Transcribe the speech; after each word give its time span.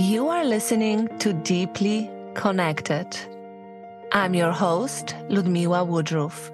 You 0.00 0.28
are 0.28 0.46
listening 0.46 1.08
to 1.18 1.34
Deeply 1.34 2.10
Connected. 2.32 3.06
I'm 4.12 4.32
your 4.32 4.50
host, 4.50 5.14
Ludmila 5.28 5.84
Woodruff, 5.84 6.50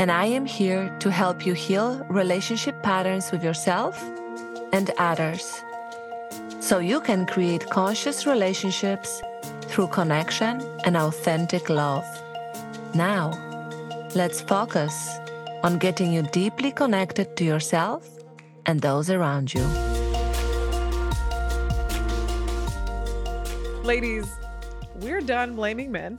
and 0.00 0.10
I 0.10 0.24
am 0.24 0.44
here 0.44 0.92
to 0.98 1.08
help 1.08 1.46
you 1.46 1.52
heal 1.54 2.04
relationship 2.10 2.82
patterns 2.82 3.30
with 3.30 3.44
yourself 3.44 4.02
and 4.72 4.90
others 4.98 5.62
so 6.58 6.80
you 6.80 7.00
can 7.00 7.26
create 7.26 7.70
conscious 7.70 8.26
relationships 8.26 9.22
through 9.68 9.86
connection 9.86 10.60
and 10.82 10.96
authentic 10.96 11.70
love. 11.70 12.04
Now, 12.92 13.38
let's 14.16 14.40
focus 14.40 15.16
on 15.62 15.78
getting 15.78 16.12
you 16.12 16.22
deeply 16.22 16.72
connected 16.72 17.36
to 17.36 17.44
yourself 17.44 18.04
and 18.66 18.80
those 18.80 19.10
around 19.10 19.54
you. 19.54 19.83
Ladies, 23.84 24.26
we're 25.02 25.20
done 25.20 25.54
blaming 25.54 25.92
men. 25.92 26.18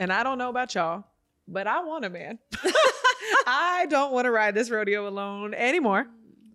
And 0.00 0.10
I 0.10 0.22
don't 0.22 0.38
know 0.38 0.48
about 0.48 0.74
y'all, 0.74 1.04
but 1.46 1.66
I 1.66 1.84
want 1.84 2.06
a 2.06 2.10
man. 2.10 2.38
I 3.46 3.86
don't 3.90 4.14
want 4.14 4.24
to 4.24 4.30
ride 4.30 4.54
this 4.54 4.70
rodeo 4.70 5.06
alone 5.06 5.52
anymore. 5.52 6.06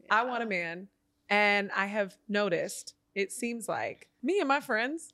I 0.09 0.26
want 0.26 0.41
a 0.41 0.48
man. 0.48 0.88
And 1.30 1.70
I 1.76 1.86
have 1.86 2.17
noticed, 2.27 2.95
it 3.14 3.31
seems 3.31 3.70
like 3.70 4.08
me 4.23 4.40
and 4.40 4.48
my 4.48 4.62
friends, 4.62 5.14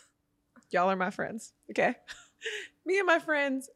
y'all 0.70 0.90
are 0.90 0.96
my 0.96 1.10
friends, 1.10 1.52
okay? 1.70 1.94
me 2.86 2.98
and 2.98 3.06
my 3.06 3.18
friends, 3.18 3.68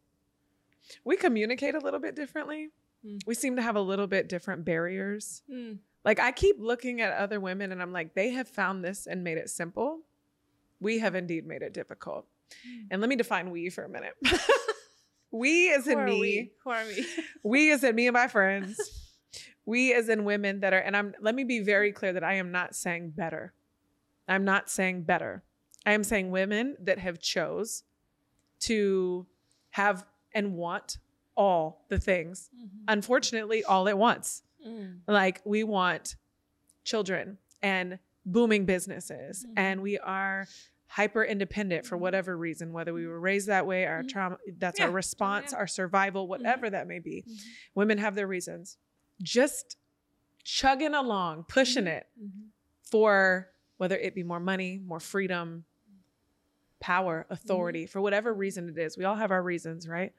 we 1.05 1.19
communicate 1.19 1.75
a 1.75 1.79
little 1.81 2.01
bit 2.01 2.17
differently. 2.17 2.71
Mm. 3.07 3.21
We 3.27 3.35
seem 3.35 3.57
to 3.57 3.63
have 3.63 3.77
a 3.77 3.83
little 3.83 4.07
bit 4.07 4.31
different 4.31 4.65
barriers. 4.65 5.43
Mm. 5.53 5.77
Like 6.07 6.21
I 6.21 6.33
keep 6.33 6.57
looking 6.59 7.03
at 7.03 7.13
other 7.13 7.39
women 7.39 7.71
and 7.71 7.83
I'm 7.83 7.93
like, 7.93 8.15
they 8.15 8.31
have 8.31 8.49
found 8.49 8.83
this 8.83 9.07
and 9.07 9.23
made 9.23 9.37
it 9.37 9.51
simple. 9.51 10.01
We 10.81 10.99
have 10.99 11.15
indeed 11.15 11.47
made 11.47 11.63
it 11.63 11.73
difficult. 11.73 12.27
And 12.91 13.01
let 13.01 13.09
me 13.09 13.17
define 13.17 13.51
we 13.51 13.71
for 13.71 13.85
a 13.85 13.89
minute. 13.89 14.15
we 15.31 15.73
as 15.73 15.87
Who 15.87 15.93
in 15.93 16.05
me, 16.05 16.21
we? 16.21 16.53
Who 16.65 16.71
are 16.71 16.85
we? 16.85 17.07
we 17.43 17.73
as 17.73 17.85
in 17.85 17.95
me 17.95 18.07
and 18.07 18.15
my 18.15 18.29
friends, 18.29 18.79
we 19.67 19.93
as 19.93 20.09
in 20.09 20.25
women 20.25 20.61
that 20.61 20.73
are, 20.73 20.79
and 20.79 20.97
I'm 20.97 21.15
let 21.21 21.35
me 21.35 21.45
be 21.45 21.61
very 21.61 21.93
clear 21.93 22.13
that 22.13 22.25
I 22.25 22.35
am 22.35 22.53
not 22.53 22.75
saying 22.75 23.11
better. 23.11 23.53
I'm 24.29 24.45
not 24.45 24.71
saying 24.71 25.03
better. 25.03 25.43
I 25.85 25.93
am 25.93 26.05
saying 26.05 26.31
women 26.31 26.77
that 26.81 26.99
have 26.99 27.21
chose 27.21 27.85
to 28.61 29.27
have 29.71 30.05
and 30.35 30.55
want 30.55 30.99
all 31.37 31.85
the 31.89 31.99
things. 31.99 32.51
Unfortunately, 32.89 33.63
all 33.63 33.89
at 33.89 33.97
once. 33.97 34.43
Mm. 34.67 34.99
Like 35.07 35.41
we 35.45 35.63
want 35.63 36.17
children 36.85 37.39
and 37.63 37.99
booming 38.27 38.67
businesses, 38.67 39.45
Mhm. 39.47 39.53
and 39.57 39.81
we 39.83 39.99
are 39.99 40.47
hyper 40.89 41.25
independent 41.25 41.87
for 41.87 41.97
whatever 41.97 42.37
reason, 42.37 42.73
whether 42.73 42.93
we 42.93 43.07
were 43.07 43.19
raised 43.21 43.47
that 43.49 43.67
way, 43.67 43.87
our 43.87 44.03
Mhm. 44.03 44.09
trauma, 44.09 44.39
that's 44.59 44.79
Yeah. 44.79 44.87
our 44.87 44.93
response, 44.93 45.53
Yeah. 45.53 45.59
our 45.59 45.67
survival, 45.67 46.29
whatever 46.29 46.69
that 46.71 46.87
may 46.87 46.99
be. 46.99 47.23
Mhm. 47.27 47.41
Women 47.75 47.99
have 47.99 48.15
their 48.15 48.27
reasons. 48.27 48.79
Just 49.23 49.77
chugging 50.45 50.95
along, 50.95 51.45
pushing 51.45 51.87
it 51.87 52.07
for 52.83 53.51
whether 53.79 53.97
it 53.97 54.15
be 54.15 54.23
more 54.23 54.41
money, 54.41 54.79
more 54.79 55.01
freedom, 55.01 55.65
power, 56.81 57.23
Mm-hmm. 57.25 57.33
authority, 57.33 57.87
for 57.87 58.01
whatever 58.01 58.33
reason 58.33 58.69
it 58.69 58.79
is. 58.79 58.97
We 58.97 59.05
all 59.05 59.17
have 59.17 59.31
our 59.31 59.43
reasons, 59.43 59.89
right? 59.89 60.15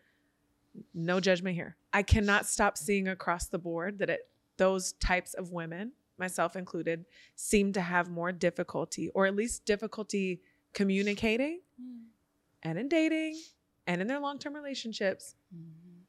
No 0.94 1.20
judgment 1.20 1.56
here. 1.56 1.76
I 1.94 2.04
cannot 2.04 2.46
stop 2.46 2.78
seeing 2.78 3.08
across 3.08 3.48
the 3.48 3.58
board 3.60 4.00
that 4.00 4.10
it, 4.10 4.30
those 4.58 4.94
types 4.94 5.34
of 5.34 5.52
women, 5.52 5.94
myself 6.20 6.56
included, 6.56 7.06
seem 7.36 7.74
to 7.74 7.82
have 7.82 8.10
more 8.10 8.32
difficulty, 8.32 9.10
or 9.10 9.26
at 9.26 9.36
least 9.36 9.66
difficulty 9.66 10.42
communicating 10.74 11.62
Mm. 11.82 12.06
and 12.64 12.80
in 12.80 12.88
dating 12.90 13.40
and 13.86 14.02
in 14.02 14.08
their 14.08 14.20
long 14.20 14.40
term 14.40 14.56
relationships. 14.56 15.36
Mhm. 15.56 16.02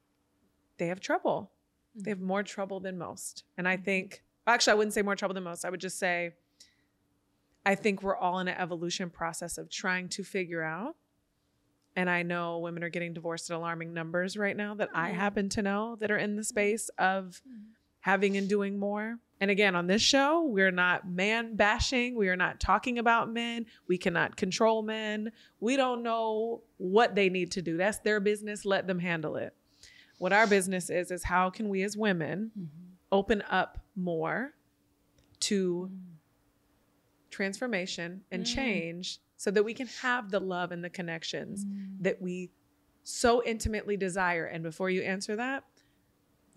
They 0.78 0.86
have 0.86 1.00
trouble. 1.00 1.52
They 1.94 2.10
have 2.10 2.20
more 2.20 2.42
trouble 2.42 2.80
than 2.80 2.96
most. 2.98 3.44
And 3.56 3.66
I 3.68 3.76
think, 3.76 4.22
actually, 4.46 4.72
I 4.72 4.74
wouldn't 4.74 4.94
say 4.94 5.02
more 5.02 5.16
trouble 5.16 5.34
than 5.34 5.42
most. 5.44 5.64
I 5.64 5.70
would 5.70 5.80
just 5.80 5.98
say, 5.98 6.34
I 7.66 7.74
think 7.74 8.02
we're 8.02 8.16
all 8.16 8.38
in 8.38 8.48
an 8.48 8.56
evolution 8.56 9.10
process 9.10 9.58
of 9.58 9.68
trying 9.68 10.08
to 10.10 10.22
figure 10.24 10.62
out. 10.62 10.96
And 11.96 12.08
I 12.08 12.22
know 12.22 12.58
women 12.60 12.84
are 12.84 12.88
getting 12.88 13.12
divorced 13.12 13.50
at 13.50 13.56
alarming 13.56 13.92
numbers 13.92 14.36
right 14.36 14.56
now 14.56 14.74
that 14.76 14.90
I 14.94 15.10
Mhm. 15.10 15.14
happen 15.14 15.48
to 15.50 15.62
know 15.62 15.96
that 15.96 16.10
are 16.10 16.16
in 16.16 16.36
the 16.36 16.44
space 16.44 16.88
of 16.90 17.42
Mhm. 17.46 17.72
having 18.00 18.36
and 18.36 18.48
doing 18.48 18.78
more. 18.78 19.18
And 19.40 19.50
again, 19.50 19.76
on 19.76 19.86
this 19.86 20.02
show, 20.02 20.42
we're 20.42 20.72
not 20.72 21.08
man 21.08 21.54
bashing. 21.54 22.16
We 22.16 22.28
are 22.28 22.36
not 22.36 22.58
talking 22.58 22.98
about 22.98 23.32
men. 23.32 23.66
We 23.86 23.96
cannot 23.96 24.36
control 24.36 24.82
men. 24.82 25.30
We 25.60 25.76
don't 25.76 26.02
know 26.02 26.62
what 26.78 27.14
they 27.14 27.28
need 27.28 27.52
to 27.52 27.62
do. 27.62 27.76
That's 27.76 27.98
their 28.00 28.18
business. 28.18 28.64
Let 28.64 28.86
them 28.88 28.98
handle 28.98 29.36
it. 29.36 29.54
What 30.18 30.32
our 30.32 30.48
business 30.48 30.90
is, 30.90 31.12
is 31.12 31.22
how 31.22 31.50
can 31.50 31.68
we 31.68 31.82
as 31.84 31.96
women 31.96 32.50
Mhm. 32.58 32.66
open 33.12 33.42
up 33.48 33.78
more 33.94 34.54
to 35.40 35.88
Mm. 35.92 36.14
transformation 37.30 38.24
and 38.32 38.42
Mm. 38.44 38.54
change 38.54 39.20
so 39.36 39.50
that 39.52 39.62
we 39.62 39.74
can 39.74 39.86
have 39.86 40.30
the 40.30 40.40
love 40.40 40.72
and 40.72 40.82
the 40.82 40.90
connections 40.90 41.64
Mm. 41.64 42.02
that 42.02 42.20
we 42.20 42.50
so 43.04 43.42
intimately 43.44 43.96
desire. 43.96 44.46
And 44.46 44.62
before 44.64 44.90
you 44.90 45.02
answer 45.02 45.36
that, 45.36 45.64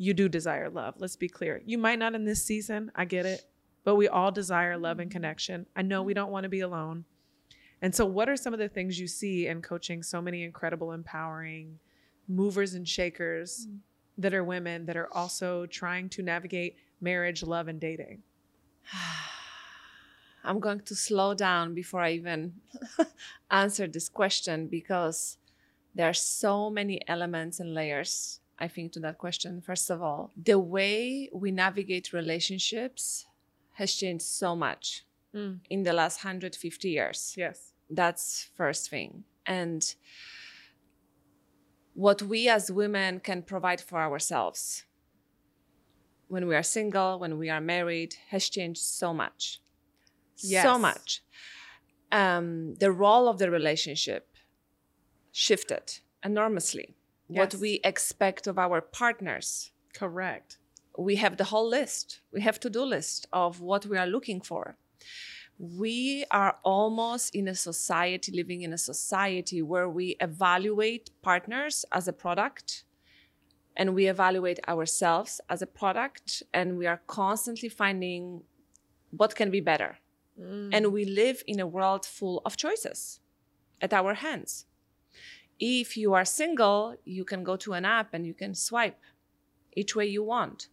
you 0.02 0.16
do 0.16 0.28
desire 0.28 0.68
love. 0.68 0.96
Let's 0.98 1.16
be 1.16 1.30
clear. 1.30 1.62
You 1.64 1.78
might 1.78 2.00
not 2.00 2.16
in 2.16 2.26
this 2.26 2.44
season, 2.44 2.92
I 2.96 3.06
get 3.06 3.28
it, 3.28 3.46
but 3.84 3.98
we 3.98 4.08
all 4.08 4.32
desire 4.32 4.76
love 4.76 4.98
and 5.00 5.12
connection. 5.12 5.68
I 5.76 5.84
know 5.84 6.02
we 6.02 6.16
don't 6.16 6.32
want 6.32 6.44
to 6.44 6.50
be 6.50 6.62
alone. 6.62 7.06
And 7.84 7.94
so, 7.94 8.06
what 8.08 8.28
are 8.28 8.36
some 8.36 8.52
of 8.52 8.60
the 8.60 8.68
things 8.68 9.00
you 9.00 9.08
see 9.08 9.46
in 9.46 9.62
coaching 9.62 10.02
so 10.02 10.20
many 10.20 10.44
incredible, 10.44 10.92
empowering 10.92 11.78
movers 12.28 12.74
and 12.74 12.88
shakers 12.88 13.68
Mm. 13.68 13.80
that 14.18 14.34
are 14.34 14.44
women 14.44 14.86
that 14.88 14.98
are 14.98 15.14
also 15.14 15.68
trying 15.68 16.10
to 16.10 16.24
navigate 16.24 16.78
marriage, 17.00 17.44
love, 17.44 17.68
and 17.68 17.80
dating? 17.80 18.24
I'm 20.44 20.60
going 20.60 20.82
to 20.82 20.96
slow 20.96 21.36
down 21.36 21.76
before 21.76 22.02
I 22.02 22.14
even 22.14 22.56
answer 23.52 23.86
this 23.88 24.10
question 24.10 24.66
because 24.68 25.38
there 25.94 26.10
are 26.10 26.14
so 26.14 26.72
many 26.72 27.00
elements 27.08 27.60
and 27.60 27.76
layers, 27.76 28.41
I 28.62 28.68
think, 28.68 28.92
to 28.94 29.00
that 29.02 29.18
question. 29.18 29.60
First 29.62 29.90
of 29.90 30.02
all, 30.02 30.32
the 30.52 30.60
way 30.60 31.30
we 31.34 31.50
navigate 31.52 32.14
relationships 32.14 33.26
has 33.74 33.94
changed 33.94 34.24
so 34.42 34.56
much 34.56 35.04
Mm. 35.34 35.60
in 35.70 35.84
the 35.84 35.94
last 35.94 36.18
150 36.24 36.90
years. 36.90 37.34
Yes. 37.38 37.74
That's 37.90 38.50
first 38.54 38.90
thing. 38.90 39.24
And 39.46 39.82
what 41.94 42.22
we 42.22 42.50
as 42.50 42.72
women 42.72 43.20
can 43.20 43.42
provide 43.44 43.82
for 43.82 44.00
ourselves 44.00 44.84
when 46.28 46.48
we 46.48 46.56
are 46.56 46.64
single, 46.64 47.20
when 47.20 47.38
we 47.38 47.50
are 47.50 47.62
married, 47.62 48.16
has 48.30 48.50
changed 48.50 48.82
so 48.82 49.14
much. 49.14 49.60
Yes. 50.38 50.64
So 50.64 50.78
much. 50.78 51.22
Um, 52.12 52.76
the 52.76 52.92
role 52.92 53.28
of 53.28 53.38
the 53.38 53.50
relationship 53.52 54.24
shifted 55.32 56.00
enormously. 56.24 56.96
What 57.40 57.56
we 57.56 57.80
expect 57.84 58.48
of 58.48 58.58
our 58.58 58.82
partners. 58.82 59.72
Correct. 59.94 60.58
We 60.98 61.16
have 61.18 61.38
the 61.38 61.46
whole 61.46 61.70
list. 61.70 62.22
We 62.34 62.42
have 62.42 62.60
to-do 62.60 62.84
list 62.84 63.28
of 63.32 63.62
what 63.62 63.86
we 63.86 63.98
are 63.98 64.08
looking 64.08 64.42
for 64.42 64.78
we 65.62 66.26
are 66.32 66.58
almost 66.64 67.36
in 67.36 67.48
a 67.48 67.54
society 67.54 68.32
living 68.32 68.64
in 68.64 68.74
a 68.74 68.78
society 68.78 69.62
where 69.62 69.88
we 69.88 70.16
evaluate 70.20 71.12
partners 71.22 71.86
as 71.92 72.08
a 72.08 72.14
product 72.14 72.84
and 73.78 73.94
we 73.94 74.08
evaluate 74.08 74.60
ourselves 74.68 75.40
as 75.50 75.62
a 75.62 75.68
product 75.68 76.42
and 76.52 76.80
we 76.80 76.88
are 76.88 77.02
constantly 77.06 77.70
finding 77.70 78.42
what 79.12 79.36
can 79.36 79.52
be 79.52 79.62
better 79.62 79.98
Mm. 80.40 80.70
and 80.72 80.94
we 80.94 81.04
live 81.04 81.44
in 81.46 81.60
a 81.60 81.68
world 81.68 82.06
full 82.06 82.42
of 82.46 82.56
choices 82.56 83.20
at 83.82 83.92
our 83.94 84.14
hands 84.14 84.66
if 85.62 85.96
you 85.96 86.14
are 86.14 86.26
single 86.26 86.96
you 87.06 87.24
can 87.24 87.44
go 87.44 87.56
to 87.56 87.74
an 87.74 87.86
app 87.86 88.14
and 88.14 88.26
you 88.26 88.34
can 88.34 88.54
swipe 88.54 89.00
each 89.74 89.96
way 89.96 90.06
you 90.06 90.24
want. 90.24 90.68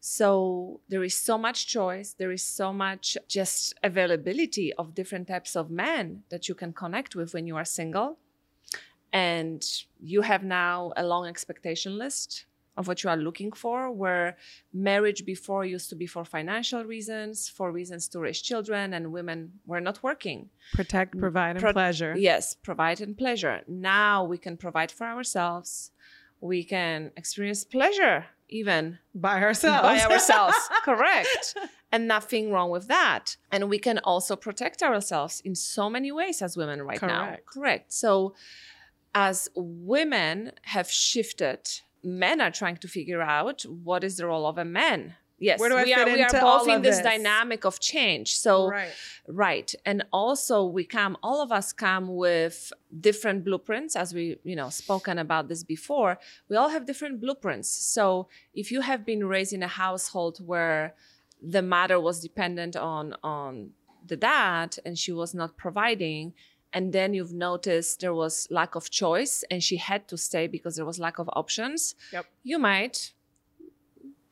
So 0.00 0.80
there 0.88 1.02
is 1.02 1.16
so 1.16 1.36
much 1.36 1.66
choice 1.66 2.14
there 2.14 2.30
is 2.30 2.42
so 2.42 2.72
much 2.72 3.18
just 3.28 3.74
availability 3.82 4.72
of 4.74 4.94
different 4.94 5.28
types 5.28 5.56
of 5.56 5.70
men 5.70 6.22
that 6.30 6.48
you 6.48 6.54
can 6.54 6.72
connect 6.72 7.14
with 7.16 7.34
when 7.34 7.46
you 7.46 7.56
are 7.56 7.64
single. 7.64 8.18
And 9.12 9.64
you 10.00 10.22
have 10.22 10.44
now 10.44 10.92
a 10.96 11.04
long 11.04 11.26
expectation 11.26 11.98
list 11.98 12.44
of 12.78 12.86
what 12.88 13.02
you 13.02 13.10
are 13.10 13.16
looking 13.16 13.52
for 13.62 13.90
where 13.90 14.36
marriage 14.72 15.24
before 15.32 15.64
used 15.64 15.90
to 15.90 15.96
be 15.96 16.06
for 16.06 16.24
financial 16.24 16.84
reasons 16.84 17.48
for 17.48 17.66
reasons 17.72 18.08
to 18.08 18.20
raise 18.20 18.40
children 18.40 18.94
and 18.94 19.12
women 19.12 19.52
were 19.66 19.80
not 19.80 20.02
working 20.02 20.48
Protect, 20.72 21.14
mm, 21.14 21.20
provide, 21.20 21.56
and 21.56 21.60
Pro- 21.60 21.72
pleasure. 21.72 22.14
Yes, 22.16 22.54
provide 22.54 23.00
and 23.00 23.16
pleasure. 23.16 23.62
Now 23.66 24.24
we 24.24 24.38
can 24.38 24.56
provide 24.56 24.90
for 24.90 25.06
ourselves. 25.06 25.92
We 26.40 26.62
can 26.62 27.10
experience 27.16 27.64
pleasure 27.64 28.26
even 28.48 28.98
by 29.14 29.42
ourselves. 29.42 29.82
by 29.82 30.12
ourselves. 30.12 30.56
Correct. 30.84 31.56
And 31.90 32.06
nothing 32.06 32.52
wrong 32.52 32.68
with 32.68 32.86
that. 32.88 33.38
And 33.50 33.70
we 33.70 33.78
can 33.78 33.96
also 34.00 34.36
protect 34.36 34.82
ourselves 34.82 35.40
in 35.42 35.54
so 35.54 35.88
many 35.88 36.12
ways 36.12 36.42
as 36.42 36.54
women 36.54 36.82
right 36.82 37.00
now. 37.00 37.24
Correct. 37.24 37.46
Correct. 37.46 37.92
So, 37.94 38.34
as 39.14 39.48
women 39.54 40.52
have 40.64 40.90
shifted, 40.90 41.60
men 42.02 42.40
are 42.40 42.50
trying 42.50 42.76
to 42.78 42.88
figure 42.88 43.22
out 43.22 43.62
what 43.62 44.04
is 44.04 44.16
the 44.16 44.26
role 44.26 44.46
of 44.46 44.58
a 44.58 44.64
man. 44.64 45.14
Yes, 45.40 45.60
Where 45.60 45.68
do 45.68 45.76
I 45.76 45.84
we 45.84 45.94
fit 45.94 46.08
are. 46.08 46.12
We 46.12 46.22
are 46.22 46.40
both 46.40 46.68
in 46.68 46.82
this, 46.82 46.96
this? 46.96 47.04
dynamic 47.04 47.64
of 47.64 47.78
change. 47.78 48.36
So, 48.36 48.68
right. 48.68 48.92
Right. 49.28 49.72
And 49.86 50.04
also 50.12 50.64
we 50.64 50.84
come, 50.84 51.16
all 51.22 51.40
of 51.40 51.52
us 51.52 51.72
come 51.72 52.16
with 52.16 52.72
different 53.00 53.44
blueprints, 53.44 53.94
as 53.94 54.12
we, 54.12 54.38
you 54.42 54.56
know, 54.56 54.68
spoken 54.68 55.16
about 55.18 55.48
this 55.48 55.62
before. 55.62 56.18
We 56.48 56.56
all 56.56 56.70
have 56.70 56.86
different 56.86 57.20
blueprints. 57.20 57.68
So 57.68 58.28
if 58.52 58.72
you 58.72 58.80
have 58.80 59.06
been 59.06 59.24
raised 59.28 59.52
in 59.52 59.62
a 59.62 59.68
household 59.68 60.38
where 60.44 60.94
the 61.40 61.62
mother 61.62 62.00
was 62.00 62.18
dependent 62.20 62.74
on 62.74 63.14
on 63.22 63.70
the 64.04 64.16
dad 64.16 64.76
and 64.84 64.98
she 64.98 65.12
was 65.12 65.34
not 65.34 65.56
providing, 65.56 66.32
and 66.72 66.92
then 66.92 67.14
you've 67.14 67.32
noticed 67.32 68.00
there 68.00 68.14
was 68.14 68.46
lack 68.50 68.74
of 68.74 68.90
choice 68.90 69.44
and 69.50 69.62
she 69.62 69.76
had 69.76 70.06
to 70.08 70.16
stay 70.16 70.46
because 70.46 70.76
there 70.76 70.84
was 70.86 70.98
lack 70.98 71.18
of 71.18 71.28
options, 71.34 71.94
Yep. 72.12 72.26
you 72.42 72.58
might 72.58 73.12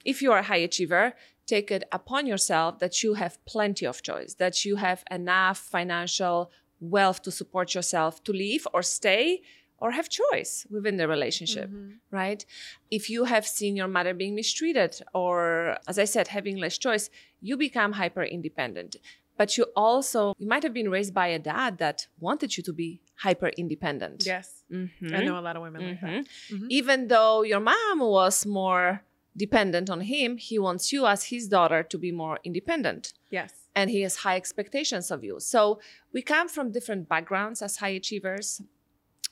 if 0.05 0.23
you 0.23 0.31
are 0.31 0.39
a 0.39 0.43
high 0.45 0.57
achiever, 0.69 1.15
take 1.47 1.71
it 1.71 1.83
upon 1.91 2.27
yourself 2.27 2.79
that 2.79 3.03
you 3.03 3.15
have 3.15 3.45
plenty 3.45 3.85
of 3.87 4.03
choice, 4.03 4.35
that 4.35 4.65
you 4.65 4.77
have 4.77 5.03
enough 5.11 5.59
financial 5.59 6.51
wealth 6.81 7.23
to 7.23 7.31
support 7.33 7.75
yourself 7.75 8.23
to 8.23 8.33
leave 8.33 8.69
or 8.73 8.83
stay 8.83 9.43
or 9.79 9.91
have 9.91 10.09
choice 10.09 10.65
within 10.71 10.97
the 10.97 11.07
relationship, 11.09 11.69
Mhm. 11.71 11.99
right? 12.11 12.47
If 12.91 13.11
you 13.11 13.25
have 13.25 13.47
seen 13.47 13.77
your 13.77 13.89
mother 13.89 14.15
being 14.15 14.35
mistreated 14.35 14.93
or, 15.13 15.77
as 15.89 15.99
I 15.99 16.05
said, 16.05 16.29
having 16.29 16.57
less 16.57 16.79
choice, 16.79 17.11
you 17.41 17.57
become 17.57 17.93
hyper 17.93 18.23
independent. 18.23 18.97
But 19.37 19.57
you 19.59 19.67
also, 19.77 20.35
you 20.39 20.47
might 20.49 20.63
have 20.63 20.73
been 20.73 20.91
raised 20.91 21.13
by 21.15 21.29
a 21.29 21.39
dad 21.39 21.79
that 21.79 22.07
wanted 22.19 22.57
you 22.57 22.63
to 22.65 22.73
be 22.73 23.01
hyper 23.17 23.49
independent. 23.49 24.25
Yes. 24.27 24.65
Mhm. 24.71 25.15
I 25.15 25.25
know 25.25 25.39
a 25.39 25.41
lot 25.41 25.57
of 25.57 25.63
women 25.63 25.87
like 25.87 26.01
that. 26.01 26.11
Mhm. 26.11 26.27
Mhm. 26.51 26.67
Even 26.71 27.09
though 27.09 27.43
your 27.43 27.61
mom 27.61 28.01
was 28.01 28.45
more 28.47 29.03
dependent 29.37 29.91
on 29.91 30.01
him, 30.01 30.39
he 30.39 30.59
wants 30.59 30.93
you 30.93 31.07
as 31.07 31.25
his 31.25 31.49
daughter 31.49 31.83
to 31.83 31.99
be 31.99 32.11
more 32.13 32.39
independent. 32.45 33.13
Yes. 33.31 33.53
And 33.75 33.91
he 33.91 34.01
has 34.03 34.17
high 34.17 34.37
expectations 34.37 35.11
of 35.11 35.23
you. 35.23 35.39
So 35.41 35.81
we 36.13 36.23
come 36.23 36.49
from 36.49 36.73
different 36.73 37.09
backgrounds 37.09 37.61
as 37.61 37.77
high 37.77 37.91
achievers, 38.01 38.63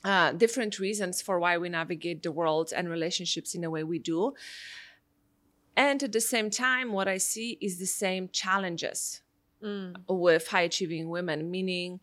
uh, 0.03 0.31
different 0.33 0.77
reasons 0.77 1.21
for 1.23 1.39
why 1.39 1.57
we 1.57 1.69
navigate 1.69 2.21
the 2.21 2.31
world 2.31 2.71
and 2.75 2.87
relationships 2.89 3.55
in 3.55 3.61
the 3.61 3.71
way 3.71 3.83
we 3.83 3.97
do. 3.97 4.35
And 5.75 6.01
at 6.03 6.11
the 6.11 6.21
same 6.21 6.49
time, 6.49 6.93
what 6.93 7.07
I 7.07 7.17
see 7.17 7.57
is 7.59 7.79
the 7.79 7.87
same 7.87 8.29
challenges 8.29 9.21
Mm. 9.65 9.93
with 10.07 10.47
high 10.47 10.61
achieving 10.71 11.09
women, 11.09 11.49
meaning 11.49 11.99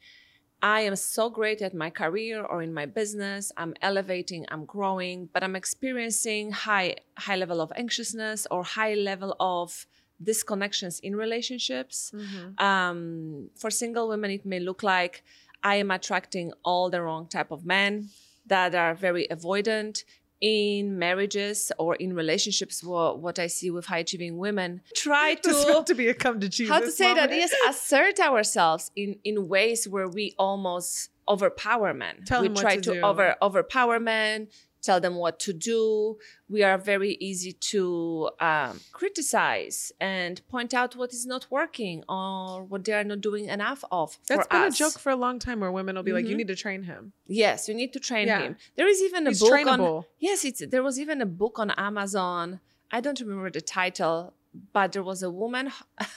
I 0.62 0.80
am 0.82 0.96
so 0.96 1.30
great 1.30 1.60
at 1.62 1.74
my 1.74 1.90
career 1.90 2.44
or 2.44 2.62
in 2.62 2.72
my 2.72 2.86
business. 2.86 3.52
I'm 3.56 3.74
elevating, 3.82 4.46
I'm 4.52 4.64
growing, 4.64 5.28
but 5.32 5.42
I'm 5.42 5.56
experiencing 5.56 6.52
high 6.52 6.96
high 7.26 7.36
level 7.36 7.60
of 7.60 7.72
anxiousness 7.76 8.46
or 8.50 8.60
high 8.62 8.94
level 8.94 9.36
of 9.40 9.86
disconnections 10.22 11.00
in 11.00 11.16
relationships. 11.16 12.12
Mhm. 12.14 12.60
Um, 12.60 13.50
for 13.60 13.70
single 13.70 14.06
women, 14.12 14.30
it 14.30 14.44
may 14.46 14.60
look 14.60 14.82
like 14.82 15.24
I 15.62 15.74
am 15.76 15.90
attracting 15.90 16.52
all 16.64 16.90
the 16.90 17.00
wrong 17.02 17.26
type 17.28 17.50
of 17.50 17.64
men 17.64 18.10
that 18.46 18.74
are 18.74 18.94
very 18.94 19.26
avoidant 19.36 20.04
in 20.42 20.98
marriages 20.98 21.72
or 21.78 21.94
in 21.94 22.14
relationships. 22.14 22.82
What, 22.84 23.20
what 23.20 23.38
I 23.38 23.46
see 23.46 23.70
with 23.70 23.86
high 23.86 23.98
achieving 23.98 24.36
women, 24.36 24.82
try 24.94 25.34
to 25.42 25.84
to 25.86 25.94
be 25.94 26.08
a 26.08 26.14
come 26.14 26.40
to 26.40 26.48
Jesus. 26.48 26.70
how 26.70 26.80
to 26.80 26.90
say 26.90 27.14
that 27.14 27.30
yes 27.30 27.52
assert 27.68 28.20
ourselves 28.20 28.90
in 28.94 29.16
in 29.24 29.48
ways 29.48 29.88
where 29.88 30.08
we 30.08 30.34
almost 30.38 31.10
overpower 31.28 31.94
men 31.94 32.24
Tell 32.26 32.42
we 32.42 32.48
try 32.48 32.76
to 32.76 32.94
to, 32.94 33.00
over 33.00 33.36
overpower 33.40 34.00
men 34.00 34.48
tell 34.82 35.00
them 35.00 35.14
what 35.14 35.38
to 35.38 35.52
do 35.52 36.16
we 36.48 36.62
are 36.62 36.76
very 36.76 37.12
easy 37.20 37.52
to 37.52 38.28
um, 38.40 38.80
criticize 38.92 39.92
and 40.00 40.46
point 40.48 40.74
out 40.74 40.96
what 40.96 41.12
is 41.12 41.24
not 41.26 41.46
working 41.50 42.02
or 42.08 42.64
what 42.64 42.84
they 42.84 42.92
are 42.92 43.04
not 43.04 43.20
doing 43.20 43.46
enough 43.48 43.84
of 43.90 44.18
That's 44.28 44.46
been 44.48 44.62
us. 44.62 44.74
a 44.74 44.78
joke 44.78 44.98
for 44.98 45.10
a 45.10 45.16
long 45.16 45.38
time 45.38 45.60
where 45.60 45.70
women 45.72 45.94
will 45.96 46.02
be 46.02 46.12
like, 46.12 46.26
you 46.26 46.34
Mhm. 46.34 46.38
need 46.38 46.48
to 46.48 46.56
train 46.56 46.82
him. 46.82 47.12
yes 47.28 47.68
you 47.68 47.74
need 47.74 47.92
to 47.92 48.00
train 48.00 48.26
Yeah. 48.28 48.40
him 48.42 48.56
there 48.76 48.88
is 48.88 49.00
even 49.02 49.26
a 49.26 49.30
He's 49.30 49.40
book 49.40 49.52
trainable. 49.52 49.98
on 49.98 50.04
yes 50.18 50.44
it's 50.44 50.62
there 50.74 50.82
was 50.82 50.98
even 51.04 51.20
a 51.22 51.26
book 51.42 51.58
on 51.58 51.70
amazon 51.88 52.60
i 52.90 53.00
don't 53.00 53.20
remember 53.20 53.50
the 53.50 53.60
title 53.60 54.34
but 54.72 54.92
there 54.92 55.02
was 55.12 55.22
a 55.22 55.30
woman 55.30 55.70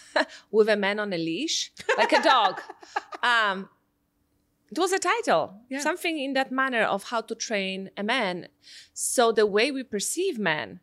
with 0.51 0.67
a 0.69 0.75
man 0.75 0.99
on 0.99 1.13
a 1.13 1.17
leash 1.17 1.71
like 1.97 2.11
a 2.11 2.21
dog 2.21 2.59
um 3.23 3.69
it 4.75 4.79
was 4.79 4.91
a 4.91 4.99
title 4.99 5.43
Yeah. 5.69 5.79
something 5.79 6.19
in 6.19 6.33
that 6.33 6.51
manner 6.51 6.83
of 6.83 7.01
how 7.11 7.21
to 7.21 7.35
train 7.35 7.89
a 7.97 8.03
man 8.03 8.47
so 8.93 9.31
the 9.31 9.45
way 9.45 9.71
we 9.71 9.83
perceive 9.83 10.37
men 10.37 10.79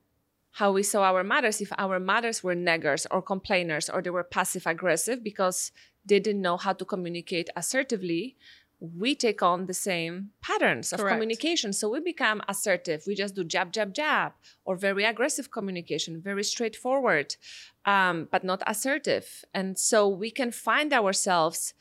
how 0.60 0.70
we 0.72 0.82
saw 0.82 1.02
our 1.04 1.24
mothers 1.24 1.60
if 1.60 1.72
our 1.78 1.98
mothers 1.98 2.42
were 2.44 2.54
naggers 2.54 3.06
or 3.10 3.20
complainers 3.22 3.88
or 3.90 4.00
they 4.02 4.10
were 4.10 4.24
passive 4.24 4.66
aggressive 4.66 5.22
because 5.22 5.72
they 6.04 6.18
didn't 6.20 6.42
know 6.42 6.56
how 6.56 6.72
to 6.72 6.84
communicate 6.84 7.48
assertively 7.56 8.36
we 9.04 9.14
take 9.14 9.42
on 9.42 9.66
the 9.66 9.74
same 9.74 10.30
patterns 10.40 10.92
of 10.92 10.98
Correct. 10.98 11.14
communication 11.14 11.72
so 11.72 11.88
we 11.88 12.00
become 12.00 12.42
assertive 12.48 13.04
we 13.06 13.14
just 13.14 13.34
do 13.34 13.44
jab 13.44 13.72
jab 13.72 13.94
jab 13.94 14.32
or 14.64 14.74
very 14.76 15.04
aggressive 15.04 15.50
communication 15.50 16.20
very 16.20 16.42
straightforward 16.44 17.36
um, 17.84 18.28
but 18.32 18.42
not 18.44 18.60
assertive 18.66 19.44
and 19.54 19.78
so 19.78 20.08
we 20.08 20.30
can 20.30 20.50
find 20.50 20.92
ourselves 20.92 21.74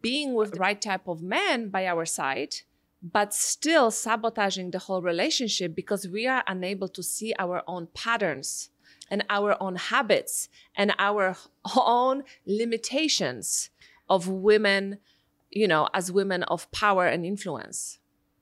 being 0.00 0.34
with 0.34 0.52
the 0.52 0.58
right 0.58 0.80
type 0.80 1.06
of 1.08 1.22
man 1.22 1.68
by 1.68 1.86
our 1.86 2.04
side 2.04 2.54
but 3.02 3.32
still 3.32 3.90
sabotaging 3.90 4.70
the 4.72 4.78
whole 4.80 5.00
relationship 5.02 5.74
because 5.76 6.08
we 6.08 6.26
are 6.26 6.42
unable 6.48 6.88
to 6.88 7.02
see 7.02 7.32
our 7.38 7.62
own 7.68 7.86
patterns 7.94 8.70
and 9.10 9.22
our 9.30 9.56
own 9.62 9.76
habits 9.76 10.48
and 10.76 10.92
our 10.98 11.36
own 11.76 12.24
limitations 12.46 13.70
of 14.08 14.28
women, 14.28 14.98
you 15.50 15.68
know, 15.68 15.88
as 15.94 16.10
women 16.10 16.42
of 16.44 16.68
power 16.72 17.06
and 17.06 17.24
influence. 17.24 17.98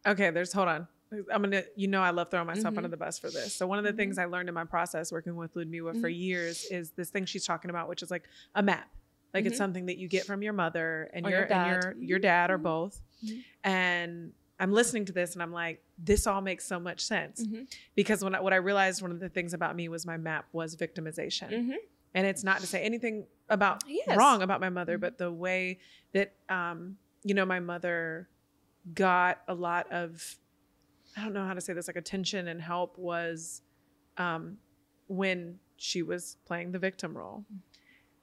Okay, 0.06 0.30
there's 0.30 0.52
hold 0.52 0.68
on. 0.68 0.88
I'm 1.32 1.42
gonna, 1.42 1.62
you 1.76 1.86
know, 1.88 2.00
I 2.00 2.10
love 2.10 2.30
throwing 2.30 2.46
myself 2.46 2.74
Mhm. 2.74 2.78
under 2.78 2.88
the 2.88 2.96
bus 2.96 3.18
for 3.18 3.30
this. 3.30 3.54
So 3.54 3.66
one 3.66 3.78
of 3.78 3.84
the 3.84 3.92
things 3.92 4.18
I 4.18 4.24
learned 4.24 4.48
in 4.48 4.54
my 4.54 4.64
process 4.64 5.12
working 5.12 5.36
with 5.36 5.54
Ludmila 5.54 5.94
for 5.94 6.08
Mhm. 6.10 6.18
years 6.18 6.64
is 6.70 6.90
this 6.92 7.10
thing 7.10 7.24
she's 7.26 7.44
talking 7.46 7.70
about, 7.70 7.88
which 7.88 8.02
is 8.02 8.10
like 8.10 8.28
a 8.54 8.62
map. 8.62 8.88
Like 9.34 9.44
it's 9.46 9.56
Mhm. 9.56 9.58
something 9.58 9.86
that 9.86 9.98
you 9.98 10.06
get 10.08 10.24
from 10.24 10.42
your 10.42 10.52
mother 10.52 11.10
and 11.12 11.26
Or 11.26 11.30
your, 11.30 11.38
your 11.40 11.48
dad. 11.48 11.84
and 11.84 11.98
your 12.00 12.08
your 12.10 12.18
dad 12.20 12.50
or 12.50 12.58
Mhm. 12.58 12.62
both. 12.62 13.02
Mhm. 13.24 13.44
And 13.64 14.32
I'm 14.60 14.72
listening 14.72 15.04
to 15.06 15.12
this 15.12 15.34
and 15.34 15.42
I'm 15.42 15.52
like, 15.52 15.82
this 15.98 16.26
all 16.28 16.40
makes 16.40 16.64
so 16.64 16.78
much 16.78 17.00
sense 17.00 17.44
because 17.96 18.22
when 18.22 18.34
I, 18.36 18.40
what 18.40 18.52
I 18.52 18.56
realized 18.56 19.02
one 19.02 19.10
of 19.10 19.18
the 19.18 19.28
things 19.28 19.52
about 19.52 19.74
me 19.74 19.88
was 19.88 20.06
my 20.06 20.16
map 20.16 20.46
was 20.52 20.76
victimization. 20.76 21.76
And 22.16 22.26
it's 22.28 22.44
not 22.44 22.60
to 22.60 22.66
say 22.68 22.80
anything 22.84 23.26
about 23.48 23.82
Yes. 23.88 24.16
wrong 24.16 24.42
about 24.42 24.60
my 24.60 24.68
mother, 24.70 24.96
but 24.96 25.18
the 25.18 25.32
way 25.32 25.80
that 26.12 26.32
um, 26.48 26.96
you 27.24 27.34
know, 27.34 27.44
my 27.44 27.58
mother 27.58 28.28
got 28.94 29.42
a 29.48 29.54
lot 29.54 29.90
of 29.90 30.38
I 31.16 31.22
don't 31.24 31.32
know 31.32 31.46
how 31.46 31.54
to 31.54 31.60
say 31.60 31.72
this, 31.72 31.86
like 31.88 31.96
attention 31.96 32.46
and 32.48 32.60
help 32.62 32.96
was 32.98 33.62
um 34.16 34.58
when 35.08 35.58
she 35.76 36.02
was 36.02 36.36
playing 36.46 36.70
the 36.70 36.78
victim 36.78 37.16
role. 37.16 37.44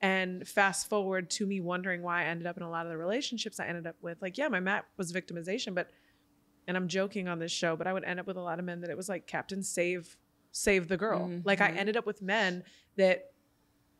And 0.02 0.48
fast 0.48 0.90
forward 0.90 1.30
to 1.32 1.46
me 1.46 1.62
wondering 1.62 2.02
why 2.02 2.22
I 2.24 2.26
ended 2.26 2.48
up 2.48 2.58
in 2.58 2.64
a 2.64 2.70
lot 2.70 2.86
of 2.86 2.92
the 2.92 2.98
relationships 2.98 3.60
I 3.60 3.68
ended 3.68 3.86
up 3.86 3.96
with. 4.02 4.20
Like, 4.22 4.38
yeah, 4.38 4.48
my 4.48 4.60
map 4.60 4.86
was 4.98 5.14
victimization, 5.14 5.76
but 5.76 5.92
and 6.68 6.76
I'm 6.78 6.88
joking 6.88 7.28
on 7.28 7.40
this 7.40 7.52
show, 7.52 7.76
but 7.76 7.86
I 7.88 7.94
would 7.94 8.04
end 8.04 8.20
up 8.20 8.28
with 8.28 8.38
a 8.38 8.42
lot 8.42 8.58
of 8.60 8.66
men 8.66 8.82
that 8.82 8.90
it 8.90 8.98
was 8.98 9.10
like 9.10 9.28
Captain 9.28 9.62
Save 9.64 10.18
Save 10.54 10.88
the 10.88 10.98
girl. 10.98 11.32
Like 11.46 11.62
I 11.62 11.70
ended 11.70 11.96
up 11.98 12.06
with 12.06 12.22
men 12.22 12.64
that 12.98 13.32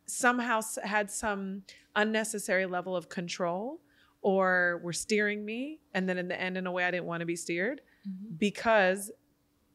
somehow 0.06 0.60
had 0.82 1.10
some 1.10 1.62
unnecessary 1.96 2.66
level 2.66 2.94
of 2.96 3.08
control 3.08 3.80
or 4.20 4.80
were 4.84 4.92
steering 4.92 5.44
me 5.44 5.80
and 5.94 6.08
then 6.08 6.18
in 6.18 6.28
the 6.28 6.38
end 6.40 6.56
in 6.58 6.66
a 6.66 6.72
way 6.72 6.84
I 6.84 6.90
didn't 6.90 7.06
want 7.06 7.20
to 7.20 7.26
be 7.26 7.36
steered 7.36 7.80
Mhm. 8.06 8.38
because 8.38 9.10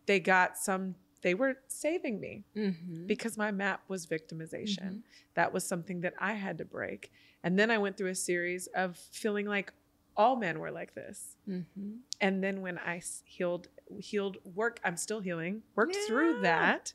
they 0.05 0.19
got 0.19 0.57
some 0.57 0.95
they 1.21 1.33
were 1.33 1.57
saving 1.67 2.19
me 2.19 2.43
Mhm. 2.55 3.07
because 3.07 3.37
my 3.37 3.51
map 3.51 3.81
was 3.87 4.05
victimization. 4.07 4.89
Mhm. 4.97 5.03
That 5.35 5.51
was 5.53 5.65
something 5.67 6.01
that 6.01 6.13
I 6.19 6.33
had 6.33 6.57
to 6.59 6.65
break. 6.65 7.11
And 7.43 7.57
then 7.57 7.71
I 7.71 7.77
went 7.77 7.97
through 7.97 8.09
a 8.09 8.15
series 8.15 8.67
of 8.67 8.97
feeling 8.97 9.45
like 9.47 9.73
all 10.15 10.35
men 10.35 10.59
were 10.59 10.71
like 10.71 10.93
this. 10.95 11.35
Mhm. 11.47 11.99
And 12.21 12.43
then 12.43 12.61
when 12.61 12.77
I 12.79 13.01
healed 13.25 13.67
healed 13.99 14.37
work, 14.43 14.79
I'm 14.83 14.97
still 14.97 15.19
healing, 15.21 15.63
worked 15.75 15.95
through 16.07 16.41
that. 16.41 16.93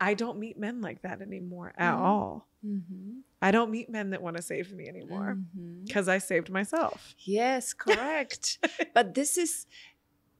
I 0.00 0.14
don't 0.14 0.38
meet 0.38 0.58
men 0.58 0.80
like 0.80 1.02
that 1.02 1.20
anymore 1.20 1.72
at 1.76 1.94
Mhm. 1.94 1.98
all. 2.00 2.48
Mhm. 2.64 3.22
I 3.42 3.50
don't 3.50 3.70
meet 3.70 3.88
men 3.88 4.10
that 4.10 4.22
want 4.22 4.36
to 4.36 4.42
save 4.42 4.72
me 4.72 4.88
anymore 4.88 5.38
because 5.84 6.08
I 6.08 6.18
saved 6.18 6.50
myself. 6.50 7.14
Yes, 7.20 7.72
correct. 7.72 8.58
but 8.94 9.14
this 9.14 9.36
is 9.38 9.66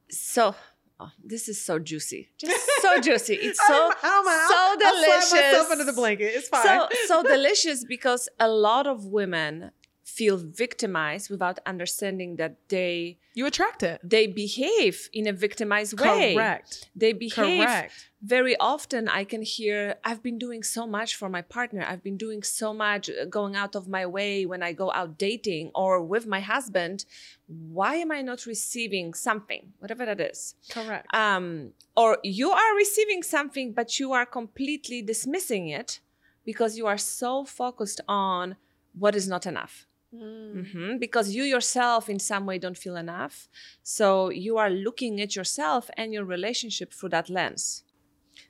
so 0.09 0.55
Oh, 1.01 1.11
this 1.23 1.47
is 1.47 1.63
so 1.63 1.79
juicy. 1.79 2.29
Just 2.37 2.59
so 2.81 2.99
juicy. 2.99 3.35
It's 3.35 3.59
so 3.65 3.73
I'm- 3.73 4.27
I'm- 4.27 4.49
so 4.49 4.55
I'll 4.55 4.77
slide 4.77 5.07
myself 5.07 5.31
delicious. 5.31 5.71
under 5.71 5.83
the 5.85 5.93
blanket. 5.93 6.31
It's 6.35 6.49
fine. 6.49 6.63
so 6.65 6.87
so 7.07 7.23
delicious 7.35 7.85
because 7.85 8.27
a 8.39 8.49
lot 8.49 8.85
of 8.85 9.05
women 9.05 9.71
feel 10.17 10.37
victimized 10.37 11.29
without 11.29 11.57
understanding 11.65 12.35
that 12.37 12.53
they 12.69 13.17
you 13.33 13.45
attract 13.45 13.81
it. 13.83 13.97
they 14.03 14.25
behave 14.27 15.09
in 15.13 15.25
a 15.27 15.33
victimized 15.33 15.99
way. 15.99 16.33
Correct. 16.33 16.89
They 16.95 17.13
behave 17.13 17.65
Correct. 17.65 17.93
very 18.21 18.55
often 18.57 19.07
I 19.07 19.23
can 19.23 19.41
hear 19.41 19.95
I've 20.03 20.23
been 20.23 20.39
doing 20.45 20.63
so 20.63 20.87
much 20.97 21.11
for 21.15 21.29
my 21.29 21.43
partner. 21.57 21.81
I've 21.87 22.03
been 22.03 22.17
doing 22.17 22.41
so 22.43 22.73
much 22.73 23.09
uh, 23.09 23.25
going 23.37 23.55
out 23.55 23.75
of 23.75 23.87
my 23.87 24.05
way 24.17 24.45
when 24.51 24.61
I 24.69 24.71
go 24.73 24.91
out 24.99 25.17
dating 25.17 25.71
or 25.75 25.91
with 26.13 26.25
my 26.35 26.41
husband. 26.53 27.05
Why 27.47 27.95
am 28.03 28.11
I 28.11 28.21
not 28.21 28.45
receiving 28.45 29.13
something, 29.13 29.73
whatever 29.79 30.05
that 30.05 30.19
is? 30.19 30.55
Correct. 30.69 31.07
Um, 31.13 31.71
or 31.95 32.17
you 32.23 32.51
are 32.51 32.75
receiving 32.75 33.21
something, 33.23 33.73
but 33.73 33.99
you 33.99 34.11
are 34.13 34.25
completely 34.25 35.01
dismissing 35.01 35.69
it 35.69 35.99
because 36.45 36.77
you 36.79 36.87
are 36.87 36.97
so 36.97 37.45
focused 37.45 38.01
on 38.07 38.55
what 38.93 39.15
is 39.15 39.27
not 39.27 39.45
enough. 39.45 39.85
Hmm 40.11 40.97
Because 40.97 41.35
you 41.35 41.43
yourself, 41.43 42.09
in 42.09 42.19
some 42.19 42.45
way, 42.45 42.57
don't 42.57 42.77
feel 42.77 42.95
enough. 42.95 43.47
So 43.83 44.29
you 44.29 44.57
are 44.57 44.69
looking 44.69 45.21
at 45.21 45.35
yourself 45.35 45.89
and 45.97 46.13
your 46.13 46.25
relationship 46.25 46.93
through 46.93 47.09
that 47.09 47.29
lens. 47.29 47.83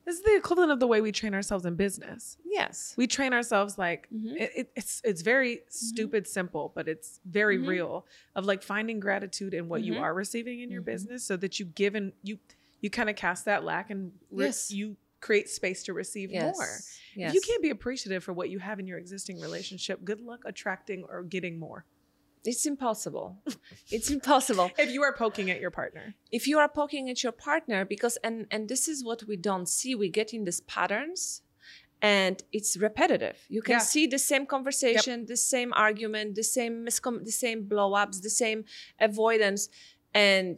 This 0.06 0.18
is 0.18 0.24
the 0.24 0.36
equivalent 0.36 0.72
of 0.72 0.80
the 0.80 0.88
way 0.88 1.02
we 1.02 1.12
train 1.12 1.34
ourselves 1.34 1.66
in 1.66 1.76
business. 1.76 2.38
Yes. 2.46 2.94
We 2.96 3.08
train 3.08 3.34
ourselves 3.34 3.78
like 3.78 4.08
Mhm. 4.14 4.36
it, 4.40 4.52
it- 4.56 4.72
it's 4.76 5.02
it's 5.04 5.22
very 5.22 5.62
stupid 5.70 6.28
simple, 6.28 6.72
but 6.76 6.88
it's 6.88 7.20
very 7.26 7.58
Mhm. 7.58 7.68
real 7.68 8.06
of 8.36 8.46
like 8.46 8.62
finding 8.64 9.00
gratitude 9.00 9.54
in 9.54 9.68
what 9.68 9.82
you 9.84 9.94
Mhm. 9.94 10.02
are 10.02 10.14
receiving 10.14 10.60
in 10.62 10.70
your 10.70 10.82
Mhm. 10.84 10.86
business, 10.94 11.24
so 11.26 11.36
that 11.38 11.60
you 11.60 11.66
give 11.66 11.96
and 11.96 12.14
you 12.24 12.38
you 12.82 12.90
kind 12.90 13.10
of 13.10 13.16
cast 13.18 13.44
that 13.46 13.64
lack 13.66 13.90
and 13.90 14.14
re- 14.32 14.46
Yes. 14.46 14.72
you 14.72 14.96
create 15.22 15.50
space 15.50 15.84
to 15.84 15.94
receive 15.94 16.32
Yes. 16.32 16.44
more. 16.56 16.68
Yes. 17.16 17.30
If 17.30 17.34
you 17.36 17.42
can't 17.42 17.62
be 17.62 17.70
appreciative 17.70 18.24
for 18.24 18.34
what 18.34 18.50
you 18.50 18.60
have 18.60 18.80
in 18.80 18.88
your 18.88 18.98
existing 18.98 19.40
relationship, 19.40 20.04
good 20.04 20.22
luck 20.22 20.42
attracting 20.46 21.04
or 21.10 21.24
getting 21.24 21.60
more. 21.60 21.86
It's 22.46 22.66
impossible. 22.66 23.38
it's 23.92 24.10
impossible. 24.10 24.72
If 24.78 24.92
you 24.94 25.04
are 25.04 25.14
poking 25.14 25.50
at 25.52 25.60
your 25.60 25.72
partner, 25.72 26.16
If 26.32 26.48
you 26.48 26.58
are 26.60 26.70
poking 26.70 27.10
at 27.10 27.22
your 27.24 27.34
partner, 27.34 27.84
because 27.86 28.16
and 28.24 28.48
and 28.54 28.70
this 28.70 28.88
is 28.88 29.04
what 29.04 29.24
we 29.28 29.36
don't 29.36 29.68
see. 29.68 29.94
We 29.96 30.10
get 30.10 30.34
in 30.34 30.46
these 30.46 30.62
patterns, 30.62 31.42
and 32.02 32.42
it's 32.58 32.78
repetitive. 32.78 33.38
You 33.50 33.62
can 33.62 33.74
Yeah. 33.80 33.80
see 33.94 34.08
the 34.08 34.20
same 34.32 34.46
conversation, 34.46 35.26
the 35.26 35.36
same 35.54 35.72
argument, 35.74 36.36
the 36.36 36.44
same 36.58 36.86
miscom- 36.88 37.26
the 37.26 37.38
same 37.46 37.60
blow 37.68 37.90
ups, 38.04 38.22
the 38.22 38.30
same 38.44 38.64
avoidance, 39.00 39.68
and 40.14 40.58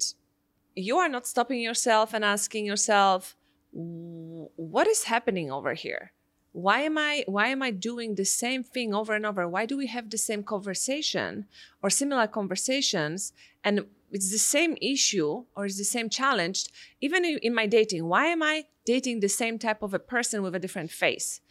you 0.75 0.97
are 1.01 1.09
not 1.09 1.25
stopping 1.25 1.59
yourself 1.69 2.13
and 2.13 2.23
asking 2.23 2.63
yourself, 2.71 3.21
"W- 3.25 3.40
what 3.71 4.87
is 4.87 5.05
happening 5.05 5.51
over 5.51 5.73
here? 5.73 6.11
Why 6.53 6.81
am 6.81 6.97
I 6.97 7.23
why 7.27 7.47
am 7.47 7.61
I 7.61 7.71
doing 7.71 8.15
the 8.15 8.25
same 8.25 8.63
thing 8.63 8.93
over 8.93 9.13
and 9.13 9.25
over? 9.25 9.47
Why 9.47 9.65
do 9.65 9.77
we 9.77 9.87
have 9.87 10.09
the 10.09 10.17
same 10.17 10.43
conversation 10.43 11.45
or 11.81 11.89
similar 11.89 12.27
conversations 12.27 13.31
and 13.63 13.85
it's 14.11 14.31
the 14.31 14.37
same 14.37 14.77
issue 14.81 15.45
or 15.55 15.65
it's 15.65 15.77
the 15.77 15.83
same 15.83 16.09
challenge 16.09 16.65
even 16.99 17.23
in 17.25 17.53
my 17.55 17.65
dating 17.65 18.07
why 18.07 18.25
am 18.25 18.43
i 18.43 18.65
dating 18.85 19.19
the 19.19 19.29
same 19.29 19.57
type 19.57 19.81
of 19.81 19.93
a 19.93 19.99
person 19.99 20.41
with 20.41 20.55
a 20.55 20.59
different 20.59 20.91
face 20.91 21.41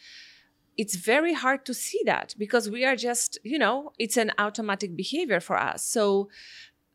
it's 0.76 0.96
very 0.96 1.34
hard 1.34 1.64
to 1.64 1.74
see 1.74 2.00
that 2.04 2.34
because 2.38 2.70
we 2.70 2.84
are 2.84 2.96
just 2.96 3.38
you 3.42 3.58
know 3.58 3.92
it's 3.98 4.16
an 4.16 4.30
automatic 4.38 4.94
behavior 4.96 5.40
for 5.40 5.58
us 5.58 5.84
so 5.84 6.28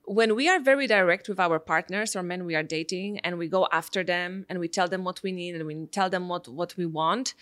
when 0.08 0.36
we 0.36 0.48
are 0.48 0.60
very 0.60 0.88
direct 0.88 1.28
with 1.28 1.40
our 1.40 1.60
partners 1.60 2.16
or 2.16 2.24
men 2.24 2.46
we 2.46 2.56
are 2.56 2.64
dating 2.64 3.20
and 3.20 3.38
we 3.38 3.48
go 3.48 3.68
after 3.72 4.04
them 4.04 4.46
and 4.50 4.60
we 4.60 4.68
tell 4.68 4.88
them 4.88 5.04
what 5.04 5.22
we 5.24 5.32
need 5.32 5.56
and 5.56 5.66
we 5.66 5.86
tell 5.88 6.10
them 6.10 6.30
what 6.30 6.48
what 6.48 6.76
we 6.78 6.86
want 6.86 7.34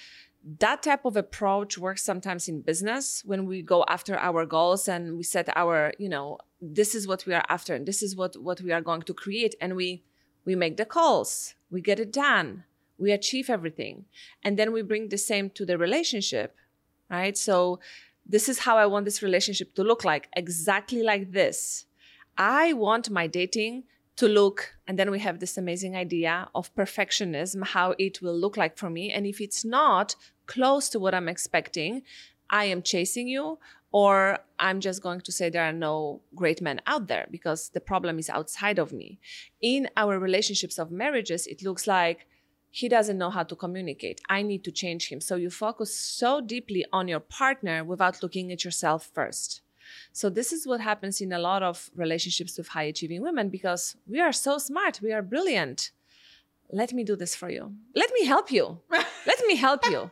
that 0.59 0.83
type 0.83 1.05
of 1.05 1.15
approach 1.15 1.77
works 1.77 2.03
sometimes 2.03 2.49
in 2.49 2.61
business 2.61 3.23
when 3.25 3.45
we 3.45 3.61
go 3.61 3.85
after 3.87 4.17
our 4.17 4.45
goals 4.45 4.87
and 4.87 5.17
we 5.17 5.23
set 5.23 5.47
our 5.55 5.93
you 5.97 6.09
know 6.09 6.37
this 6.61 6.95
is 6.95 7.07
what 7.07 7.25
we 7.25 7.33
are 7.33 7.45
after 7.49 7.73
and 7.73 7.85
this 7.85 8.03
is 8.03 8.15
what 8.15 8.35
what 8.41 8.61
we 8.61 8.71
are 8.71 8.81
going 8.81 9.01
to 9.01 9.13
create 9.13 9.55
and 9.61 9.75
we 9.75 10.03
we 10.45 10.55
make 10.55 10.77
the 10.77 10.85
calls 10.85 11.55
we 11.71 11.81
get 11.81 11.99
it 11.99 12.11
done 12.11 12.63
we 12.97 13.11
achieve 13.11 13.49
everything. 13.49 14.05
And 14.43 14.57
then 14.57 14.71
we 14.71 14.81
bring 14.81 15.09
the 15.09 15.17
same 15.17 15.49
to 15.51 15.65
the 15.65 15.77
relationship 15.77 16.55
right? 17.09 17.37
So 17.37 17.79
this 18.25 18.47
is 18.47 18.59
how 18.59 18.77
i 18.77 18.85
want 18.85 19.03
this 19.03 19.21
relationship 19.21 19.75
to 19.75 19.83
look 19.83 20.05
like 20.05 20.29
exactly 20.33 21.03
like 21.03 21.33
this 21.33 21.85
i 22.37 22.73
want 22.73 23.09
my 23.09 23.27
dating 23.27 23.83
to 24.15 24.27
look 24.27 24.75
and 24.87 24.97
then 24.99 25.09
we 25.09 25.19
have 25.19 25.39
this 25.39 25.57
amazing 25.57 25.95
idea 25.95 26.47
of 26.53 26.73
perfectionism 26.75 27.65
how 27.65 27.95
it 27.97 28.21
will 28.21 28.37
look 28.37 28.57
like 28.57 28.77
for 28.77 28.89
me. 28.89 29.11
And 29.11 29.25
if 29.25 29.41
it's 29.41 29.65
not 29.65 30.15
close 30.45 30.89
to 30.89 30.99
what 30.99 31.15
i'm 31.15 31.29
expecting 31.29 32.03
i 32.49 32.65
am 32.65 32.81
chasing 32.81 33.27
you 33.27 33.57
or 33.91 34.39
i'm 34.59 34.81
just 34.81 35.01
going 35.01 35.21
to 35.21 35.31
say 35.31 35.49
there 35.49 35.63
are 35.63 35.73
no 35.73 36.21
great 36.35 36.61
men 36.61 36.81
out 36.85 37.07
there 37.07 37.27
because 37.31 37.69
the 37.69 37.79
problem 37.79 38.19
is 38.19 38.29
outside 38.29 38.77
of 38.77 38.91
me. 38.93 39.19
In 39.61 39.89
our 39.97 40.19
relationships 40.19 40.77
of 40.77 40.91
marriages 40.91 41.47
it 41.47 41.63
looks 41.63 41.87
like 41.87 42.27
he 42.69 42.89
doesn't 42.89 43.19
know 43.19 43.29
how 43.29 43.43
to 43.43 43.55
communicate. 43.55 44.19
I 44.29 44.41
need 44.41 44.63
to 44.63 44.71
change 44.71 45.09
him. 45.09 45.21
So 45.21 45.35
you 45.35 45.51
focus 45.51 45.95
so 45.95 46.41
deeply 46.41 46.83
on 46.91 47.07
your 47.07 47.19
partner 47.19 47.83
without 47.83 48.23
looking 48.23 48.51
at 48.51 48.65
yourself 48.65 49.11
first 49.13 49.62
so 50.11 50.29
this 50.29 50.51
is 50.51 50.65
what 50.67 50.81
happens 50.81 51.21
in 51.21 51.31
a 51.31 51.39
lot 51.39 51.63
of 51.63 51.89
relationships 51.95 52.57
with 52.57 52.69
high 52.69 52.83
achieving 52.83 53.21
women 53.21 53.49
because 53.49 53.95
we 54.07 54.19
are 54.19 54.31
so 54.31 54.57
smart, 54.57 54.99
we 55.01 55.11
are 55.11 55.21
brilliant. 55.21 55.91
Let 56.71 56.91
me 56.91 57.03
do 57.03 57.15
this 57.15 57.35
for 57.35 57.49
you. 57.49 57.73
Let 57.95 58.11
me 58.13 58.25
help 58.25 58.51
you. 58.51 58.79
Let 59.27 59.39
me 59.45 59.55
help 59.55 59.85
you. 59.85 60.09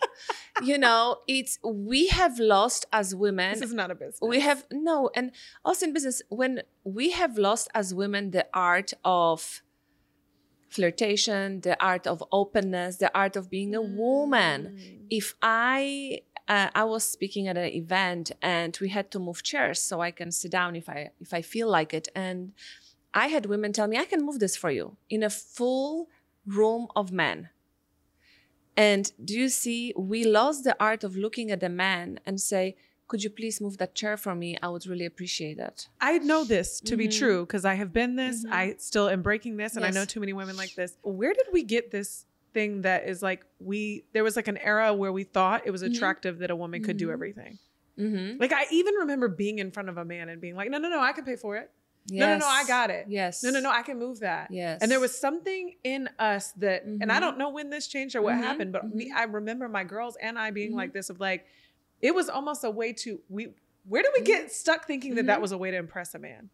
you 0.63 0.77
know, 0.77 1.17
it's 1.27 1.57
we 1.63 2.07
have 2.07 2.37
lost 2.39 2.85
as 2.93 3.15
women 3.15 3.53
this 3.53 3.69
is 3.69 3.73
not 3.73 3.89
a 3.89 3.95
business. 3.95 4.19
we 4.21 4.39
have 4.41 4.65
no 4.71 5.09
and 5.15 5.31
also 5.65 5.87
in 5.87 5.93
business 5.93 6.21
when 6.29 6.61
we 6.83 7.11
have 7.11 7.37
lost 7.37 7.67
as 7.73 7.93
women 7.93 8.31
the 8.31 8.45
art 8.53 8.93
of 9.03 9.63
flirtation 10.69 11.59
the 11.61 11.75
art 11.83 12.07
of 12.07 12.23
openness 12.31 12.97
the 12.97 13.11
art 13.13 13.35
of 13.35 13.49
being 13.49 13.75
a 13.75 13.81
woman 13.81 14.77
mm. 14.77 15.05
if 15.09 15.35
i 15.41 16.21
uh, 16.53 16.69
i 16.81 16.83
was 16.93 17.03
speaking 17.15 17.45
at 17.51 17.57
an 17.65 17.71
event 17.83 18.25
and 18.57 18.71
we 18.83 18.89
had 18.97 19.07
to 19.13 19.19
move 19.27 19.39
chairs 19.51 19.79
so 19.89 19.93
i 20.09 20.11
can 20.19 20.29
sit 20.39 20.51
down 20.59 20.71
if 20.81 20.87
i 20.95 20.99
if 21.25 21.31
i 21.39 21.41
feel 21.53 21.69
like 21.77 21.91
it 21.99 22.07
and 22.25 22.39
i 23.23 23.25
had 23.35 23.43
women 23.53 23.71
tell 23.77 23.87
me 23.91 23.97
i 24.05 24.07
can 24.13 24.21
move 24.27 24.37
this 24.39 24.55
for 24.61 24.71
you 24.77 24.85
in 25.15 25.21
a 25.23 25.29
full 25.57 25.93
room 26.59 26.83
of 26.99 27.05
men 27.11 27.39
and 28.77 29.11
do 29.23 29.33
you 29.37 29.49
see, 29.49 29.93
we 29.97 30.23
lost 30.23 30.63
the 30.63 30.75
art 30.79 31.03
of 31.03 31.15
looking 31.17 31.51
at 31.51 31.59
the 31.59 31.69
man 31.69 32.19
and 32.25 32.39
say, 32.39 32.77
could 33.09 33.21
you 33.21 33.29
please 33.29 33.59
move 33.59 33.77
that 33.79 33.93
chair 33.93 34.15
for 34.15 34.33
me? 34.33 34.57
I 34.63 34.69
would 34.69 34.85
really 34.87 35.05
appreciate 35.05 35.59
it. 35.59 35.89
I 35.99 36.19
know 36.19 36.45
this 36.45 36.79
to 36.89 36.95
be 36.95 37.07
Mhm. 37.07 37.17
true 37.19 37.39
because 37.45 37.65
I 37.65 37.73
have 37.81 37.91
been 37.91 38.15
this. 38.15 38.45
Mhm. 38.45 38.51
I 38.61 38.75
still 38.77 39.09
am 39.09 39.21
breaking 39.21 39.57
this, 39.57 39.75
and 39.75 39.85
I 39.85 39.91
know 39.91 40.05
too 40.05 40.21
many 40.21 40.33
women 40.41 40.55
like 40.55 40.73
this. 40.75 40.91
Where 41.19 41.33
did 41.33 41.47
we 41.51 41.63
get 41.63 41.91
this 41.91 42.25
thing 42.53 42.81
that 42.81 43.07
is 43.07 43.21
like 43.21 43.45
we? 43.59 44.05
There 44.13 44.23
was 44.23 44.35
like 44.35 44.47
an 44.47 44.57
era 44.57 44.93
where 44.93 45.11
we 45.11 45.23
thought 45.23 45.63
it 45.65 45.71
was 45.71 45.83
Mhm. 45.83 45.95
attractive 45.95 46.39
that 46.39 46.51
a 46.51 46.55
woman 46.55 46.83
could 46.83 46.97
do 46.97 47.07
Mhm. 47.07 47.13
everything. 47.13 47.59
Mm-hmm. 47.97 48.37
Like 48.39 48.53
I 48.53 48.65
even 48.71 48.93
remember 48.95 49.27
being 49.27 49.59
in 49.59 49.71
front 49.71 49.89
of 49.89 49.97
a 49.97 50.05
man 50.05 50.29
and 50.29 50.39
being 50.41 50.55
like, 50.55 50.69
"No, 50.69 50.77
no, 50.77 50.89
no, 50.89 50.99
I 51.01 51.11
can 51.11 51.25
pay 51.25 51.35
for 51.35 51.57
it. 51.57 51.69
No, 52.09 52.25
no, 52.27 52.37
no, 52.39 52.47
I 52.47 52.63
got 52.65 52.89
it. 52.89 53.05
Yes. 53.09 53.43
No, 53.43 53.51
no, 53.51 53.59
no, 53.59 53.69
I 53.69 53.83
can 53.83 53.99
move 53.99 54.21
that." 54.21 54.49
Yes. 54.49 54.81
And 54.81 54.89
there 54.89 54.99
was 54.99 55.15
something 55.17 55.75
in 55.83 56.09
us 56.17 56.51
that, 56.53 56.83
and 56.83 57.11
I 57.11 57.17
Mhm. 57.17 57.21
don't 57.21 57.37
know 57.37 57.49
when 57.49 57.69
this 57.69 57.87
changed 57.87 58.15
or 58.15 58.21
what 58.21 58.35
Mhm, 58.35 58.39
happened, 58.43 58.71
but 58.71 58.93
me. 58.95 59.11
I 59.15 59.23
remember 59.23 59.67
my 59.67 59.83
girls 59.83 60.15
and 60.21 60.39
I 60.39 60.51
being 60.51 60.73
like 60.73 60.93
this 60.93 61.09
of 61.09 61.19
like, 61.19 61.45
it 62.01 62.15
was 62.15 62.27
almost 62.29 62.63
a 62.63 62.71
way 62.71 62.93
to 62.93 63.21
we. 63.29 63.53
Where 63.87 64.01
do 64.03 64.09
we 64.17 64.23
get 64.23 64.51
stuck 64.51 64.87
thinking 64.87 65.15
that 65.15 65.25
that 65.27 65.41
was 65.41 65.51
a 65.51 65.57
way 65.57 65.69
to 65.71 65.77
impress 65.77 66.13
a 66.15 66.19
man? 66.19 66.49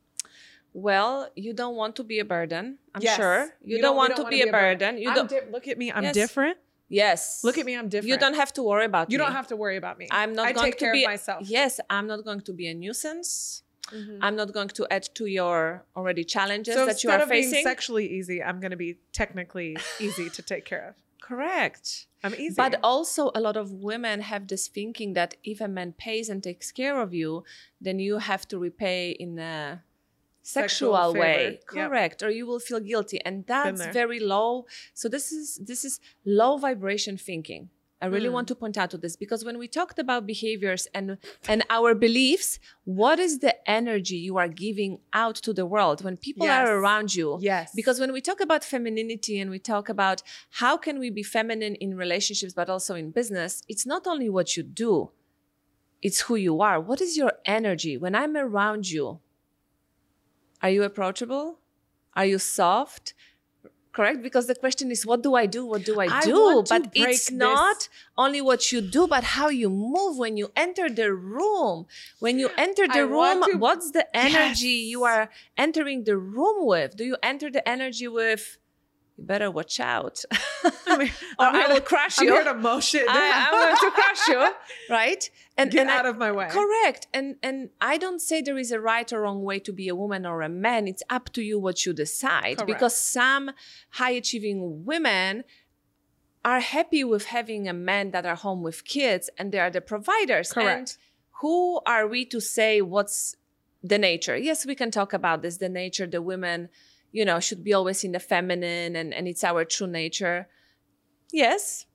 Well, 0.88 1.14
you 1.36 1.54
don't 1.62 1.76
want 1.76 1.96
to 2.00 2.04
be 2.04 2.20
a 2.20 2.26
burden. 2.36 2.78
I'm 2.94 3.02
Yes. 3.02 3.18
sure. 3.18 3.42
You, 3.66 3.78
You 3.78 3.82
don't, 3.82 3.90
don't- 3.90 3.96
want 4.02 4.10
don't 4.16 4.26
to 4.26 4.30
be, 4.30 4.44
be 4.44 4.50
a 4.50 4.52
burden. 4.52 4.78
burden. 4.78 5.02
You 5.02 5.10
I'm 5.10 5.16
don't. 5.18 5.30
di- 5.30 5.50
look 5.56 5.68
at 5.68 5.78
me. 5.82 5.88
I'm 5.92 6.04
Yes. 6.04 6.14
different. 6.24 6.58
yes. 7.04 7.44
Look 7.48 7.58
at 7.62 7.66
me. 7.70 7.74
I'm 7.80 7.90
different. 7.90 8.10
You 8.12 8.18
don't 8.26 8.36
have 8.44 8.52
to 8.58 8.62
worry 8.70 8.86
about 8.86 9.06
You 9.12 9.18
me. 9.18 9.24
don't 9.24 9.34
have 9.40 9.48
to 9.54 9.56
worry 9.64 9.78
about 9.84 9.96
me. 10.02 10.06
I'm 10.22 10.34
not 10.40 10.46
I 10.50 10.52
going 10.54 10.66
take 10.68 10.78
to 10.78 10.86
care 10.86 10.94
be 10.94 11.04
of 11.06 11.10
myself. 11.16 11.40
Yes, 11.58 11.72
I'm 11.96 12.06
not 12.14 12.20
going 12.28 12.42
to 12.50 12.54
be 12.54 12.66
a 12.74 12.76
nuisance. 12.84 13.64
Mhm. 13.98 14.20
I'm 14.26 14.36
not 14.42 14.50
going 14.58 14.68
to 14.80 14.84
add 14.96 15.06
to 15.20 15.26
your 15.40 15.58
already 15.98 16.24
challenges 16.36 16.76
so 16.76 16.86
that 16.90 17.04
you 17.04 17.10
are 17.10 17.22
of 17.26 17.30
being 17.30 17.52
sexually 17.72 18.08
easy, 18.18 18.38
I'm 18.48 18.60
going 18.64 18.76
to 18.78 18.82
be 18.88 18.92
technically 19.22 19.72
easy 20.08 20.28
to 20.38 20.42
take 20.52 20.64
care 20.72 20.84
of. 20.90 20.94
Correct. 21.30 22.06
I'm 22.24 22.36
easy. 22.36 22.56
But 22.64 22.74
also, 22.84 23.32
a 23.40 23.42
lot 23.48 23.58
of 23.58 23.68
women 23.92 24.22
have 24.32 24.44
this 24.48 24.68
thinking 24.78 25.10
that 25.20 25.32
if 25.44 25.58
a 25.68 25.68
man 25.78 25.90
pays 26.08 26.26
and 26.30 26.40
takes 26.50 26.68
care 26.72 26.98
of 27.06 27.10
you, 27.22 27.44
then 27.86 27.98
you 28.00 28.14
have 28.20 28.44
to 28.50 28.56
repay 28.60 29.02
in 29.12 29.32
a 29.40 29.84
Sexual 30.50 30.94
sexual, 30.94 31.14
favor. 31.14 31.20
way. 31.26 31.44
Yep. 31.52 31.66
Correct. 31.90 32.18
Or 32.24 32.30
you 32.30 32.46
will 32.50 32.60
feel 32.70 32.80
guilty. 32.80 33.20
And 33.28 33.46
that's 33.46 33.86
very 34.02 34.20
low. 34.36 34.66
So 34.94 35.06
this 35.16 35.26
is 35.40 35.46
this 35.70 35.82
is 35.90 35.94
low 36.42 36.54
vibration 36.68 37.16
thinking. 37.30 37.64
I 38.00 38.06
really 38.16 38.30
Mm. 38.30 38.38
want 38.38 38.48
to 38.52 38.56
point 38.64 38.78
out 38.82 38.90
to 38.92 38.98
this 39.04 39.16
because 39.24 39.42
when 39.48 39.58
we 39.58 39.68
talked 39.80 39.98
about 40.06 40.22
behaviors 40.34 40.84
and 40.98 41.08
and 41.52 41.60
our 41.78 41.90
beliefs, 42.08 42.50
what 43.02 43.18
is 43.28 43.34
the 43.46 43.54
energy 43.80 44.18
you 44.28 44.36
are 44.42 44.52
giving 44.66 44.94
out 45.24 45.36
to 45.46 45.52
the 45.60 45.66
world 45.74 45.98
when 46.06 46.16
people 46.28 46.46
Yes. 46.46 46.56
are 46.60 46.72
around 46.80 47.10
you? 47.20 47.28
Yes. 47.42 47.66
Because 47.80 47.98
when 48.04 48.12
we 48.18 48.22
talk 48.30 48.40
about 48.48 48.62
femininity 48.74 49.36
and 49.42 49.50
we 49.56 49.60
talk 49.74 49.86
about 49.96 50.18
how 50.62 50.74
can 50.86 50.96
we 51.04 51.10
be 51.20 51.24
feminine 51.38 51.76
in 51.86 51.90
relationships 52.06 52.54
but 52.60 52.68
also 52.74 52.94
in 53.02 53.08
business, 53.20 53.52
it's 53.72 53.86
not 53.94 54.04
only 54.12 54.30
what 54.38 54.48
you 54.56 54.64
do, 54.86 54.92
it's 56.08 56.20
who 56.26 56.36
you 56.48 56.56
are. 56.70 56.80
What 56.90 57.00
is 57.02 57.12
your 57.22 57.34
energy? 57.58 57.94
When 58.04 58.14
I'm 58.22 58.36
around 58.38 58.84
you, 58.96 59.20
are 60.68 60.72
you 60.78 60.84
approachable? 60.84 61.60
Are 62.14 62.26
you 62.26 62.40
soft? 62.40 63.14
Correct? 63.94 64.22
Because 64.22 64.46
the 64.52 64.54
question 64.64 64.92
is, 64.92 65.06
what 65.12 65.24
do 65.24 65.34
I 65.34 65.46
do? 65.48 65.66
What 65.66 65.84
do 65.86 65.94
I 66.00 66.08
I 66.08 66.22
do? 66.26 66.34
But 66.74 66.84
it's 66.94 67.28
this- 67.30 67.40
not 67.50 67.80
only 68.18 68.42
what 68.50 68.62
you 68.72 68.80
do, 68.98 69.08
but 69.08 69.24
how 69.38 69.48
you 69.62 69.70
move 69.70 70.18
when 70.24 70.36
you 70.42 70.52
enter 70.66 70.88
the 71.02 71.10
room. 71.14 71.88
When 72.20 72.38
you 72.38 72.50
enter 72.66 72.86
I 72.90 72.94
the 72.98 73.06
room, 73.08 73.40
to- 73.48 73.58
what's 73.66 73.90
the 73.98 74.06
energy 74.28 74.76
you 74.94 75.04
are 75.14 75.30
entering 75.66 76.04
the 76.04 76.18
room 76.18 76.58
with? 76.72 76.96
Do 77.00 77.06
you 77.12 77.18
enter 77.24 77.50
the 77.58 77.64
energy 77.76 78.08
with, 78.20 78.44
you 79.18 79.24
better 79.26 79.50
watch 79.50 79.80
out, 79.80 80.24
I 80.86 80.98
mean, 80.98 81.12
or 81.40 81.46
I'm 81.46 81.56
I 81.56 81.68
will 81.68 81.76
to- 81.76 81.82
crush 81.82 82.20
I'm 82.20 82.26
you? 82.28 82.34
here 82.34 82.44
to 82.44 82.54
mosh 82.54 82.94
it 82.96 83.06
I, 83.10 83.48
am 83.48 83.52
going 83.52 83.76
to 83.76 83.92
crush 83.92 84.28
you, 84.28 84.54
right? 84.90 85.30
And 85.58 85.72
Get 85.72 85.82
and 85.82 85.90
I- 85.92 85.98
out 85.98 86.06
of 86.06 86.18
my 86.18 86.32
way. 86.32 86.48
Correct. 86.50 87.08
And 87.14 87.36
and 87.42 87.70
I 87.82 87.98
don't 87.98 88.20
say 88.22 88.42
there 88.42 88.58
is 88.58 88.72
a 88.72 88.80
right 88.80 89.12
or 89.12 89.22
wrong 89.22 89.44
way 89.44 89.60
to 89.60 89.74
be 89.74 89.88
a 89.88 89.96
woman 89.96 90.26
or 90.26 90.42
a 90.42 90.50
man. 90.50 90.88
It's 90.88 91.04
up 91.10 91.32
to 91.34 91.42
you 91.42 91.60
what 91.60 91.86
you 91.86 91.94
decide. 91.94 92.58
Correct. 92.58 92.68
Because 92.68 92.98
some 92.98 93.52
high 93.92 94.12
achieving 94.12 94.86
women 94.86 95.44
are 96.46 96.60
happy 96.60 97.04
with 97.04 97.26
having 97.26 97.68
a 97.68 97.74
man 97.74 98.12
that 98.12 98.26
are 98.26 98.36
home 98.36 98.62
with 98.64 98.86
kids 98.86 99.30
and 99.38 99.52
they 99.52 99.60
are 99.60 99.70
the 99.72 99.82
providers. 99.82 100.54
Correct. 100.54 100.70
And 100.80 100.98
who 101.42 101.82
are 101.86 102.08
we 102.08 102.24
to 102.26 102.40
say 102.40 102.82
what's 102.82 103.36
the 103.84 103.98
nature? 103.98 104.38
Yes, 104.38 104.66
we 104.66 104.76
can 104.76 104.90
talk 104.92 105.12
about 105.12 105.42
this, 105.42 105.58
the 105.58 105.70
nature, 105.70 106.08
the 106.08 106.22
women, 106.22 106.70
you 107.18 107.26
know, 107.30 107.40
should 107.48 107.64
be 107.70 107.74
always 107.80 108.04
in 108.08 108.12
the 108.18 108.20
feminine 108.34 108.92
and, 109.00 109.10
and 109.18 109.28
it's 109.32 109.44
our 109.52 109.62
true 109.76 109.88
nature. 110.02 110.40
Yes. 111.44 111.86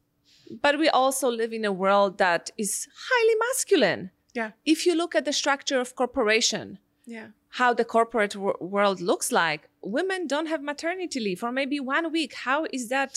But 0.65 0.75
we 0.83 0.89
also 0.89 1.27
live 1.31 1.53
in 1.59 1.65
a 1.65 1.73
world 1.85 2.13
that 2.19 2.51
is 2.65 2.89
highly 3.09 3.35
masculine. 3.47 4.11
Yeah. 4.35 4.51
If 4.75 4.79
you 4.87 4.95
look 4.95 5.15
at 5.15 5.25
the 5.25 5.33
structure 5.43 5.81
of 5.85 5.95
corporation, 6.03 6.79
Yeah. 7.17 7.29
how 7.61 7.71
the 7.75 7.85
corporate 7.97 8.35
wor- 8.43 8.59
world 8.77 8.99
looks 9.11 9.29
like, 9.43 9.63
women 9.99 10.27
don't 10.27 10.49
have 10.53 10.63
maternity 10.73 11.21
leave 11.27 11.43
or 11.47 11.53
maybe 11.53 11.79
one 11.97 12.07
week. 12.19 12.33
How 12.49 12.67
is 12.77 12.89
that 12.89 13.13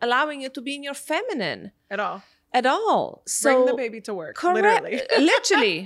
allowing 0.00 0.38
you 0.42 0.50
to 0.56 0.60
be 0.60 0.72
in 0.78 0.82
your 0.88 0.94
feminine 1.12 1.62
At 1.90 2.00
all. 2.00 2.18
at 2.52 2.66
all? 2.66 3.22
So 3.26 3.48
Bring 3.52 3.66
the 3.66 3.74
baby 3.84 4.00
to 4.08 4.12
work. 4.22 4.34
correct, 4.36 4.84
Literally. 4.84 5.02
literally, 5.32 5.78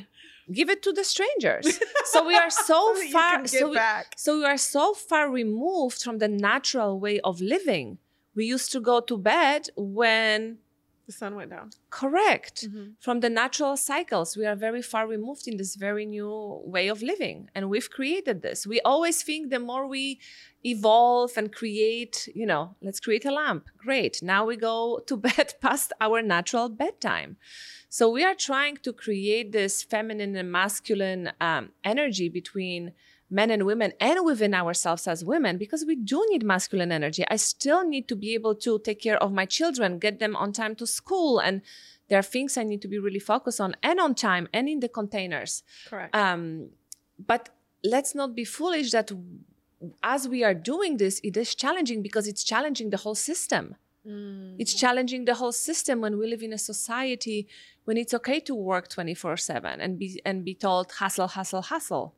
give 0.52 0.68
it 0.70 0.82
to 0.82 0.92
the 0.92 1.04
strangers. 1.04 1.78
So 2.06 2.24
we 2.26 2.36
are 2.36 2.50
so 2.50 2.94
So 2.94 3.10
far. 3.10 3.46
So 3.46 3.68
we, 3.70 3.74
back. 3.74 4.14
so 4.16 4.38
we 4.38 4.44
are 4.44 4.56
so 4.56 4.94
far 4.94 5.28
removed 5.30 6.02
from 6.02 6.18
the 6.18 6.28
natural 6.28 7.00
way 7.00 7.20
of 7.20 7.40
living. 7.40 7.98
We 8.34 8.44
used 8.46 8.70
to 8.72 8.80
go 8.80 9.00
to 9.00 9.16
bed 9.18 9.68
when 9.76 10.58
The 11.06 11.12
sun 11.12 11.36
went 11.36 11.50
down. 11.50 11.70
correct 11.90 12.56
Mm-hmm. 12.66 12.86
from 13.00 13.20
the 13.20 13.30
natural 13.30 13.76
cycles. 13.76 14.36
We 14.36 14.44
are 14.50 14.56
very 14.56 14.82
far 14.82 15.06
removed 15.06 15.46
in 15.46 15.56
this 15.56 15.76
very 15.76 16.04
new 16.04 16.60
way 16.64 16.88
of 16.88 17.00
living. 17.02 17.48
And 17.54 17.70
we've 17.70 17.90
created 17.98 18.42
this. 18.42 18.66
We 18.66 18.80
always 18.80 19.22
think 19.22 19.50
the 19.50 19.60
more 19.60 19.86
we 19.86 20.18
evolve 20.64 21.32
and 21.36 21.52
create, 21.54 22.28
you 22.34 22.46
know, 22.46 22.74
let's 22.82 22.98
create 23.00 23.24
a 23.24 23.30
lamp. 23.30 23.68
Great. 23.78 24.14
Now 24.22 24.44
we 24.46 24.56
go 24.56 25.00
to 25.06 25.16
bed 25.28 25.54
past 25.60 25.92
our 26.00 26.22
natural 26.22 26.68
bedtime. 26.68 27.36
So 27.88 28.10
we 28.10 28.24
are 28.24 28.34
trying 28.34 28.76
to 28.78 28.92
create 28.92 29.52
this 29.52 29.82
feminine 29.82 30.34
and 30.36 30.50
masculine 30.50 31.32
um, 31.40 31.70
energy 31.84 32.28
between 32.28 32.92
men 33.28 33.50
and 33.50 33.64
women 33.66 33.92
and 34.00 34.24
within 34.24 34.54
ourselves 34.54 35.08
as 35.08 35.24
women 35.24 35.58
because 35.58 35.84
we 35.84 35.96
do 35.96 36.24
need 36.30 36.44
masculine 36.44 36.92
energy. 36.92 37.24
I 37.28 37.36
still 37.36 37.86
need 37.86 38.08
to 38.08 38.16
be 38.16 38.34
able 38.34 38.54
to 38.56 38.78
take 38.78 39.00
care 39.00 39.16
of 39.16 39.32
my 39.32 39.44
children, 39.44 39.98
get 39.98 40.18
them 40.18 40.36
on 40.36 40.52
time 40.52 40.76
to 40.76 40.86
school. 40.86 41.40
And 41.40 41.62
there 42.08 42.18
are 42.18 42.22
things 42.22 42.56
I 42.56 42.62
need 42.62 42.82
to 42.82 42.88
be 42.88 42.98
really 42.98 43.18
focused 43.18 43.60
on 43.60 43.74
and 43.82 43.98
on 43.98 44.14
time 44.14 44.48
and 44.52 44.68
in 44.68 44.80
the 44.80 44.88
containers. 44.88 45.64
Correct. 45.88 46.14
Um, 46.14 46.70
but 47.18 47.48
let's 47.82 48.14
not 48.14 48.34
be 48.34 48.44
foolish 48.44 48.92
that 48.92 49.10
as 50.02 50.28
we 50.28 50.44
are 50.44 50.54
doing 50.54 50.96
this, 50.96 51.20
it 51.24 51.36
is 51.36 51.54
challenging 51.54 52.02
because 52.02 52.28
it's 52.28 52.44
challenging 52.44 52.90
the 52.90 52.96
whole 52.98 53.14
system. 53.14 53.74
Mm. 54.06 54.54
It's 54.58 54.74
challenging 54.74 55.24
the 55.24 55.34
whole 55.34 55.52
system 55.52 56.00
when 56.00 56.16
we 56.18 56.28
live 56.28 56.42
in 56.42 56.52
a 56.52 56.58
society 56.58 57.48
when 57.84 57.96
it's 57.96 58.14
okay 58.14 58.40
to 58.40 58.54
work 58.54 58.88
24/7 58.88 59.80
and 59.80 59.98
be 59.98 60.20
and 60.24 60.44
be 60.44 60.54
told 60.54 60.92
hustle 60.92 61.28
hustle 61.28 61.62
hustle. 61.62 62.14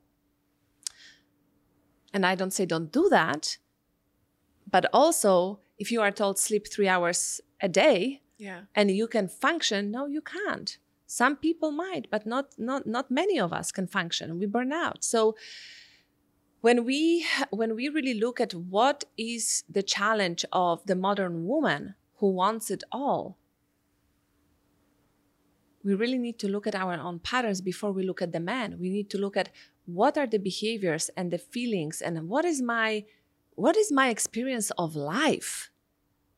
And 2.13 2.25
I 2.25 2.35
don't 2.35 2.53
say 2.53 2.67
don't 2.67 2.93
do 2.93 3.09
that, 3.11 3.59
but 4.71 4.87
also 4.93 5.61
if 5.79 5.93
you 5.93 6.01
are 6.01 6.11
told 6.11 6.39
sleep 6.39 6.67
3 6.67 6.89
hours 6.89 7.41
a 7.61 7.69
day 7.69 8.23
yeah. 8.39 8.63
and 8.75 8.91
you 8.91 9.07
can 9.07 9.29
function, 9.29 9.91
no 9.91 10.07
you 10.07 10.21
can't. 10.21 10.79
Some 11.07 11.37
people 11.37 11.71
might, 11.71 12.09
but 12.11 12.27
not 12.27 12.55
not 12.59 12.87
not 12.87 13.11
many 13.11 13.41
of 13.41 13.53
us 13.53 13.73
can 13.73 13.87
function. 13.87 14.39
We 14.39 14.47
burn 14.47 14.73
out. 14.73 15.05
So 15.05 15.37
when 16.61 16.85
we 16.85 17.27
when 17.51 17.75
we 17.75 17.89
really 17.89 18.15
look 18.15 18.41
at 18.41 18.55
what 18.55 19.05
is 19.17 19.65
the 19.69 19.83
challenge 19.83 20.45
of 20.53 20.85
the 20.87 20.97
modern 20.97 21.47
woman 21.47 21.95
who 22.17 22.31
wants 22.31 22.71
it 22.71 22.83
all 22.91 23.39
we 25.85 25.95
really 25.95 26.19
need 26.19 26.39
to 26.39 26.49
look 26.49 26.67
at 26.67 26.75
our 26.75 26.95
own 26.95 27.19
patterns 27.21 27.61
before 27.61 27.93
we 27.93 28.03
look 28.03 28.21
at 28.21 28.33
the 28.33 28.41
man 28.41 28.77
we 28.81 28.91
need 28.91 29.09
to 29.09 29.19
look 29.19 29.37
at 29.37 29.51
what 29.89 30.19
are 30.19 30.27
the 30.27 30.39
behaviors 30.39 31.09
and 31.17 31.31
the 31.31 31.39
feelings 31.39 32.03
and 32.03 32.29
what 32.29 32.45
is 32.45 32.61
my 32.61 33.05
what 33.55 33.77
is 33.77 33.91
my 33.91 34.11
experience 34.11 34.71
of 34.79 34.95
life? 34.95 35.71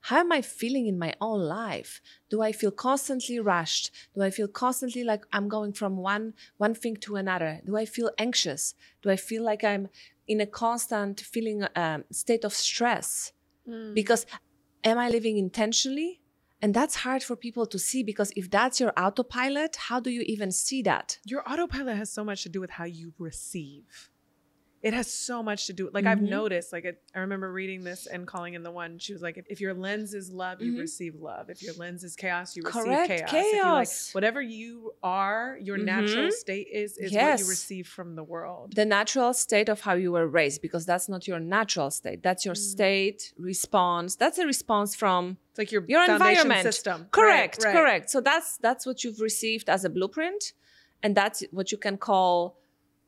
How 0.02 0.20
am 0.20 0.30
i 0.32 0.40
feeling 0.40 0.86
in 0.86 0.98
my 0.98 1.14
own 1.20 1.40
life? 1.40 2.00
Do 2.30 2.42
i 2.42 2.52
feel 2.52 2.70
constantly 2.70 3.40
rushed? 3.40 3.90
Do 4.14 4.22
i 4.22 4.30
feel 4.30 4.46
constantly 4.46 5.02
like 5.02 5.24
i'm 5.32 5.48
going 5.48 5.72
from 5.72 5.96
one 5.96 6.34
one 6.58 6.74
thing 6.74 6.96
to 6.98 7.16
another? 7.16 7.60
Do 7.66 7.76
i 7.76 7.84
feel 7.84 8.10
anxious? 8.18 8.74
Do 9.02 9.10
i 9.10 9.16
feel 9.16 9.42
like 9.42 9.64
i'm 9.64 9.88
in 10.28 10.40
a 10.40 10.46
constant 10.46 11.20
feeling 11.20 11.64
um, 11.74 12.04
state 12.12 12.44
of 12.44 12.54
stress? 12.54 13.32
Mm. 13.68 13.94
because 13.94 14.24
am 14.84 14.96
i 14.96 15.08
living 15.10 15.36
intentionally 15.36 16.19
and 16.62 16.75
that's 16.75 16.96
hard 16.96 17.23
for 17.23 17.37
people 17.37 17.66
to 17.66 17.79
see 17.79 18.03
because 18.03 18.33
if 18.37 18.51
that's 18.51 18.81
your 18.81 18.92
autopilot 18.96 19.77
how 19.77 20.01
do 20.01 20.11
you 20.11 20.23
even 20.23 20.51
see 20.51 20.83
that 20.83 21.18
Your 21.25 21.42
autopilot 21.51 21.96
has 21.96 22.11
so 22.12 22.25
much 22.25 22.42
to 22.42 22.49
do 22.49 22.61
with 22.61 22.70
how 22.70 22.85
you 22.85 23.12
receive. 23.18 24.11
It 24.82 24.94
has 24.94 25.12
so 25.12 25.42
much 25.42 25.66
to 25.66 25.74
do. 25.74 25.90
Like 25.92 26.06
I've 26.06 26.20
Mhm. 26.20 26.30
noticed. 26.30 26.72
Like 26.72 26.86
it, 26.86 27.02
I 27.14 27.18
remember 27.20 27.52
reading 27.52 27.84
this 27.84 28.06
and 28.06 28.26
calling 28.26 28.54
in 28.54 28.62
the 28.62 28.70
one. 28.70 28.98
She 28.98 29.12
was 29.12 29.20
like, 29.20 29.36
if, 29.36 29.44
if 29.50 29.60
your 29.60 29.74
lens 29.74 30.14
is 30.14 30.30
love, 30.30 30.62
you 30.62 30.72
Mhm. 30.72 30.78
receive 30.78 31.16
love. 31.16 31.50
If 31.50 31.62
your 31.62 31.74
lens 31.74 32.02
is 32.02 32.16
chaos, 32.16 32.56
you 32.56 32.62
receive 32.62 32.82
Correct, 32.84 33.08
chaos. 33.08 33.30
If 33.34 33.52
you 33.52 33.62
like 33.62 33.88
whatever 34.12 34.40
you 34.40 34.94
are, 35.02 35.58
your 35.60 35.76
natural 35.76 36.28
Mhm. 36.28 36.32
state 36.32 36.68
is 36.72 36.96
is 36.96 37.12
what 37.12 37.38
you 37.40 37.46
receive 37.48 37.86
from 37.88 38.14
the 38.16 38.24
world. 38.24 38.74
the 38.74 38.86
natural 38.86 39.34
state 39.34 39.68
of 39.68 39.80
how 39.82 39.92
you 39.94 40.12
were 40.12 40.26
raised 40.26 40.62
because 40.62 40.86
that's 40.86 41.08
not 41.10 41.28
your 41.28 41.40
natural 41.40 41.90
state 41.90 42.22
that's 42.22 42.44
your 42.46 42.54
Mm. 42.54 42.72
state 42.74 43.32
response 43.36 44.16
that's 44.16 44.38
a 44.38 44.46
response 44.46 44.94
from 44.94 45.36
It's 45.50 45.58
like 45.58 45.72
your 45.72 45.84
your 45.88 46.04
environment 46.10 46.62
system. 46.62 47.02
Right, 47.02 47.10
correct 47.12 47.64
right. 47.64 47.72
correct 47.76 48.10
so 48.10 48.20
that's 48.20 48.56
that's 48.58 48.86
what 48.86 49.04
you've 49.04 49.20
received 49.20 49.68
as 49.68 49.84
a 49.84 49.90
blueprint 49.90 50.52
and 51.02 51.14
that's 51.16 51.42
what 51.50 51.70
you 51.72 51.78
can 51.78 51.96
call 51.98 52.56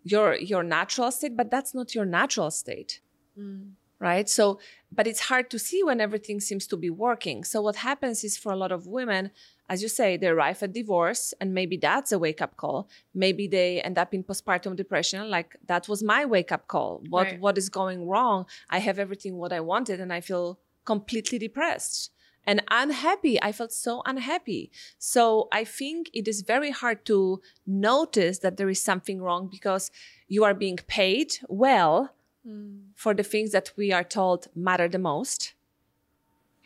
your 0.05 0.35
your 0.37 0.63
natural 0.63 1.11
state 1.11 1.37
but 1.37 1.51
that's 1.51 1.75
not 1.75 1.95
your 1.95 2.05
natural 2.05 2.51
state. 2.51 3.01
Mm. 3.39 3.73
right? 3.99 4.29
So 4.29 4.59
but 4.91 5.07
it's 5.07 5.21
hard 5.31 5.49
to 5.51 5.59
see 5.59 5.83
when 5.83 6.01
everything 6.01 6.39
seems 6.41 6.67
to 6.67 6.77
be 6.77 6.91
working. 6.91 7.45
So 7.45 7.63
what 7.63 7.77
happens 7.77 8.25
is 8.25 8.37
for 8.37 8.53
a 8.53 8.57
lot 8.57 8.73
of 8.73 8.87
women 8.87 9.31
as 9.69 9.81
you 9.83 9.89
say 9.89 10.17
they 10.17 10.29
arrive 10.29 10.63
at 10.63 10.73
divorce 10.73 11.33
and 11.41 11.55
maybe 11.55 11.77
that's 11.77 12.13
a 12.13 12.19
wake 12.19 12.43
up 12.43 12.57
call. 12.57 12.89
Maybe 13.15 13.47
they 13.47 13.81
end 13.81 13.97
up 13.99 14.13
in 14.13 14.23
postpartum 14.25 14.75
depression 14.77 15.31
like 15.31 15.57
that 15.67 15.89
was 15.89 16.03
my 16.03 16.25
wake 16.25 16.53
up 16.53 16.67
call. 16.67 17.03
What 17.09 17.27
Right. 17.27 17.41
what 17.41 17.57
is 17.59 17.69
going 17.69 18.01
wrong? 18.07 18.47
I 18.69 18.79
have 18.87 18.99
everything 18.99 19.37
what 19.37 19.53
i 19.53 19.61
wanted 19.61 19.99
and 20.01 20.13
i 20.13 20.21
feel 20.21 20.59
completely 20.85 21.39
depressed 21.39 22.11
and 22.47 22.63
unhappy. 22.71 23.41
I 23.43 23.53
felt 23.53 23.73
so 23.73 24.03
unhappy. 24.07 24.71
So 24.99 25.49
i 25.53 25.63
think 25.65 26.11
it 26.21 26.27
is 26.33 26.43
very 26.43 26.71
hard 26.71 26.99
to 27.07 27.41
notice 27.67 28.37
that 28.45 28.57
there 28.59 28.71
is 28.75 28.81
something 28.91 29.19
wrong 29.23 29.49
because 29.57 29.91
you 30.29 30.43
are 30.45 30.55
being 30.55 30.79
paid 30.99 31.29
well 31.49 31.97
Mm. 32.45 32.91
for 32.97 33.15
the 33.15 33.23
things 33.23 33.53
that 33.53 33.71
we 33.77 33.93
are 33.93 34.03
told 34.19 34.49
matter 34.69 34.89
the 34.89 34.99
most. 34.99 35.55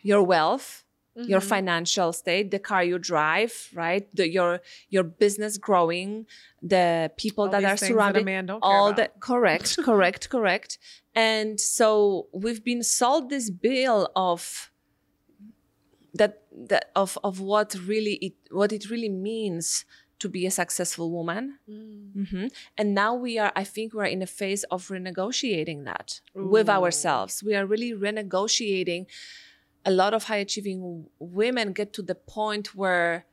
Your 0.02 0.22
wealth 0.22 0.82
your 1.32 1.40
Mhm. 1.40 1.48
financial 1.54 2.12
state 2.12 2.50
the 2.50 2.58
car 2.58 2.82
you 2.84 2.98
drive 2.98 3.54
right? 3.82 4.04
The, 4.18 4.28
your 4.38 4.60
your 4.94 5.02
business 5.02 5.56
growing 5.68 6.26
the 6.74 7.10
people 7.16 7.44
All 7.44 7.50
that 7.52 7.64
are 7.64 7.76
surrounded 7.88 8.22
a 8.22 8.24
man 8.24 8.44
don't 8.46 8.60
care 8.62 8.70
all 8.70 8.92
the 9.00 9.08
correct 9.20 9.68
correct 9.88 10.22
correct. 10.28 10.78
And 11.14 11.58
so 11.58 12.26
we've 12.42 12.62
been 12.72 12.82
sold 12.82 13.30
this 13.30 13.48
bill 13.50 14.00
of 14.14 14.70
that 16.18 16.42
that 16.70 16.84
of 16.94 17.18
of 17.22 17.40
what 17.40 17.74
really 17.86 18.14
it 18.26 18.34
what 18.50 18.72
it 18.72 18.90
really 18.90 19.08
means 19.10 19.84
to 20.18 20.28
be 20.28 20.46
a 20.46 20.50
successful 20.50 21.10
woman. 21.10 21.58
Hmm 21.66 22.46
and 22.78 22.94
now 22.94 23.12
we 23.14 23.32
are 23.42 23.52
i 23.62 23.64
think 23.64 23.92
we're 23.92 24.12
in 24.16 24.22
a 24.22 24.26
phase 24.26 24.64
of 24.74 24.88
renegotiating 24.88 25.84
that 25.84 26.20
with 26.34 26.68
ourselves. 26.78 27.42
We 27.44 27.54
are 27.58 27.66
really 27.66 27.92
renegotiating. 27.92 29.06
A 29.84 29.90
lot 29.90 30.12
of 30.14 30.24
high 30.24 30.40
achieving 30.46 31.06
women 31.18 31.72
get 31.72 31.92
to 31.92 32.02
the 32.02 32.14
point 32.14 32.66
where 32.74 33.26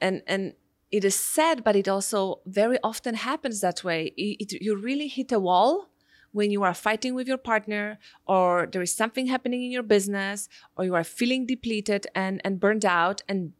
and 0.00 0.22
and 0.26 0.54
it 0.90 1.04
is 1.04 1.14
sad 1.14 1.62
but 1.62 1.76
it 1.76 1.88
also 1.88 2.40
very 2.46 2.78
often 2.82 3.14
happens 3.14 3.60
that 3.60 3.84
way. 3.84 4.12
It, 4.16 4.52
it- 4.54 4.62
you 4.62 4.74
really 4.76 5.08
hit 5.08 5.30
a 5.32 5.38
wall 5.38 5.89
when 6.32 6.50
you 6.50 6.62
are 6.62 6.74
fighting 6.74 7.14
with 7.14 7.26
your 7.26 7.38
partner 7.38 7.98
or 8.26 8.68
there 8.70 8.82
is 8.82 8.94
something 8.94 9.26
happening 9.26 9.62
in 9.64 9.70
your 9.70 9.82
business 9.82 10.48
or 10.76 10.84
you 10.84 10.94
are 10.94 11.04
feeling 11.04 11.46
depleted 11.46 12.06
and 12.14 12.40
and 12.44 12.60
burned 12.60 12.84
out 12.84 13.22
and 13.28 13.52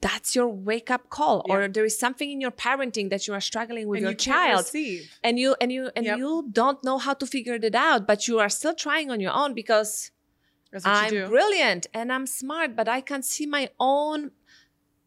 that's 0.00 0.34
your 0.34 0.48
wake 0.48 0.90
up 0.90 1.08
call 1.10 1.36
Yeah. 1.46 1.54
or 1.54 1.68
there 1.68 1.84
is 1.84 1.96
something 1.98 2.28
in 2.34 2.40
your 2.40 2.50
parenting 2.50 3.08
that 3.10 3.26
you 3.26 3.34
are 3.34 3.40
struggling 3.50 3.86
with 3.88 3.98
and 3.98 4.02
your 4.02 4.10
you 4.12 4.16
child 4.16 4.64
and 5.22 5.38
you 5.38 5.54
and 5.60 5.70
you 5.72 5.90
and 5.96 6.04
Yep. 6.06 6.18
you 6.18 6.48
don't 6.50 6.80
know 6.84 6.98
how 6.98 7.14
to 7.14 7.26
figure 7.26 7.54
it 7.54 7.74
out 7.74 8.06
but 8.10 8.26
you 8.28 8.38
are 8.40 8.48
still 8.58 8.74
trying 8.74 9.10
on 9.10 9.18
your 9.20 9.32
own 9.32 9.54
because 9.54 10.10
I'm 10.84 11.10
brilliant 11.28 11.86
and 11.92 12.10
I'm 12.10 12.26
smart, 12.26 12.74
but 12.74 12.88
I 12.88 13.00
can't 13.02 13.26
see 13.26 13.44
my 13.44 13.68
own, 13.78 14.30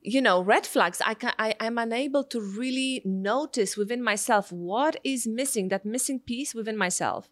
you 0.05 0.21
know, 0.21 0.41
red 0.41 0.65
flags. 0.67 1.01
I 1.05 1.15
can 1.15 1.33
I, 1.39 1.55
I'm 1.59 1.77
unable 1.77 2.23
to 2.25 2.39
really 2.39 3.01
notice 3.03 3.75
within 3.75 4.03
myself 4.03 4.51
what 4.51 4.95
is 5.03 5.25
missing, 5.25 5.69
that 5.69 5.85
missing 5.85 6.19
piece 6.19 6.53
within 6.53 6.77
myself. 6.77 7.29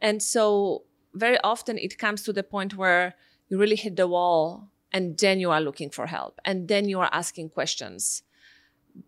And 0.00 0.22
so 0.22 0.84
very 1.14 1.38
often 1.44 1.78
it 1.78 1.98
comes 1.98 2.22
to 2.22 2.32
the 2.32 2.42
point 2.42 2.76
where 2.76 3.14
you 3.48 3.58
really 3.58 3.76
hit 3.76 3.96
the 3.96 4.06
wall 4.06 4.70
and 4.92 5.18
then 5.18 5.40
you 5.40 5.50
are 5.50 5.60
looking 5.60 5.90
for 5.90 6.06
help 6.06 6.40
and 6.44 6.68
then 6.68 6.88
you 6.88 7.00
are 7.00 7.10
asking 7.12 7.50
questions. 7.50 8.22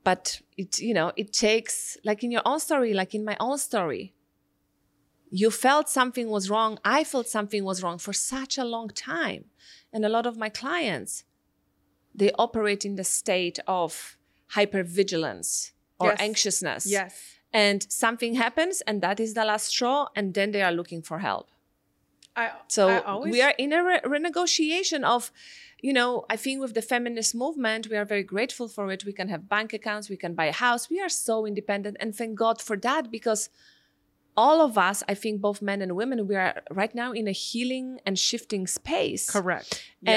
But 0.05 0.43
it, 0.57 0.79
you 0.79 0.93
know, 0.93 1.13
it 1.17 1.33
takes 1.33 1.97
like 2.05 2.23
in 2.23 2.31
your 2.31 2.43
own 2.45 2.61
story, 2.61 2.93
like 2.93 3.15
in 3.15 3.25
my 3.25 3.37
own 3.41 3.57
story, 3.57 4.15
you 5.31 5.51
felt 5.51 5.89
something 5.89 6.29
was 6.29 6.51
wrong. 6.51 6.79
I 6.85 7.05
felt 7.05 7.29
something 7.29 7.65
was 7.65 7.83
wrong 7.83 7.99
for 7.99 8.13
such 8.13 8.59
a 8.59 8.65
long 8.65 8.89
time. 8.89 9.47
And 9.93 10.05
a 10.05 10.09
lot 10.11 10.27
of 10.27 10.37
my 10.37 10.51
clients, 10.51 11.25
they 12.21 12.31
operate 12.47 12.83
in 12.89 12.95
the 13.01 13.05
state 13.05 13.59
of 13.67 14.17
hypervigilance 14.57 15.73
or 16.01 16.09
Yes. 16.11 16.21
anxiousness. 16.29 16.87
Yes. 16.87 17.13
And 17.53 17.81
something 18.05 18.35
happens, 18.35 18.83
and 18.89 18.97
that 19.07 19.19
is 19.25 19.31
the 19.35 19.45
last 19.51 19.67
straw, 19.75 19.99
and 20.17 20.35
then 20.35 20.49
they 20.55 20.63
are 20.69 20.73
looking 20.81 21.03
for 21.03 21.19
help. 21.31 21.47
I 22.37 22.45
So 22.69 22.83
I 22.89 22.99
always 23.13 23.33
we 23.33 23.41
are 23.47 23.55
in 23.65 23.73
a 23.73 23.83
re- 23.83 24.01
renegotiation 24.15 25.03
of, 25.15 25.33
you 25.87 25.93
know, 25.99 26.11
I 26.35 26.37
think 26.37 26.61
with 26.61 26.75
the 26.75 26.83
feminist 26.83 27.35
movement, 27.35 27.83
we 27.91 27.97
are 28.01 28.05
very 28.15 28.23
grateful 28.35 28.69
for 28.69 28.85
it. 28.95 29.01
We 29.11 29.15
can 29.21 29.29
have 29.35 29.43
bank 29.49 29.73
accounts, 29.73 30.09
we 30.15 30.17
can 30.25 30.35
buy 30.35 30.47
a 30.47 30.59
house. 30.67 30.83
We 30.91 31.01
are 31.01 31.09
so 31.09 31.47
independent, 31.47 31.97
and 32.01 32.15
thank 32.15 32.33
God 32.45 32.57
for 32.69 32.77
that 32.89 33.11
because 33.11 33.43
all 34.45 34.59
of 34.69 34.73
us, 34.89 34.99
I 35.13 35.15
think 35.23 35.35
both 35.49 35.59
men 35.71 35.79
and 35.85 35.93
women, 36.01 36.19
we 36.31 36.37
are 36.45 36.55
right 36.81 36.95
now 37.03 37.11
in 37.21 37.25
a 37.35 37.37
healing 37.47 37.87
and 38.07 38.15
shifting 38.29 38.65
space. 38.81 39.25
correct. 39.37 39.71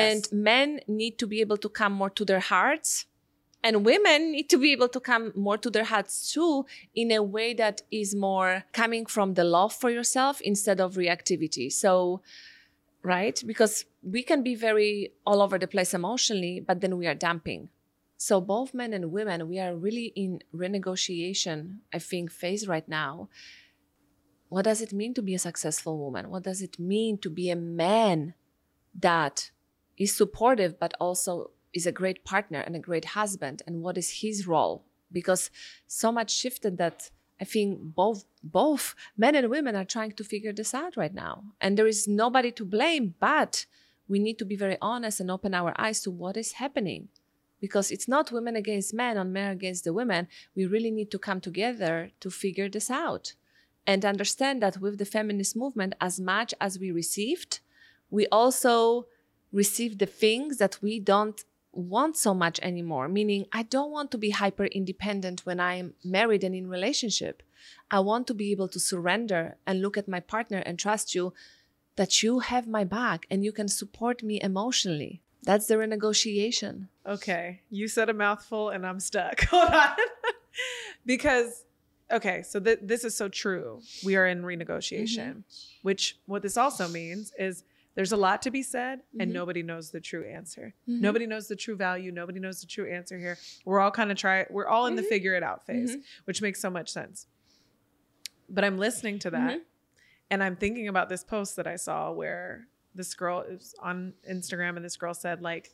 And 0.03 0.21
Yes. 0.23 0.31
men 0.51 0.67
need 0.99 1.13
to 1.21 1.25
be 1.33 1.37
able 1.45 1.59
to 1.65 1.69
come 1.79 1.93
more 2.01 2.11
to 2.19 2.23
their 2.29 2.43
hearts. 2.53 2.89
And 3.67 3.73
women 3.91 4.19
need 4.35 4.47
to 4.53 4.57
be 4.65 4.69
able 4.77 4.89
to 4.95 4.99
come 5.11 5.25
more 5.47 5.59
to 5.65 5.69
their 5.75 5.87
hearts 5.93 6.13
too, 6.33 6.53
in 7.01 7.07
a 7.11 7.21
way 7.35 7.49
that 7.63 7.77
is 8.01 8.09
more 8.29 8.51
coming 8.81 9.03
from 9.15 9.27
the 9.37 9.45
love 9.57 9.73
for 9.81 9.89
yourself 9.97 10.35
instead 10.51 10.77
of 10.85 10.89
reactivity. 11.03 11.67
So, 11.83 11.91
right? 13.15 13.37
Because 13.51 13.75
we 14.15 14.21
can 14.29 14.41
be 14.49 14.55
very 14.67 14.93
all 15.29 15.39
over 15.45 15.57
the 15.63 15.71
place 15.75 15.91
emotionally, 16.01 16.55
but 16.67 16.77
then 16.81 16.93
we 17.01 17.05
are 17.11 17.19
dumping. 17.27 17.61
So, 18.27 18.33
both 18.55 18.69
men 18.81 18.91
and 18.97 19.05
women, 19.17 19.39
we 19.51 19.57
are 19.65 19.73
really 19.87 20.07
in 20.23 20.31
renegotiation, 20.63 21.57
I 21.97 21.99
think, 22.09 22.25
phase 22.41 22.63
right 22.73 22.87
now. 23.03 23.29
What 24.51 24.65
does 24.65 24.81
it 24.81 24.91
mean 24.91 25.13
to 25.13 25.21
be 25.21 25.33
a 25.33 25.39
successful 25.39 25.97
woman? 25.97 26.29
What 26.29 26.43
does 26.43 26.61
it 26.61 26.77
mean 26.77 27.17
to 27.19 27.29
be 27.29 27.49
a 27.49 27.55
man 27.55 28.33
that 28.93 29.49
is 29.97 30.13
supportive 30.13 30.77
but 30.77 30.93
also 30.99 31.51
is 31.73 31.85
a 31.85 31.93
great 31.93 32.25
partner 32.25 32.59
and 32.59 32.75
a 32.75 32.87
great 32.87 33.05
husband? 33.15 33.61
And 33.65 33.81
what 33.81 33.97
is 33.97 34.19
his 34.19 34.45
role? 34.45 34.83
Because 35.09 35.51
so 35.87 36.11
much 36.11 36.31
shifted 36.35 36.77
that 36.79 37.11
i 37.39 37.45
think 37.45 37.79
both 38.01 38.25
both 38.43 38.93
men 39.17 39.35
and 39.35 39.49
women 39.49 39.75
are 39.75 39.93
trying 39.93 40.11
to 40.17 40.23
figure 40.31 40.51
this 40.51 40.73
out 40.73 40.97
right 40.97 41.13
now. 41.13 41.35
And 41.61 41.77
there 41.77 41.87
is 41.87 42.05
nobody 42.05 42.51
to 42.51 42.65
blame 42.65 43.15
but 43.21 43.65
we 44.09 44.19
need 44.19 44.37
to 44.39 44.45
be 44.51 44.57
very 44.57 44.77
honest 44.81 45.21
and 45.21 45.31
open 45.31 45.53
our 45.53 45.73
eyes 45.77 46.01
to 46.01 46.11
what 46.11 46.35
is 46.35 46.59
happening. 46.63 47.07
Because 47.61 47.89
it's 47.89 48.09
not 48.09 48.33
women 48.33 48.57
against 48.57 48.93
men 48.93 49.17
or 49.17 49.23
men 49.23 49.49
against 49.51 49.85
the 49.85 49.93
women. 49.93 50.27
We 50.57 50.65
really 50.65 50.91
need 50.91 51.09
to 51.11 51.19
come 51.19 51.39
together 51.39 52.11
to 52.19 52.29
figure 52.29 52.67
this 52.67 52.91
out 52.91 53.35
and 53.87 54.05
understand 54.05 54.61
that 54.61 54.77
with 54.77 54.97
the 54.97 55.05
feminist 55.05 55.55
movement 55.55 55.95
as 55.99 56.19
much 56.19 56.53
as 56.59 56.79
we 56.79 56.91
received 56.91 57.59
we 58.11 58.27
also 58.27 59.07
received 59.51 59.99
the 59.99 60.05
things 60.05 60.57
that 60.57 60.77
we 60.81 60.99
don't 60.99 61.43
want 61.73 62.17
so 62.17 62.33
much 62.33 62.59
anymore. 62.61 63.07
Meaning 63.07 63.45
i 63.51 63.63
don't 63.63 63.91
want 63.91 64.11
to 64.11 64.17
be 64.17 64.31
hyper 64.31 64.65
independent 64.65 65.45
when 65.45 65.59
i'm 65.59 65.93
married 66.03 66.43
and 66.43 66.53
in 66.53 66.67
relationship. 66.67 67.41
I 67.89 67.99
want 67.99 68.27
to 68.27 68.33
be 68.33 68.51
able 68.51 68.67
to 68.69 68.79
surrender 68.79 69.57
and 69.65 69.81
look 69.81 69.97
at 69.97 70.07
my 70.07 70.19
partner 70.19 70.59
and 70.59 70.77
trust 70.77 71.15
you 71.15 71.33
that 71.95 72.23
you 72.23 72.39
have 72.39 72.67
my 72.67 72.83
back 72.83 73.25
and 73.29 73.43
you 73.43 73.51
can 73.51 73.67
support 73.67 74.23
me 74.23 74.39
emotionally. 74.41 75.21
That's 75.43 75.67
the 75.67 75.75
renegotiation. 75.75 76.87
Okay, 77.05 77.61
you 77.69 77.87
said 77.87 78.09
a 78.09 78.13
mouthful 78.13 78.69
and 78.69 78.85
I'm 78.85 78.99
stuck. 78.99 79.41
Hold 79.51 79.73
on. 79.73 79.95
because 81.05 81.65
okay, 82.11 82.43
so 82.43 82.59
th- 82.59 82.79
this 82.81 83.03
is 83.03 83.15
so 83.15 83.27
true. 83.29 83.81
We 84.03 84.15
are 84.15 84.27
in 84.27 84.41
renegotiation, 84.43 85.43
which 85.81 86.17
what 86.25 86.41
this 86.41 86.57
also 86.57 86.87
means 86.87 87.33
is 87.37 87.63
there's 87.95 88.11
a 88.11 88.17
lot 88.17 88.41
to 88.43 88.51
be 88.51 88.63
said 88.63 89.01
and 89.19 89.31
Mhm. 89.31 89.33
nobody 89.33 89.63
knows 89.63 89.91
the 89.91 89.99
true 89.99 90.23
answer. 90.23 90.73
Mhm. 90.87 91.01
Nobody 91.01 91.25
knows 91.25 91.47
the 91.47 91.55
true 91.55 91.75
value, 91.75 92.11
nobody 92.11 92.39
knows 92.39 92.61
the 92.61 92.67
true 92.67 92.89
answer 92.89 93.17
here. 93.19 93.37
We're 93.65 93.79
all 93.81 93.91
kind 93.91 94.11
of 94.11 94.17
try 94.17 94.45
we're 94.49 94.67
all 94.67 94.87
in 94.87 94.95
the 94.95 95.01
Mhm. 95.01 95.09
figure 95.09 95.35
it 95.35 95.43
out 95.43 95.65
phase, 95.65 95.95
Mhm. 95.97 96.03
which 96.25 96.41
makes 96.41 96.61
so 96.61 96.69
much 96.69 96.89
sense. 96.91 97.27
But 98.49 98.63
I'm 98.63 98.77
listening 98.77 99.19
to 99.19 99.29
that 99.31 99.59
Mhm. 99.59 99.63
and 100.29 100.43
I'm 100.43 100.55
thinking 100.55 100.87
about 100.87 101.09
this 101.09 101.23
post 101.23 101.55
that 101.57 101.67
I 101.67 101.75
saw 101.75 102.11
where 102.11 102.67
this 102.95 103.13
girl 103.13 103.41
is 103.41 103.73
on 103.79 104.13
Instagram 104.29 104.75
and 104.75 104.83
this 104.85 104.97
girl 104.97 105.13
said 105.13 105.41
like 105.41 105.71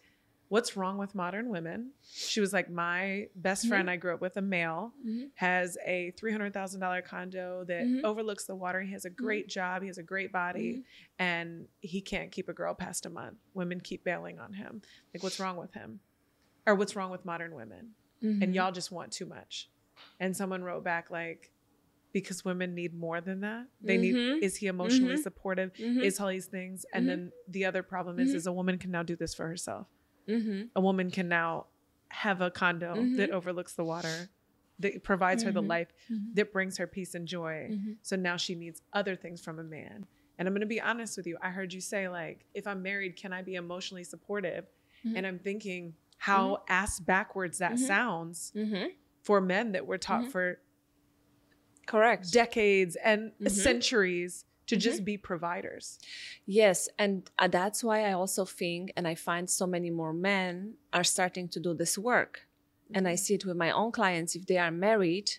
what's 0.50 0.78
wrong 0.78 0.98
with 0.98 1.14
modern 1.14 1.50
women? 1.50 1.92
She 2.04 2.40
was 2.40 2.54
like 2.54 2.70
my 2.70 3.28
best 3.36 3.66
Mhm. 3.66 3.70
friend 3.70 3.90
I 3.90 3.98
grew 3.98 4.14
up 4.14 4.22
with 4.22 4.38
a 4.38 4.42
male 4.42 4.94
Mhm. 5.06 5.32
has 5.36 5.78
a 5.86 6.12
$300,000 6.12 7.02
condo 7.02 7.64
that 7.66 7.86
Mhm. 7.86 8.04
overlooks 8.04 8.46
the 8.46 8.56
water. 8.56 8.82
He 8.82 8.92
has 8.94 9.04
a 9.06 9.10
great 9.10 9.48
job, 9.50 9.82
he 9.82 9.88
has 9.88 9.98
a 9.98 10.04
great 10.04 10.32
body 10.32 10.78
Mhm. 10.78 10.84
and 11.20 11.68
he 11.82 12.02
can't 12.02 12.32
keep 12.32 12.48
a 12.50 12.54
girl 12.54 12.74
past 12.74 13.06
a 13.06 13.10
month. 13.10 13.38
Women 13.54 13.82
keep 13.82 14.04
bailing 14.04 14.40
on 14.40 14.54
him. 14.54 14.82
Like 15.14 15.22
what's 15.24 15.40
wrong 15.40 15.58
with 15.58 15.74
him? 15.74 16.00
Or 16.66 16.76
what's 16.76 16.96
wrong 16.96 17.12
with 17.12 17.26
modern 17.26 17.54
women? 17.56 17.96
And 18.22 18.56
y'all 18.56 18.72
just 18.72 18.92
want 18.92 19.12
too 19.14 19.26
much. 19.28 19.70
And 20.20 20.36
someone 20.36 20.64
wrote 20.64 20.84
back 20.84 21.12
like, 21.12 21.52
because 22.14 22.44
women 22.44 22.74
need 22.74 22.94
more 22.96 23.22
than 23.22 23.42
that. 23.42 23.68
They 23.82 23.98
Mhm. 23.98 24.02
need 24.02 24.44
is 24.44 24.56
he 24.56 24.68
emotionally 24.68 25.16
Mhm. 25.16 25.24
supportive? 25.24 25.72
Mhm. 25.74 26.02
Is 26.04 26.20
all 26.20 26.30
these 26.30 26.48
things? 26.48 26.86
And 26.94 27.08
then 27.08 27.32
the 27.48 27.66
other 27.66 27.84
problem 27.84 28.18
is 28.18 28.34
is 28.34 28.48
a 28.48 28.54
woman 28.54 28.78
can 28.80 28.90
now 28.92 29.04
do 29.04 29.16
this 29.16 29.36
for 29.36 29.46
herself. 29.48 29.88
Mhm. 30.28 30.70
A 30.76 30.82
woman 30.82 31.10
can 31.12 31.28
now 31.30 31.68
have 32.10 32.42
a 32.42 32.50
condo 32.52 32.94
that 33.16 33.30
Mhm. 33.30 33.34
overlooks 33.34 33.74
the 33.74 33.84
water, 33.84 34.30
that 34.80 35.04
provides 35.04 35.44
her 35.44 35.52
the 35.52 35.62
Mhm. 35.62 35.68
life 35.70 35.94
Mhm. 36.10 36.36
that 36.36 36.54
brings 36.54 36.78
her 36.78 36.88
peace 36.88 37.16
and 37.16 37.28
joy. 37.28 37.70
Mhm. 37.72 37.98
So 38.02 38.16
now 38.16 38.38
she 38.38 38.56
needs 38.56 38.82
other 38.94 39.16
things 39.16 39.42
from 39.44 39.60
a 39.60 39.64
man. 39.64 40.06
And 40.38 40.48
I'm 40.48 40.54
going 40.54 40.62
to 40.62 40.68
be 40.68 40.80
honest 40.80 41.18
with 41.18 41.26
you. 41.26 41.38
I 41.42 41.50
heard 41.50 41.74
you 41.74 41.82
say 41.82 42.08
like, 42.08 42.46
if 42.54 42.68
I'm 42.68 42.84
married, 42.84 43.16
can 43.16 43.34
I 43.34 43.42
be 43.42 43.56
emotionally 43.56 44.04
supportive? 44.04 44.66
And 45.16 45.26
I'm 45.26 45.40
thinking 45.40 45.96
how 46.18 46.64
ass 46.68 47.00
backwards 47.00 47.60
that 47.60 47.80
sounds 47.80 48.52
for 49.22 49.40
men 49.42 49.72
that 49.72 49.88
were 49.88 49.98
taught 49.98 50.30
for 50.32 50.60
correct 51.86 52.32
decades 52.34 52.96
and 52.98 53.32
centuries 53.48 54.44
to 54.68 54.76
Mhm. 54.76 54.80
just 54.80 55.06
be 55.06 55.18
providers. 55.18 56.00
Yes, 56.46 56.90
and 56.98 57.30
uh, 57.40 57.48
that's 57.48 57.84
why 57.84 58.06
I 58.06 58.14
also 58.14 58.46
think, 58.46 58.92
and 58.96 59.08
I 59.08 59.16
find 59.16 59.50
so 59.50 59.66
many 59.66 59.90
more 59.90 60.14
men 60.14 60.76
are 60.94 61.04
starting 61.04 61.48
to 61.50 61.60
do 61.60 61.74
this 61.74 61.98
work. 61.98 62.48
And 62.94 63.06
I 63.06 63.16
see 63.16 63.34
it 63.34 63.46
with 63.46 63.58
my 63.58 63.70
own 63.72 63.92
clients. 63.92 64.34
If 64.34 64.46
they 64.46 64.58
are 64.58 64.72
married, 64.72 65.30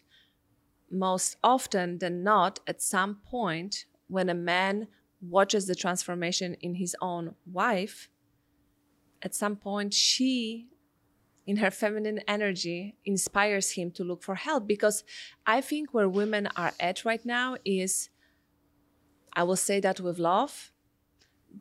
most 0.90 1.36
often 1.42 1.98
than 1.98 2.22
not, 2.22 2.60
at 2.66 2.82
some 2.82 3.16
point, 3.16 3.86
when 4.08 4.28
a 4.28 4.34
man 4.34 4.88
watches 5.22 5.66
the 5.66 5.74
transformation 5.74 6.54
in 6.60 6.74
his 6.74 6.94
own 7.00 7.34
wife, 7.46 8.10
at 9.22 9.34
some 9.34 9.56
point, 9.56 9.94
she, 9.94 10.68
in 11.46 11.56
her 11.56 11.70
feminine 11.70 12.20
energy, 12.28 12.96
inspires 13.06 13.72
him 13.72 13.90
to 13.92 14.04
look 14.04 14.22
for 14.22 14.34
help. 14.34 14.66
Because 14.66 15.04
I 15.46 15.62
think 15.62 15.94
where 15.94 16.08
women 16.08 16.48
are 16.54 16.74
at 16.78 17.04
right 17.06 17.24
now 17.24 17.56
is 17.64 18.10
I 19.38 19.42
will 19.48 19.62
say 19.68 19.78
that 19.86 20.00
with 20.00 20.18
love. 20.18 20.72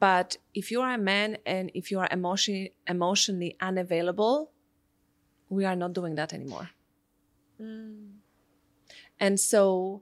But 0.05 0.37
if 0.53 0.65
you 0.71 0.81
are 0.81 0.93
a 0.93 1.03
man 1.13 1.37
and 1.45 1.71
if 1.79 1.91
you 1.91 1.99
are 1.99 2.09
emotionally 2.11 2.73
emotionally 2.95 3.51
unavailable, 3.69 4.35
we 5.55 5.63
are 5.69 5.77
not 5.83 5.91
doing 5.93 6.15
that 6.15 6.33
anymore. 6.33 6.67
Mm. 7.61 8.17
And 9.19 9.39
so 9.39 10.01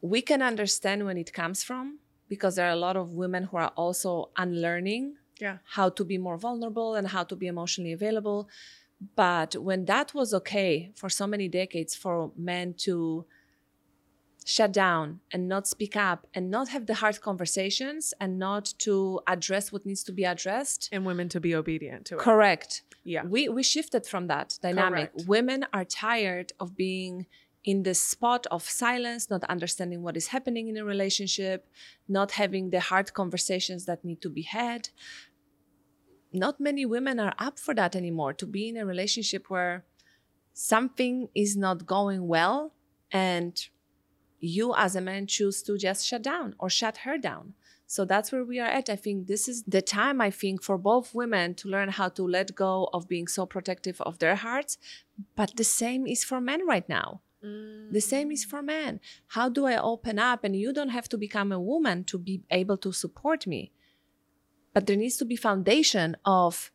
we 0.00 0.20
can 0.30 0.42
understand 0.42 1.04
when 1.06 1.16
it 1.24 1.32
comes 1.32 1.62
from 1.68 1.84
because 2.28 2.56
there 2.56 2.66
are 2.70 2.76
a 2.80 2.84
lot 2.88 2.96
of 2.96 3.06
women 3.22 3.44
who 3.44 3.56
are 3.64 3.72
also 3.82 4.30
unlearning 4.44 5.04
Yeah. 5.40 5.58
how 5.76 5.88
to 5.98 6.02
be 6.04 6.18
more 6.18 6.38
vulnerable 6.46 6.90
and 6.98 7.06
how 7.08 7.24
to 7.30 7.36
be 7.36 7.46
emotionally 7.54 7.92
available. 8.00 8.40
But 9.24 9.50
when 9.68 9.84
that 9.92 10.08
was 10.14 10.28
okay 10.40 10.92
for 11.00 11.08
so 11.10 11.26
many 11.26 11.48
decades 11.48 11.92
for 11.94 12.32
men 12.36 12.74
to 12.86 13.26
shut 14.48 14.72
down 14.72 15.18
and 15.32 15.48
not 15.48 15.66
speak 15.66 15.94
up 15.96 16.20
and 16.32 16.48
not 16.56 16.68
have 16.68 16.86
the 16.86 16.94
hard 17.02 17.20
conversations 17.20 18.14
and 18.20 18.38
not 18.38 18.64
to 18.78 19.18
address 19.26 19.72
what 19.72 19.84
needs 19.84 20.04
to 20.04 20.12
be 20.12 20.24
addressed, 20.24 20.88
And 20.92 21.04
women 21.04 21.28
to 21.30 21.40
be 21.40 21.52
obedient 21.62 22.06
to 22.06 22.14
it. 22.14 22.20
correct. 22.20 22.82
Yeah. 23.02 23.24
We 23.34 23.48
we 23.56 23.62
shifted 23.74 24.02
from 24.12 24.24
that 24.28 24.48
dynamic. 24.62 25.10
Correct. 25.12 25.28
Women 25.36 25.60
are 25.76 25.84
tired 25.84 26.48
of 26.62 26.68
being 26.76 27.26
in 27.64 27.82
the 27.82 27.94
spot 27.94 28.46
of 28.56 28.62
silence, 28.84 29.22
not 29.34 29.42
understanding 29.54 30.00
what 30.06 30.16
is 30.16 30.28
happening 30.28 30.64
in 30.68 30.76
a 30.76 30.84
relationship, 30.94 31.58
not 32.18 32.28
having 32.42 32.70
the 32.70 32.80
hard 32.90 33.08
conversations 33.20 33.84
that 33.88 34.04
need 34.08 34.20
to 34.26 34.30
be 34.38 34.42
had. 34.42 34.82
Not 36.32 36.60
many 36.60 36.84
women 36.86 37.18
are 37.18 37.34
up 37.46 37.58
for 37.58 37.74
that 37.74 37.96
anymore 37.96 38.32
to 38.34 38.46
be 38.46 38.62
in 38.68 38.76
a 38.76 38.86
relationship 38.86 39.42
where 39.50 39.84
something 40.52 41.28
is 41.34 41.56
not 41.56 41.78
going 41.86 42.22
well 42.28 42.72
and 43.10 43.52
you 44.40 44.74
as 44.76 44.96
a 44.96 45.00
man 45.00 45.26
choose 45.26 45.62
to 45.62 45.78
just 45.78 46.06
shut 46.06 46.22
down 46.22 46.54
or 46.58 46.68
shut 46.68 46.98
her 46.98 47.18
down. 47.18 47.54
So 47.86 48.04
that's 48.04 48.32
where 48.32 48.44
we 48.44 48.58
are 48.58 48.66
at. 48.68 48.90
I 48.90 48.96
think 48.96 49.26
this 49.26 49.48
is 49.48 49.62
the 49.62 49.80
time, 49.80 50.20
I 50.20 50.30
think, 50.30 50.62
for 50.62 50.76
both 50.76 51.14
women 51.14 51.54
to 51.56 51.68
learn 51.68 51.90
how 51.90 52.08
to 52.10 52.24
let 52.24 52.54
go 52.54 52.90
of 52.92 53.08
being 53.08 53.28
so 53.28 53.46
protective 53.46 54.00
of 54.00 54.18
their 54.18 54.34
hearts. 54.34 54.76
But 55.36 55.56
the 55.56 55.64
same 55.64 56.06
is 56.06 56.24
for 56.24 56.40
men 56.40 56.66
right 56.66 56.88
now. 56.88 57.20
The 57.92 58.00
same 58.00 58.32
is 58.32 58.44
mm. 58.44 58.50
for 58.50 58.62
men. 58.62 59.00
How 59.28 59.48
do 59.48 59.66
I 59.66 59.76
open 59.76 60.18
up? 60.18 60.42
And 60.42 60.56
you 60.56 60.72
don't 60.72 60.88
have 60.88 61.08
to 61.10 61.18
become 61.18 61.52
a 61.52 61.60
woman 61.60 62.02
to 62.04 62.18
be 62.18 62.42
able 62.50 62.76
to 62.78 62.92
support 62.92 63.46
me. 63.46 63.72
But 64.74 64.86
there 64.86 64.96
needs 64.96 65.16
to 65.18 65.24
be 65.24 65.36
foundation 65.36 66.16
of 66.24 66.72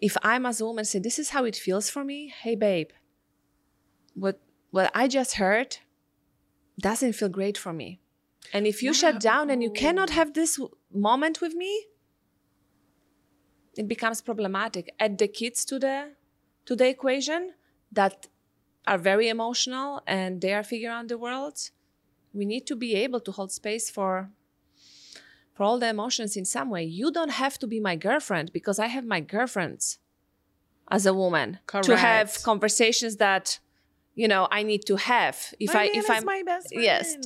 if 0.00 0.16
I'm 0.22 0.46
as 0.46 0.60
a 0.60 0.66
woman 0.66 0.84
say, 0.84 0.98
this 0.98 1.18
is 1.18 1.30
how 1.30 1.44
it 1.44 1.56
feels 1.56 1.90
for 1.90 2.04
me. 2.04 2.28
Hey 2.28 2.54
babe, 2.54 2.90
what 4.14 4.40
what 4.72 4.90
I 4.94 5.06
just 5.06 5.34
heard 5.34 5.76
doesn't 6.80 7.12
feel 7.12 7.28
great 7.28 7.56
for 7.56 7.72
me. 7.72 8.00
And 8.52 8.66
if 8.66 8.82
you 8.82 8.92
shut 8.92 9.20
down 9.20 9.50
and 9.50 9.62
you 9.62 9.70
cannot 9.70 10.10
have 10.10 10.34
this 10.34 10.58
moment 10.92 11.40
with 11.40 11.54
me, 11.54 11.86
it 13.76 13.86
becomes 13.86 14.20
problematic. 14.20 14.92
Add 14.98 15.18
the 15.18 15.28
kids 15.28 15.64
to 15.66 15.78
the 15.78 16.14
to 16.66 16.74
the 16.74 16.88
equation 16.88 17.52
that 17.92 18.26
are 18.86 18.98
very 18.98 19.28
emotional 19.28 20.02
and 20.06 20.40
they 20.40 20.52
are 20.54 20.62
figuring 20.62 20.96
out 20.96 21.08
the 21.08 21.18
world. 21.18 21.70
We 22.32 22.44
need 22.44 22.66
to 22.66 22.76
be 22.76 22.94
able 22.94 23.20
to 23.20 23.32
hold 23.32 23.52
space 23.52 23.90
for 23.90 24.30
for 25.54 25.64
all 25.64 25.78
the 25.78 25.88
emotions 25.88 26.36
in 26.36 26.44
some 26.44 26.70
way. 26.70 26.84
You 26.84 27.12
don't 27.12 27.32
have 27.42 27.58
to 27.58 27.66
be 27.66 27.78
my 27.78 27.96
girlfriend 27.96 28.52
because 28.52 28.78
I 28.78 28.86
have 28.86 29.04
my 29.04 29.20
girlfriends 29.20 29.98
as 30.90 31.04
a 31.06 31.14
woman 31.14 31.58
to 31.82 31.96
have 31.96 32.42
conversations 32.42 33.16
that 33.16 33.58
you 34.14 34.28
know 34.28 34.48
I 34.50 34.62
need 34.62 34.84
to 34.86 34.96
have. 34.96 35.36
If 35.58 35.74
I 35.74 35.84
if 35.92 36.10
I'm 36.10 36.24
my 36.24 36.42
best 36.44 36.68
friend. 36.68 36.84
yes. 36.84 37.16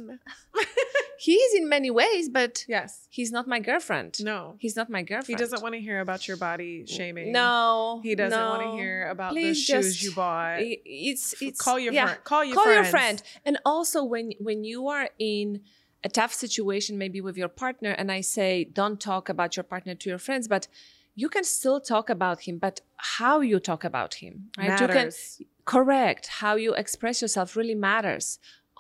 he 1.19 1.33
is 1.33 1.55
in 1.55 1.69
many 1.69 1.91
ways, 1.91 2.29
but 2.29 2.65
yes. 2.69 3.07
he's 3.11 3.33
not 3.33 3.47
my 3.47 3.61
girlfriend. 3.61 4.19
No. 4.23 4.57
He's 4.59 4.77
not 4.77 4.89
my 4.89 5.03
girlfriend. 5.03 5.39
He 5.39 5.43
doesn't 5.43 5.63
want 5.63 5.75
to 5.75 5.81
hear 5.81 6.01
about 6.01 6.29
your 6.29 6.37
body 6.37 6.87
shaming. 6.87 7.33
No, 7.33 8.01
He 8.03 8.15
doesn't 8.15 8.39
want 8.39 8.63
to 8.63 8.77
hear 8.77 9.09
about 9.09 9.35
the 9.35 9.55
shoes 9.55 9.67
just- 9.67 10.03
you 10.03 10.13
bought. 10.13 10.59
It's 10.61 11.35
it's 11.41 11.61
call 11.61 11.79
your 11.79 11.93
yeah. 11.93 12.07
friend. 12.07 12.25
Call 12.25 12.45
your 12.45 12.55
call 12.55 12.65
friends. 12.65 12.77
your 12.77 12.91
friend. 12.91 13.23
And 13.45 13.59
also 13.65 14.05
when 14.05 14.33
when 14.41 14.65
you 14.65 14.89
are 14.89 15.09
in 15.19 15.63
a 16.05 16.09
tough 16.09 16.33
situation, 16.33 16.99
maybe 16.99 17.21
with 17.21 17.37
your 17.37 17.49
partner, 17.49 17.91
and 17.91 18.13
I 18.13 18.21
say 18.21 18.65
don't 18.65 19.01
talk 19.01 19.29
about 19.29 19.57
your 19.57 19.65
partner 19.65 19.95
to 19.95 20.09
your 20.09 20.19
friends, 20.19 20.47
but 20.47 20.69
you 21.15 21.29
can 21.29 21.45
still 21.45 21.81
talk 21.81 22.11
about 22.11 22.41
him, 22.47 22.59
but 22.59 22.83
how 22.97 23.41
you 23.41 23.59
talk 23.59 23.85
about 23.85 24.15
him, 24.15 24.51
right? 24.59 24.71
You 24.71 24.77
can 24.77 24.97
Matters. 24.97 25.41
Correct 25.67 26.27
how 26.41 26.55
you 26.57 26.73
express 26.75 27.21
yourself 27.23 27.57
really 27.57 27.75
matters. 27.75 28.39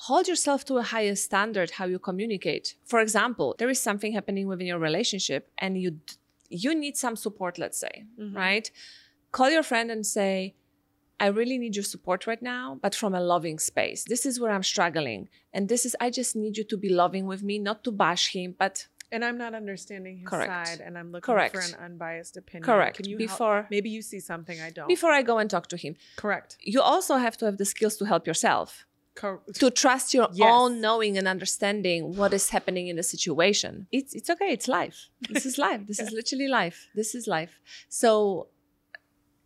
Hold 0.08 0.28
yourself 0.28 0.64
to 0.66 0.76
a 0.78 0.82
higher 0.82 1.14
standard 1.16 1.72
how 1.72 1.86
you 1.86 1.98
communicate. 1.98 2.74
For 2.84 3.00
example 3.00 3.54
there 3.58 3.68
is 3.70 3.80
something 3.80 4.12
happening 4.12 4.46
within 4.46 4.66
your 4.66 4.78
relationship 4.78 5.50
and 5.58 5.76
you 5.80 5.90
d- 5.92 6.14
you 6.48 6.74
need 6.74 6.96
some 6.96 7.16
support 7.16 7.58
let's 7.58 7.78
say 7.78 8.04
Mhm. 8.18 8.34
right? 8.36 8.70
Call 9.32 9.50
your 9.50 9.62
friend 9.64 9.90
and 9.90 10.06
say 10.06 10.54
i 11.18 11.26
really 11.28 11.56
need 11.58 11.74
your 11.74 11.88
support 11.94 12.26
right 12.26 12.42
now 12.42 12.78
but 12.84 12.94
from 12.94 13.14
a 13.14 13.20
loving 13.34 13.58
space. 13.58 14.04
This 14.12 14.26
is 14.26 14.38
where 14.40 14.52
i'm 14.52 14.62
struggling 14.74 15.28
and 15.54 15.62
this 15.68 15.82
is 15.88 15.96
i 16.06 16.08
just 16.20 16.36
need 16.36 16.54
you 16.58 16.64
to 16.72 16.76
be 16.84 16.90
loving 17.02 17.24
with 17.26 17.42
me 17.42 17.58
not 17.58 17.78
to 17.84 17.90
bash 17.90 18.24
him 18.36 18.54
but 18.64 18.86
And 19.12 19.24
I'm 19.24 19.38
not 19.38 19.54
understanding 19.54 20.18
his 20.18 20.28
Correct. 20.28 20.66
side, 20.68 20.80
and 20.80 20.98
I'm 20.98 21.12
looking 21.12 21.32
Correct. 21.32 21.54
for 21.54 21.60
an 21.60 21.74
unbiased 21.84 22.36
opinion. 22.36 22.64
Correct. 22.64 22.96
Can 22.96 23.08
you 23.08 23.16
help- 23.18 23.28
Before- 23.30 23.66
Maybe 23.70 23.88
you 23.90 24.02
see 24.02 24.20
something 24.20 24.60
I 24.60 24.70
don't. 24.70 24.88
before 24.88 25.12
i 25.12 25.22
go 25.22 25.38
and 25.38 25.48
talk 25.48 25.66
to 25.68 25.76
him 25.76 25.94
Correct. 26.16 26.56
you 26.60 26.80
also 26.82 27.16
have 27.16 27.36
to 27.38 27.44
have 27.44 27.56
the 27.62 27.64
skills 27.64 27.96
to 27.98 28.04
help 28.12 28.26
yourself 28.26 28.84
Cor- 29.14 29.42
to 29.62 29.70
trust 29.70 30.12
your 30.12 30.28
Yes. 30.32 30.48
own 30.52 30.80
knowing 30.80 31.16
and 31.18 31.26
understanding 31.36 32.16
what 32.16 32.34
is 32.34 32.50
happening 32.50 32.88
in 32.88 32.96
the 32.96 33.02
situation. 33.14 33.86
It's 33.98 34.12
it's 34.18 34.28
okay. 34.34 34.50
It's 34.56 34.68
life. 34.80 34.98
This 35.34 35.46
is 35.50 35.56
life. 35.68 35.82
This 35.90 36.00
is 36.04 36.10
literally 36.20 36.48
life. 36.48 36.78
This 36.98 37.10
is 37.18 37.26
life. 37.38 37.52
So, 37.88 38.48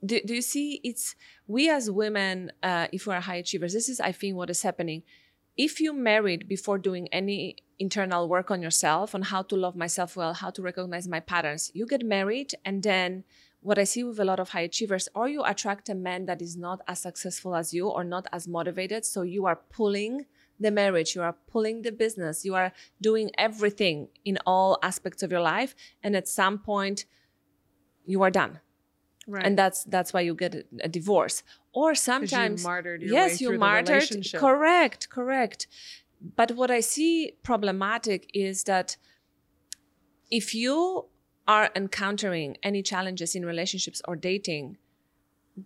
do, 0.04 0.14
do 0.28 0.32
you 0.34 0.42
see? 0.42 0.80
It's 0.82 1.14
we 1.46 1.62
as 1.70 1.84
women, 2.02 2.50
uh, 2.62 2.86
if 2.96 3.06
we 3.06 3.12
are 3.14 3.20
high 3.20 3.36
achievers, 3.44 3.72
this 3.72 3.88
is 3.92 4.00
I 4.00 4.12
think 4.12 4.32
what 4.36 4.50
is 4.50 4.62
happening. 4.62 5.02
If 5.62 5.78
you 5.78 5.92
married 5.92 6.48
before 6.48 6.78
doing 6.78 7.06
any 7.08 7.56
internal 7.78 8.30
work 8.30 8.50
on 8.50 8.62
yourself 8.62 9.14
on 9.14 9.20
how 9.20 9.42
to 9.42 9.56
love 9.56 9.76
myself 9.76 10.16
well, 10.16 10.32
how 10.32 10.48
to 10.48 10.62
recognize 10.62 11.06
my 11.06 11.20
patterns, 11.20 11.70
you 11.74 11.86
get 11.86 12.02
married 12.02 12.54
and 12.64 12.82
then 12.82 13.24
what 13.60 13.78
I 13.78 13.84
see 13.84 14.02
with 14.02 14.18
a 14.18 14.24
lot 14.24 14.40
of 14.40 14.48
high 14.48 14.62
achievers, 14.62 15.06
or 15.14 15.28
you 15.28 15.44
attract 15.44 15.90
a 15.90 15.94
man 15.94 16.24
that 16.24 16.40
is 16.40 16.56
not 16.56 16.80
as 16.88 17.00
successful 17.00 17.54
as 17.54 17.74
you 17.74 17.88
or 17.88 18.04
not 18.04 18.26
as 18.32 18.48
motivated. 18.48 19.04
So 19.04 19.20
you 19.20 19.44
are 19.44 19.56
pulling 19.56 20.24
the 20.58 20.70
marriage, 20.70 21.14
you 21.14 21.20
are 21.20 21.36
pulling 21.46 21.82
the 21.82 21.92
business, 21.92 22.42
you 22.42 22.54
are 22.54 22.72
doing 23.02 23.30
everything 23.36 24.08
in 24.24 24.38
all 24.46 24.78
aspects 24.82 25.22
of 25.22 25.30
your 25.30 25.42
life. 25.42 25.74
And 26.02 26.16
at 26.16 26.26
some 26.26 26.56
point, 26.58 27.04
you 28.06 28.22
are 28.22 28.30
done. 28.30 28.60
Right. 29.30 29.46
And 29.46 29.56
that's 29.56 29.84
that's 29.84 30.12
why 30.12 30.20
you 30.20 30.34
get 30.34 30.54
a, 30.54 30.64
a 30.84 30.88
divorce. 30.88 31.42
Or 31.72 31.94
sometimes 31.94 32.62
you 32.62 32.68
martyred 32.68 33.02
yes, 33.02 33.40
you 33.40 33.58
martyred. 33.58 34.10
Correct, 34.34 35.08
correct. 35.08 35.66
But 36.36 36.52
what 36.52 36.70
I 36.70 36.80
see 36.80 37.32
problematic 37.42 38.30
is 38.34 38.64
that 38.64 38.96
if 40.30 40.54
you 40.54 41.06
are 41.48 41.70
encountering 41.74 42.56
any 42.62 42.82
challenges 42.82 43.34
in 43.34 43.44
relationships 43.44 44.02
or 44.06 44.16
dating, 44.16 44.78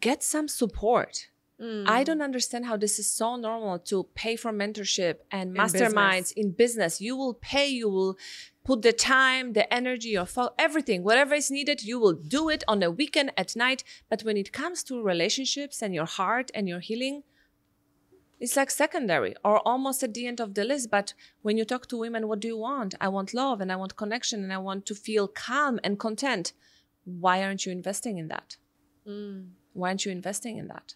get 0.00 0.22
some 0.22 0.48
support. 0.48 1.28
Mm. 1.60 1.88
I 1.88 2.02
don't 2.02 2.20
understand 2.20 2.66
how 2.66 2.76
this 2.76 2.98
is 2.98 3.10
so 3.10 3.36
normal 3.36 3.78
to 3.90 4.04
pay 4.14 4.34
for 4.36 4.50
mentorship 4.52 5.18
and 5.30 5.56
In 5.56 5.62
masterminds 5.62 6.32
in 6.32 6.50
business. 6.50 7.00
You 7.00 7.16
will 7.16 7.34
pay, 7.34 7.68
you 7.68 7.88
will 7.88 8.18
put 8.64 8.82
the 8.82 8.92
time, 8.92 9.52
the 9.52 9.72
energy, 9.72 10.08
your 10.10 10.26
fo- 10.26 10.54
everything, 10.58 11.04
whatever 11.04 11.34
is 11.34 11.50
needed, 11.50 11.82
you 11.82 12.00
will 12.00 12.14
do 12.14 12.48
it 12.48 12.64
on 12.66 12.82
a 12.82 12.90
weekend 12.90 13.32
at 13.36 13.54
night. 13.54 13.84
But 14.08 14.22
when 14.22 14.36
it 14.36 14.52
comes 14.52 14.82
to 14.84 15.02
relationships 15.02 15.80
and 15.80 15.94
your 15.94 16.06
heart 16.06 16.50
and 16.54 16.68
your 16.68 16.80
healing, 16.80 17.22
it's 18.40 18.56
like 18.56 18.70
secondary 18.70 19.34
or 19.44 19.60
almost 19.60 20.02
at 20.02 20.12
the 20.12 20.26
end 20.26 20.40
of 20.40 20.54
the 20.54 20.64
list. 20.64 20.90
But 20.90 21.14
when 21.42 21.56
you 21.56 21.64
talk 21.64 21.86
to 21.88 21.96
women, 21.96 22.26
what 22.26 22.40
do 22.40 22.48
you 22.48 22.58
want? 22.58 22.94
I 23.00 23.08
want 23.08 23.32
love 23.32 23.60
and 23.60 23.70
I 23.70 23.76
want 23.76 23.96
connection 23.96 24.42
and 24.42 24.52
I 24.52 24.58
want 24.58 24.86
to 24.86 24.94
feel 24.94 25.28
calm 25.28 25.78
and 25.84 26.00
content. 26.00 26.52
Why 27.04 27.44
aren't 27.44 27.64
you 27.64 27.70
investing 27.70 28.18
in 28.18 28.28
that? 28.28 28.56
Mm. 29.06 29.50
Why 29.72 29.90
aren't 29.90 30.04
you 30.04 30.10
investing 30.10 30.58
in 30.58 30.68
that? 30.68 30.94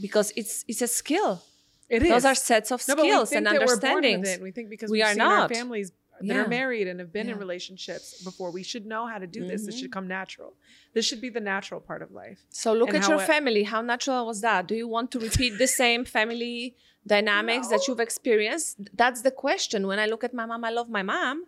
Because 0.00 0.32
it's 0.36 0.64
it's 0.68 0.82
a 0.82 0.86
skill. 0.88 1.42
It 1.88 2.02
is. 2.02 2.08
Those 2.10 2.24
are 2.26 2.34
sets 2.34 2.70
of 2.70 2.80
no, 2.86 2.94
skills 2.96 3.28
think 3.30 3.38
and 3.38 3.46
that 3.46 3.52
we're 3.66 3.80
born 3.80 4.02
with 4.02 4.04
understandings. 4.14 4.40
We 4.42 4.50
think 4.56 4.68
because 4.70 4.90
We 4.90 5.02
are 5.02 5.14
not. 5.14 5.52
families 5.60 5.88
that 6.20 6.26
Yeah. 6.26 6.44
are 6.44 6.48
married 6.48 6.86
and 6.90 6.96
have 7.00 7.12
been 7.18 7.28
in 7.30 7.38
relationships 7.38 8.06
before, 8.28 8.50
we 8.50 8.62
should 8.70 8.84
know 8.92 9.06
how 9.06 9.18
to 9.24 9.26
do 9.26 9.46
this. 9.50 9.64
This 9.66 9.76
Mhm. 9.76 9.80
should 9.80 9.92
come 9.96 10.06
natural. 10.20 10.50
This 10.94 11.04
should 11.08 11.20
be 11.26 11.30
the 11.38 11.44
natural 11.54 11.80
part 11.80 12.02
of 12.02 12.10
life. 12.22 12.38
So 12.50 12.68
look 12.80 12.88
and 12.92 12.98
at 13.04 13.08
your 13.08 13.20
it- 13.22 13.26
family. 13.34 13.62
How 13.74 13.80
natural 13.80 14.26
was 14.26 14.40
that? 14.48 14.66
Do 14.66 14.74
you 14.82 14.88
want 14.96 15.10
to 15.12 15.18
repeat 15.28 15.52
the 15.64 15.70
same 15.82 16.04
family 16.04 16.74
dynamics 17.06 17.66
that 17.68 17.82
you've 17.86 18.00
experienced? 18.08 18.76
That's 19.02 19.22
the 19.22 19.30
question. 19.46 19.86
When 19.90 19.98
I 20.04 20.06
look 20.12 20.22
at 20.28 20.34
my 20.34 20.44
mom, 20.50 20.64
I 20.64 20.70
love 20.78 20.88
my 20.98 21.02
mom. 21.14 21.46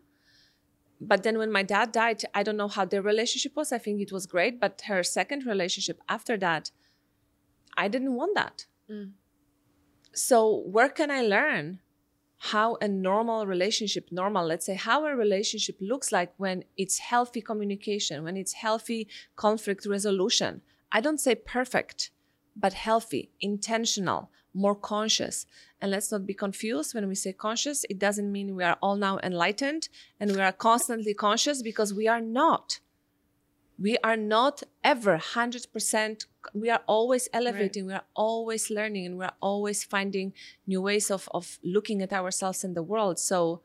But 1.00 1.22
then 1.24 1.36
when 1.38 1.50
my 1.50 1.62
dad 1.62 1.92
died, 1.92 2.22
I 2.34 2.42
don't 2.42 2.56
know 2.62 2.68
how 2.68 2.84
their 2.84 3.02
relationship 3.02 3.52
was. 3.56 3.72
I 3.72 3.78
think 3.78 4.00
it 4.00 4.12
was 4.12 4.24
great. 4.26 4.54
But 4.60 4.82
her 4.90 5.02
second 5.02 5.46
relationship 5.46 5.98
after 6.08 6.36
that, 6.38 6.70
I 7.76 7.88
didn't 7.88 8.14
want 8.14 8.34
that. 8.34 8.66
Mm. 8.90 9.12
So 10.12 10.62
where 10.66 10.88
can 10.88 11.10
I 11.10 11.22
learn 11.22 11.80
how 12.42 12.76
a 12.80 12.88
normal 12.88 13.46
relationship, 13.46 14.08
normal, 14.10 14.46
let's 14.46 14.64
say, 14.64 14.74
how 14.74 15.04
a 15.04 15.14
relationship 15.14 15.76
looks 15.78 16.10
like 16.10 16.32
when 16.38 16.64
it's 16.78 16.98
healthy 16.98 17.42
communication, 17.42 18.24
when 18.24 18.34
it's 18.34 18.54
healthy 18.54 19.06
conflict 19.36 19.84
resolution. 19.84 20.62
I 20.90 21.02
don't 21.02 21.20
say 21.20 21.34
perfect, 21.34 22.10
but 22.56 22.72
healthy, 22.72 23.30
intentional, 23.42 24.30
more 24.54 24.74
conscious. 24.74 25.44
And 25.82 25.90
let's 25.90 26.10
not 26.10 26.26
be 26.26 26.32
confused 26.32 26.94
when 26.94 27.06
we 27.08 27.14
say 27.14 27.34
conscious, 27.34 27.84
it 27.90 27.98
doesn't 27.98 28.32
mean 28.32 28.56
we 28.56 28.64
are 28.64 28.78
all 28.80 28.96
now 28.96 29.18
enlightened 29.22 29.90
and 30.18 30.32
we 30.32 30.40
are 30.40 30.52
constantly 30.52 31.12
conscious 31.12 31.60
because 31.60 31.92
we 31.92 32.08
are 32.08 32.22
not. 32.22 32.80
We 33.78 33.98
are 34.02 34.16
not 34.16 34.62
ever 34.82 35.18
100%. 35.18 36.24
We 36.54 36.70
are 36.70 36.82
always 36.86 37.28
elevating, 37.32 37.86
right. 37.86 37.88
we 37.88 37.94
are 37.94 38.04
always 38.14 38.70
learning, 38.70 39.06
and 39.06 39.18
we 39.18 39.24
are 39.24 39.36
always 39.40 39.84
finding 39.84 40.32
new 40.66 40.82
ways 40.82 41.10
of, 41.10 41.28
of 41.32 41.58
looking 41.62 42.02
at 42.02 42.12
ourselves 42.12 42.64
in 42.64 42.74
the 42.74 42.82
world. 42.82 43.18
So, 43.18 43.62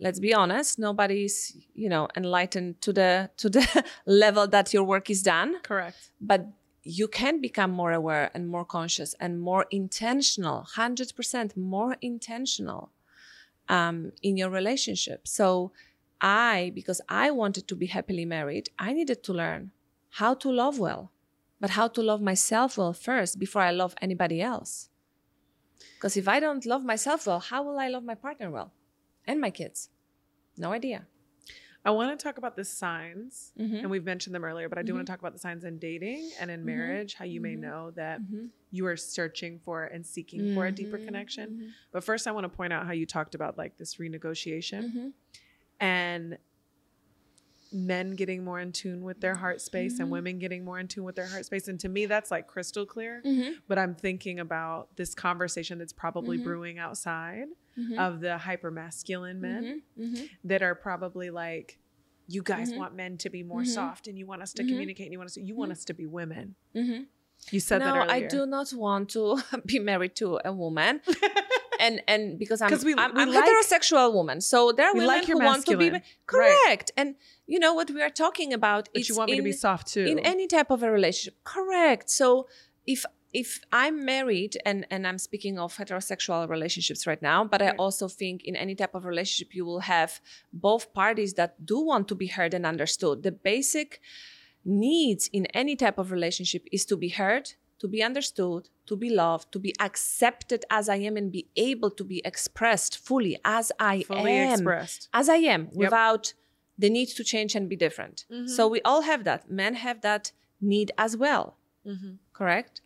let's 0.00 0.18
be 0.18 0.32
honest 0.34 0.78
nobody's 0.78 1.56
you 1.74 1.88
know 1.88 2.08
enlightened 2.16 2.80
to 2.80 2.92
the 2.92 3.30
to 3.36 3.48
the 3.48 3.84
level 4.06 4.46
that 4.48 4.72
your 4.72 4.82
work 4.82 5.10
is 5.10 5.22
done 5.22 5.60
correct 5.62 6.10
but 6.20 6.46
you 6.82 7.06
can 7.06 7.40
become 7.40 7.70
more 7.70 7.92
aware 7.92 8.30
and 8.34 8.48
more 8.48 8.64
conscious 8.64 9.14
and 9.20 9.40
more 9.40 9.66
intentional 9.70 10.66
100% 10.76 11.56
more 11.56 11.96
intentional 12.00 12.90
um, 13.68 14.12
in 14.22 14.36
your 14.36 14.50
relationship 14.50 15.28
so 15.28 15.70
i 16.20 16.72
because 16.74 17.00
i 17.08 17.30
wanted 17.30 17.68
to 17.68 17.76
be 17.76 17.86
happily 17.86 18.24
married 18.24 18.70
i 18.78 18.92
needed 18.92 19.22
to 19.22 19.32
learn 19.32 19.70
how 20.14 20.34
to 20.34 20.50
love 20.50 20.78
well 20.78 21.12
but 21.60 21.70
how 21.70 21.86
to 21.88 22.02
love 22.02 22.20
myself 22.20 22.78
well 22.78 22.92
first 22.92 23.38
before 23.38 23.62
i 23.62 23.70
love 23.70 23.94
anybody 24.00 24.40
else 24.40 24.88
because 25.94 26.16
if 26.16 26.26
i 26.28 26.40
don't 26.40 26.66
love 26.66 26.84
myself 26.84 27.26
well 27.26 27.40
how 27.40 27.62
will 27.62 27.78
i 27.78 27.88
love 27.88 28.04
my 28.04 28.14
partner 28.14 28.50
well 28.50 28.72
and 29.26 29.40
my 29.40 29.50
kids 29.50 29.88
no 30.56 30.72
idea 30.72 31.06
I 31.84 31.90
want 31.92 32.18
to 32.18 32.22
talk 32.22 32.36
about 32.36 32.56
the 32.56 32.64
signs, 32.64 33.52
mm-hmm. 33.58 33.76
and 33.76 33.90
we've 33.90 34.04
mentioned 34.04 34.34
them 34.34 34.44
earlier, 34.44 34.68
but 34.68 34.76
I 34.76 34.82
do 34.82 34.88
mm-hmm. 34.88 34.98
want 34.98 35.06
to 35.06 35.12
talk 35.12 35.20
about 35.20 35.32
the 35.32 35.38
signs 35.38 35.64
in 35.64 35.78
dating 35.78 36.30
and 36.38 36.50
in 36.50 36.60
mm-hmm. 36.60 36.66
marriage, 36.66 37.14
how 37.14 37.24
you 37.24 37.40
may 37.40 37.52
mm-hmm. 37.52 37.62
know 37.62 37.90
that 37.92 38.20
mm-hmm. 38.20 38.46
you 38.70 38.86
are 38.86 38.98
searching 38.98 39.58
for 39.64 39.84
and 39.84 40.06
seeking 40.06 40.54
for 40.54 40.66
a 40.66 40.72
deeper 40.72 40.98
mm-hmm. 40.98 41.06
connection. 41.06 41.72
But 41.90 42.04
first, 42.04 42.26
I 42.26 42.32
want 42.32 42.44
to 42.44 42.50
point 42.50 42.74
out 42.74 42.86
how 42.86 42.92
you 42.92 43.06
talked 43.06 43.34
about 43.34 43.56
like 43.56 43.78
this 43.78 43.96
renegotiation 43.96 45.12
and 45.80 46.36
men 47.72 48.16
getting 48.16 48.44
more 48.44 48.58
in 48.58 48.72
tune 48.72 49.02
with 49.02 49.20
their 49.20 49.34
heart 49.34 49.60
space 49.60 49.94
mm-hmm. 49.94 50.02
and 50.02 50.10
women 50.10 50.38
getting 50.38 50.64
more 50.64 50.78
in 50.78 50.88
tune 50.88 51.04
with 51.04 51.16
their 51.16 51.26
heart 51.26 51.46
space. 51.46 51.68
And 51.68 51.78
to 51.80 51.88
me, 51.88 52.06
that's 52.06 52.30
like 52.30 52.46
crystal 52.46 52.84
clear. 52.84 53.22
Mm-hmm. 53.24 53.52
But 53.68 53.78
I'm 53.78 53.94
thinking 53.94 54.40
about 54.40 54.88
this 54.96 55.14
conversation 55.14 55.78
that's 55.78 55.92
probably 55.92 56.36
mm-hmm. 56.36 56.46
brewing 56.46 56.78
outside 56.78 57.46
mm-hmm. 57.78 57.98
of 57.98 58.20
the 58.20 58.38
hyper 58.38 58.70
masculine 58.70 59.40
men 59.40 59.82
mm-hmm. 59.98 60.14
Mm-hmm. 60.14 60.24
that 60.44 60.62
are 60.62 60.74
probably 60.74 61.30
like, 61.30 61.78
you 62.26 62.42
guys 62.42 62.72
want 62.72 62.94
men 62.94 63.18
to 63.18 63.30
be 63.30 63.42
more 63.42 63.64
soft 63.64 64.06
and 64.06 64.16
you 64.16 64.24
want 64.24 64.40
us 64.40 64.52
to 64.52 64.62
communicate 64.62 65.06
and 65.06 65.12
you 65.12 65.18
want 65.18 65.30
us 65.30 65.34
to, 65.34 65.42
you 65.42 65.56
want 65.56 65.72
us 65.72 65.84
to 65.86 65.94
be 65.94 66.06
women. 66.06 66.54
You 67.50 67.60
said 67.60 67.78
no, 67.78 67.86
that 67.86 67.96
earlier. 67.96 68.10
I 68.10 68.20
do 68.28 68.46
not 68.46 68.72
want 68.72 69.10
to 69.10 69.42
be 69.66 69.78
married 69.78 70.14
to 70.16 70.38
a 70.44 70.52
woman. 70.52 71.00
and 71.80 72.02
and 72.06 72.38
because 72.38 72.60
I'm 72.60 72.70
we, 72.84 72.94
I'm, 72.96 73.14
we 73.14 73.22
I'm 73.22 73.30
like, 73.32 73.48
heterosexual 73.48 74.12
woman, 74.12 74.40
so 74.40 74.72
there 74.72 74.86
are 74.88 74.94
women 74.94 75.08
like 75.08 75.26
who 75.26 75.38
want 75.38 75.66
to 75.66 75.76
be 75.76 75.90
correct. 76.26 76.66
Right. 76.66 76.90
And 76.96 77.14
you 77.46 77.58
know 77.58 77.74
what 77.74 77.90
we 77.90 78.02
are 78.02 78.10
talking 78.10 78.52
about? 78.52 78.88
But 78.94 79.08
you 79.08 79.16
want 79.16 79.30
me 79.30 79.36
to 79.36 79.42
be 79.42 79.52
soft 79.52 79.88
too 79.88 80.04
in 80.04 80.18
any 80.20 80.46
type 80.46 80.70
of 80.70 80.82
a 80.82 80.90
relationship, 80.90 81.42
correct? 81.44 82.10
So 82.10 82.48
if 82.86 83.04
if 83.32 83.60
I'm 83.72 84.04
married 84.04 84.56
and 84.64 84.86
and 84.90 85.06
I'm 85.06 85.18
speaking 85.18 85.58
of 85.58 85.76
heterosexual 85.76 86.48
relationships 86.48 87.06
right 87.06 87.22
now, 87.22 87.44
but 87.44 87.60
right. 87.60 87.68
I 87.68 87.72
mm-hmm. 87.72 87.80
also 87.80 88.08
think 88.08 88.44
in 88.44 88.56
any 88.56 88.74
type 88.74 88.94
of 88.94 89.04
relationship 89.04 89.54
you 89.54 89.64
will 89.64 89.80
have 89.80 90.20
both 90.52 90.92
parties 90.92 91.34
that 91.34 91.64
do 91.64 91.80
want 91.80 92.08
to 92.08 92.14
be 92.14 92.26
heard 92.26 92.54
and 92.54 92.66
understood. 92.66 93.22
The 93.22 93.32
basic 93.32 94.00
needs 94.64 95.28
in 95.32 95.46
any 95.46 95.76
type 95.76 95.98
of 95.98 96.10
relationship 96.10 96.66
is 96.70 96.84
to 96.86 96.96
be 96.96 97.08
heard, 97.08 97.54
to 97.80 97.88
be 97.88 98.02
understood, 98.02 98.68
to 98.86 98.96
be 98.96 99.10
loved, 99.10 99.50
to 99.52 99.58
be 99.58 99.74
accepted 99.80 100.64
as 100.70 100.88
I 100.88 100.96
am, 100.96 101.16
and 101.16 101.32
be 101.32 101.48
able 101.56 101.90
to 101.90 102.04
be 102.04 102.22
expressed 102.24 102.98
fully 102.98 103.38
as 103.44 103.72
I 103.80 104.02
fully 104.02 104.32
am. 104.32 104.52
Expressed. 104.52 105.08
As 105.12 105.28
I 105.28 105.36
am, 105.36 105.62
yep. 105.64 105.74
without 105.74 106.34
the 106.78 106.90
need 106.90 107.08
to 107.08 107.24
change 107.24 107.54
and 107.54 107.68
be 107.68 107.76
different. 107.76 108.24
Mm-hmm. 108.30 108.46
So 108.46 108.68
we 108.68 108.80
all 108.82 109.02
have 109.02 109.24
that. 109.24 109.50
Men 109.50 109.74
have 109.74 110.02
that 110.02 110.32
need 110.60 110.92
as 110.96 111.16
well. 111.16 111.56
Mm-hmm. 111.86 112.12
Correct? 112.32 112.80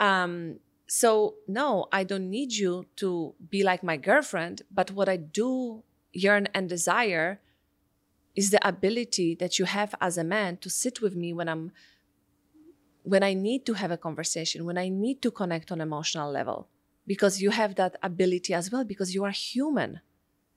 Um, 0.00 0.60
so, 0.86 1.34
no, 1.46 1.86
I 1.92 2.04
don't 2.04 2.30
need 2.30 2.52
you 2.52 2.86
to 2.96 3.34
be 3.50 3.62
like 3.62 3.82
my 3.82 3.96
girlfriend, 3.96 4.62
but 4.70 4.90
what 4.92 5.08
I 5.08 5.16
do 5.16 5.82
yearn 6.12 6.48
and 6.54 6.68
desire 6.68 7.40
is 8.34 8.50
the 8.50 8.66
ability 8.66 9.34
that 9.34 9.58
you 9.58 9.64
have 9.64 9.94
as 10.00 10.16
a 10.16 10.24
man 10.24 10.56
to 10.58 10.70
sit 10.70 11.02
with 11.02 11.14
me 11.14 11.32
when 11.32 11.48
I'm 11.48 11.72
when 13.08 13.22
I 13.22 13.32
need 13.32 13.64
to 13.66 13.74
have 13.74 13.90
a 13.90 13.96
conversation, 14.06 14.66
when 14.68 14.78
I 14.78 14.88
need 14.90 15.22
to 15.22 15.30
connect 15.30 15.72
on 15.72 15.80
emotional 15.80 16.30
level, 16.30 16.68
because 17.06 17.40
you 17.40 17.50
have 17.50 17.74
that 17.76 17.96
ability 18.02 18.52
as 18.52 18.70
well, 18.70 18.84
because 18.84 19.14
you 19.14 19.24
are 19.24 19.30
human. 19.30 20.00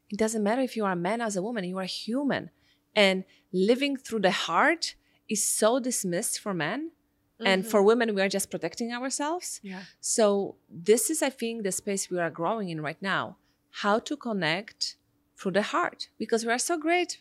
It 0.10 0.20
doesn't 0.20 0.44
matter 0.44 0.62
if 0.62 0.76
you 0.76 0.84
are 0.84 0.92
a 0.92 1.06
man 1.10 1.22
as 1.22 1.38
a 1.38 1.42
woman, 1.42 1.64
you 1.64 1.78
are 1.78 1.86
human. 1.86 2.50
And 2.94 3.24
living 3.54 3.96
through 3.96 4.24
the 4.28 4.32
heart 4.32 4.96
is 5.30 5.42
so 5.48 5.80
dismissed 5.80 6.40
for 6.44 6.54
men. 6.54 6.82
Mm-hmm. 6.90 7.48
And 7.48 7.66
for 7.66 7.82
women, 7.82 8.14
we 8.14 8.22
are 8.22 8.34
just 8.38 8.52
protecting 8.52 8.92
ourselves. 8.92 9.62
Yeah. 9.64 9.84
So 10.02 10.56
this 10.70 11.10
is, 11.10 11.24
I 11.24 11.30
think, 11.30 11.64
the 11.64 11.72
space 11.72 12.10
we 12.10 12.20
are 12.20 12.30
growing 12.30 12.68
in 12.70 12.82
right 12.82 13.02
now. 13.02 13.38
How 13.84 14.00
to 14.00 14.18
connect 14.18 14.98
through 15.38 15.54
the 15.54 15.68
heart, 15.74 16.10
because 16.20 16.46
we 16.46 16.52
are 16.52 16.60
so 16.60 16.78
great 16.78 17.20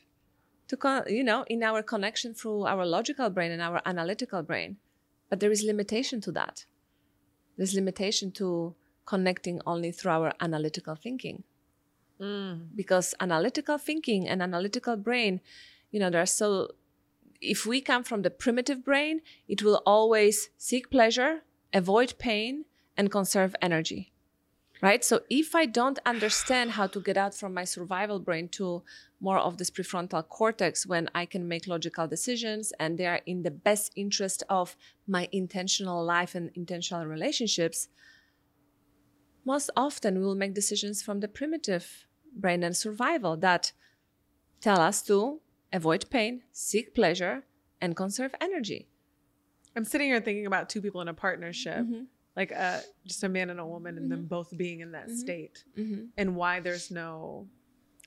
to, 0.66 0.76
con- 0.76 1.04
you 1.06 1.22
know, 1.22 1.44
in 1.48 1.62
our 1.62 1.82
connection 1.82 2.34
through 2.34 2.66
our 2.66 2.84
logical 2.84 3.30
brain 3.30 3.52
and 3.52 3.62
our 3.62 3.80
analytical 3.86 4.42
brain 4.42 4.76
but 5.30 5.40
there 5.40 5.50
is 5.50 5.62
limitation 5.62 6.20
to 6.20 6.32
that. 6.32 6.66
There's 7.56 7.74
limitation 7.74 8.30
to 8.32 8.74
connecting 9.06 9.60
only 9.66 9.92
through 9.92 10.10
our 10.10 10.32
analytical 10.40 10.94
thinking. 10.94 11.44
Mm. 12.20 12.68
Because 12.74 13.14
analytical 13.20 13.78
thinking 13.78 14.28
and 14.28 14.42
analytical 14.42 14.96
brain, 14.96 15.40
you 15.90 15.98
know, 15.98 16.10
they're 16.10 16.26
so 16.26 16.68
if 17.40 17.64
we 17.64 17.80
come 17.80 18.04
from 18.04 18.22
the 18.22 18.30
primitive 18.30 18.84
brain, 18.84 19.22
it 19.48 19.62
will 19.62 19.82
always 19.86 20.50
seek 20.58 20.90
pleasure, 20.90 21.42
avoid 21.72 22.14
pain, 22.18 22.66
and 22.96 23.10
conserve 23.10 23.56
energy. 23.62 24.12
Right? 24.82 25.04
So 25.04 25.20
if 25.28 25.54
I 25.54 25.66
don't 25.66 25.98
understand 26.06 26.70
how 26.72 26.86
to 26.86 27.00
get 27.00 27.18
out 27.18 27.34
from 27.34 27.52
my 27.52 27.64
survival 27.64 28.18
brain 28.18 28.48
to 28.50 28.82
more 29.20 29.38
of 29.38 29.58
this 29.58 29.70
prefrontal 29.70 30.26
cortex 30.26 30.86
when 30.86 31.10
I 31.14 31.26
can 31.26 31.46
make 31.46 31.66
logical 31.66 32.06
decisions 32.06 32.72
and 32.80 32.96
they 32.96 33.06
are 33.06 33.20
in 33.26 33.42
the 33.42 33.50
best 33.50 33.92
interest 33.94 34.42
of 34.48 34.76
my 35.06 35.28
intentional 35.32 36.02
life 36.02 36.34
and 36.34 36.50
intentional 36.54 37.04
relationships, 37.04 37.88
most 39.44 39.68
often 39.76 40.20
we'll 40.20 40.34
make 40.34 40.54
decisions 40.54 41.02
from 41.02 41.20
the 41.20 41.28
primitive 41.28 42.06
brain 42.34 42.62
and 42.62 42.76
survival 42.76 43.36
that 43.36 43.72
tell 44.62 44.80
us 44.80 45.02
to 45.02 45.40
avoid 45.72 46.08
pain, 46.10 46.42
seek 46.52 46.94
pleasure, 46.94 47.44
and 47.82 47.96
conserve 47.96 48.34
energy. 48.40 48.88
I'm 49.76 49.84
sitting 49.84 50.08
here 50.08 50.20
thinking 50.20 50.46
about 50.46 50.68
two 50.70 50.80
people 50.80 51.00
in 51.02 51.08
a 51.08 51.14
partnership. 51.14 51.78
Mm-hmm 51.78 52.04
like 52.40 52.52
a 52.52 52.62
uh, 52.62 52.80
just 53.06 53.22
a 53.22 53.28
man 53.28 53.50
and 53.50 53.60
a 53.60 53.66
woman 53.66 53.98
and 53.98 54.04
mm-hmm. 54.06 54.20
them 54.20 54.26
both 54.26 54.56
being 54.56 54.80
in 54.80 54.92
that 54.92 55.08
mm-hmm. 55.08 55.16
state 55.16 55.62
mm-hmm. 55.76 56.04
and 56.16 56.34
why 56.34 56.58
there's 56.58 56.90
no 56.90 57.46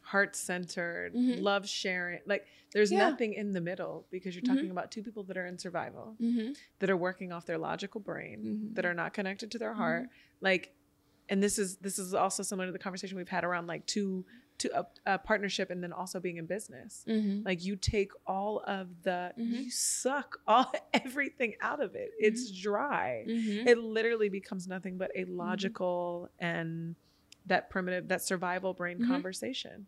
heart 0.02 0.36
centered, 0.36 1.14
mm-hmm. 1.14 1.40
love 1.40 1.70
sharing. 1.70 2.20
Like 2.26 2.48
there's 2.72 2.92
yeah. 2.92 3.10
nothing 3.10 3.34
in 3.34 3.52
the 3.52 3.62
middle 3.62 4.08
because 4.10 4.34
you're 4.34 4.42
talking 4.42 4.64
mm-hmm. 4.64 4.72
about 4.72 4.90
two 4.90 5.04
people 5.04 5.22
that 5.26 5.38
are 5.38 5.46
in 5.46 5.60
survival, 5.60 6.16
mm-hmm. 6.20 6.54
that 6.80 6.90
are 6.90 6.98
working 6.98 7.32
off 7.32 7.46
their 7.46 7.60
logical 7.60 8.02
brain, 8.02 8.72
that 8.74 8.88
are 8.88 8.96
not 8.96 9.14
connected 9.14 9.52
to 9.52 9.60
their 9.60 9.76
heart. 9.76 10.08
Like, 10.42 10.74
and 11.30 11.42
this 11.42 11.60
is 11.60 11.78
this 11.78 12.00
is 12.00 12.16
also 12.16 12.42
similar 12.42 12.66
to 12.66 12.74
the 12.74 12.80
conversation 12.80 13.18
we've 13.18 13.30
had 13.30 13.44
around 13.44 13.68
like 13.68 13.86
two 13.86 14.26
to 14.60 14.80
a, 14.80 15.14
a 15.14 15.18
partnership 15.18 15.70
and 15.70 15.84
then 15.84 15.92
also 15.94 16.20
being 16.20 16.38
in 16.38 16.46
business. 16.46 17.04
Mm-hmm. 17.08 17.46
Like 17.46 17.64
you 17.64 17.76
take 17.76 18.12
all 18.26 18.64
of 18.68 18.88
the 19.04 19.32
you 19.36 19.70
suck 19.70 20.40
all 20.48 20.72
everything 20.94 21.56
out 21.62 21.82
of 21.82 21.96
it. 21.96 22.12
It's 22.20 22.52
dry. 22.52 23.24
It 23.28 23.78
literally 23.78 24.30
becomes 24.30 24.68
nothing 24.68 24.98
but 24.98 25.12
a 25.16 25.26
logical 25.26 26.30
and 26.40 26.96
that 27.46 27.70
primitive 27.70 28.08
that 28.08 28.22
survival 28.22 28.74
brain 28.74 29.00
mm-hmm. 29.00 29.12
conversation 29.12 29.88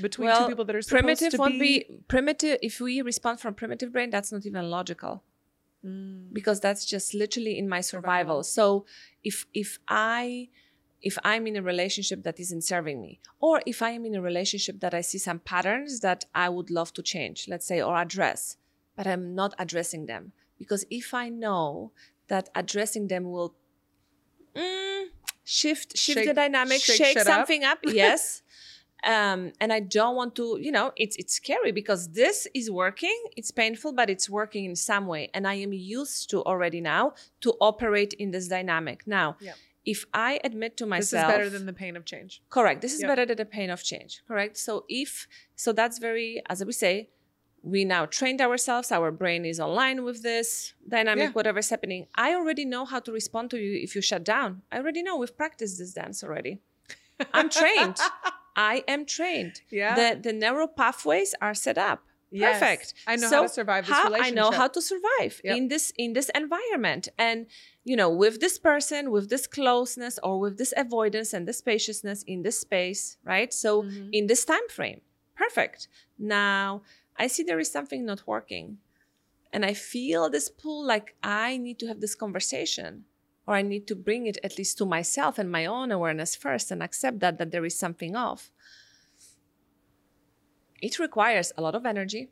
between 0.00 0.28
well, 0.28 0.42
two 0.42 0.48
people 0.48 0.64
that 0.64 0.76
are 0.76 0.82
primitive 0.82 1.32
to 1.32 1.38
won't 1.38 1.54
be... 1.54 1.58
be 1.58 1.98
primitive 2.08 2.58
if 2.62 2.80
we 2.80 3.00
respond 3.02 3.40
from 3.40 3.54
primitive 3.54 3.92
brain 3.92 4.10
that's 4.10 4.30
not 4.30 4.44
even 4.44 4.70
logical 4.70 5.24
mm. 5.84 6.32
because 6.32 6.60
that's 6.60 6.84
just 6.84 7.14
literally 7.14 7.58
in 7.58 7.68
my 7.68 7.80
survival. 7.80 8.42
survival 8.42 8.84
so 8.84 8.86
if 9.24 9.46
if 9.54 9.78
i 9.88 10.48
if 11.02 11.16
i'm 11.24 11.46
in 11.46 11.56
a 11.56 11.62
relationship 11.62 12.22
that 12.24 12.38
isn't 12.40 12.62
serving 12.62 13.00
me 13.00 13.20
or 13.40 13.60
if 13.66 13.82
i 13.82 13.90
am 13.90 14.04
in 14.04 14.14
a 14.14 14.20
relationship 14.20 14.80
that 14.80 14.94
i 14.94 15.00
see 15.00 15.18
some 15.18 15.38
patterns 15.38 16.00
that 16.00 16.24
i 16.34 16.48
would 16.48 16.70
love 16.70 16.92
to 16.92 17.02
change 17.02 17.46
let's 17.48 17.66
say 17.66 17.80
or 17.80 17.96
address 17.96 18.56
but 18.96 19.06
i'm 19.06 19.34
not 19.34 19.54
addressing 19.58 20.06
them 20.06 20.32
because 20.58 20.84
if 20.90 21.14
i 21.14 21.28
know 21.28 21.92
that 22.28 22.48
addressing 22.54 23.08
them 23.08 23.30
will 23.30 23.54
mm, 24.54 25.06
shift 25.44 25.96
shift 25.96 26.18
Shake- 26.18 26.28
the 26.28 26.34
dynamic, 26.34 26.80
shake 26.80 26.96
shake, 26.96 27.18
shit 27.18 27.26
up. 27.26 27.34
something 27.34 27.64
up. 27.64 27.78
yes. 27.84 28.42
Um, 29.04 29.52
and 29.60 29.72
I 29.72 29.78
don't 29.78 30.16
want 30.16 30.34
to, 30.36 30.58
you 30.60 30.72
know, 30.72 30.90
it's 30.96 31.16
it's 31.16 31.32
scary 31.34 31.70
because 31.70 32.08
this 32.08 32.48
is 32.52 32.68
working. 32.68 33.16
It's 33.36 33.52
painful, 33.52 33.92
but 33.92 34.10
it's 34.10 34.28
working 34.28 34.64
in 34.64 34.74
some 34.74 35.06
way, 35.06 35.30
and 35.32 35.46
I 35.46 35.54
am 35.54 35.72
used 35.72 36.28
to 36.30 36.42
already 36.42 36.80
now 36.80 37.14
to 37.42 37.54
operate 37.60 38.12
in 38.14 38.32
this 38.32 38.48
dynamic. 38.48 39.06
Now, 39.06 39.36
Yeah. 39.40 39.52
If 39.94 40.00
I 40.28 40.32
admit 40.48 40.72
to 40.80 40.84
myself, 40.94 41.10
This 41.10 41.28
is 41.28 41.32
better 41.34 41.50
than 41.56 41.64
the 41.70 41.76
pain 41.82 41.94
of 42.00 42.04
change. 42.12 42.32
Correct. 42.56 42.78
This 42.84 42.94
is 42.96 43.00
Yep. 43.02 43.10
better 43.12 43.24
than 43.30 43.38
the 43.44 43.50
pain 43.58 43.70
of 43.76 43.80
change. 43.92 44.12
Correct. 44.30 44.54
So 44.66 44.72
if 45.02 45.10
so, 45.64 45.68
that's 45.80 45.98
very 46.08 46.28
as 46.52 46.58
we 46.70 46.72
say, 46.84 46.94
we 47.74 47.80
now 47.96 48.02
trained 48.18 48.40
ourselves. 48.46 48.86
Our 48.98 49.10
brain 49.22 49.42
is 49.52 49.58
online 49.68 49.98
with 50.08 50.18
this 50.30 50.48
dynamic, 50.96 51.28
Yeah. 51.28 51.36
whatever's 51.38 51.70
happening. 51.74 52.02
I 52.26 52.28
already 52.38 52.64
know 52.74 52.84
how 52.92 53.00
to 53.06 53.10
respond 53.20 53.44
to 53.52 53.58
you 53.64 53.72
if 53.86 53.90
you 53.96 54.02
shut 54.10 54.22
down. 54.34 54.50
I 54.72 54.74
already 54.80 55.02
know. 55.06 55.14
We've 55.22 55.36
practiced 55.44 55.74
this 55.80 55.92
dance 56.00 56.18
already. 56.26 56.54
I'm 57.38 57.48
trained. 57.60 57.98
I 58.74 58.74
am 58.94 59.00
trained. 59.16 59.54
Yeah. 59.80 59.94
The 60.00 60.08
the 60.26 60.34
neural 60.44 60.68
pathways 60.80 61.30
are 61.46 61.54
set 61.66 61.78
up. 61.90 62.00
Yes. 62.30 62.60
Perfect. 62.60 62.94
I 63.06 63.16
know 63.16 63.28
So 63.30 63.36
how 63.36 63.42
to 63.42 63.48
survive 63.48 63.86
this 63.86 63.94
how- 63.96 64.04
relationship. 64.04 64.32
I 64.32 64.40
know 64.40 64.50
how 64.50 64.68
to 64.68 64.80
survive 64.82 65.40
Yep. 65.44 65.56
in 65.56 65.68
this 65.68 65.92
in 65.96 66.12
this 66.12 66.30
environment, 66.34 67.08
and 67.18 67.46
you 67.84 67.96
know, 67.96 68.10
with 68.10 68.40
this 68.40 68.58
person, 68.58 69.10
with 69.10 69.30
this 69.30 69.46
closeness, 69.46 70.18
or 70.22 70.38
with 70.38 70.58
this 70.58 70.74
avoidance 70.76 71.32
and 71.32 71.48
this 71.48 71.58
spaciousness 71.58 72.22
in 72.24 72.42
this 72.42 72.58
space, 72.60 73.16
right? 73.24 73.52
So 73.54 73.82
Mhm. 73.82 74.10
in 74.12 74.26
this 74.26 74.44
time 74.44 74.68
frame, 74.68 75.00
perfect. 75.34 75.88
Now 76.18 76.82
I 77.16 77.28
see 77.28 77.42
there 77.42 77.58
is 77.60 77.70
something 77.70 78.04
not 78.04 78.26
working, 78.26 78.78
and 79.52 79.64
I 79.64 79.72
feel 79.74 80.28
this 80.28 80.48
pull 80.50 80.84
like 80.84 81.16
I 81.22 81.56
need 81.56 81.78
to 81.80 81.86
have 81.86 82.00
this 82.00 82.14
conversation, 82.14 83.06
or 83.46 83.54
I 83.54 83.62
need 83.62 83.86
to 83.88 83.96
bring 83.96 84.26
it 84.26 84.36
at 84.44 84.58
least 84.58 84.76
to 84.78 84.84
myself 84.84 85.38
and 85.38 85.50
my 85.50 85.64
own 85.64 85.90
awareness 85.90 86.36
first, 86.36 86.70
and 86.70 86.82
accept 86.82 87.20
that 87.20 87.38
that 87.38 87.50
there 87.52 87.64
is 87.64 87.78
something 87.78 88.14
off 88.14 88.52
it 90.80 90.98
requires 90.98 91.52
a 91.56 91.62
lot 91.62 91.74
of 91.74 91.86
energy. 91.86 92.30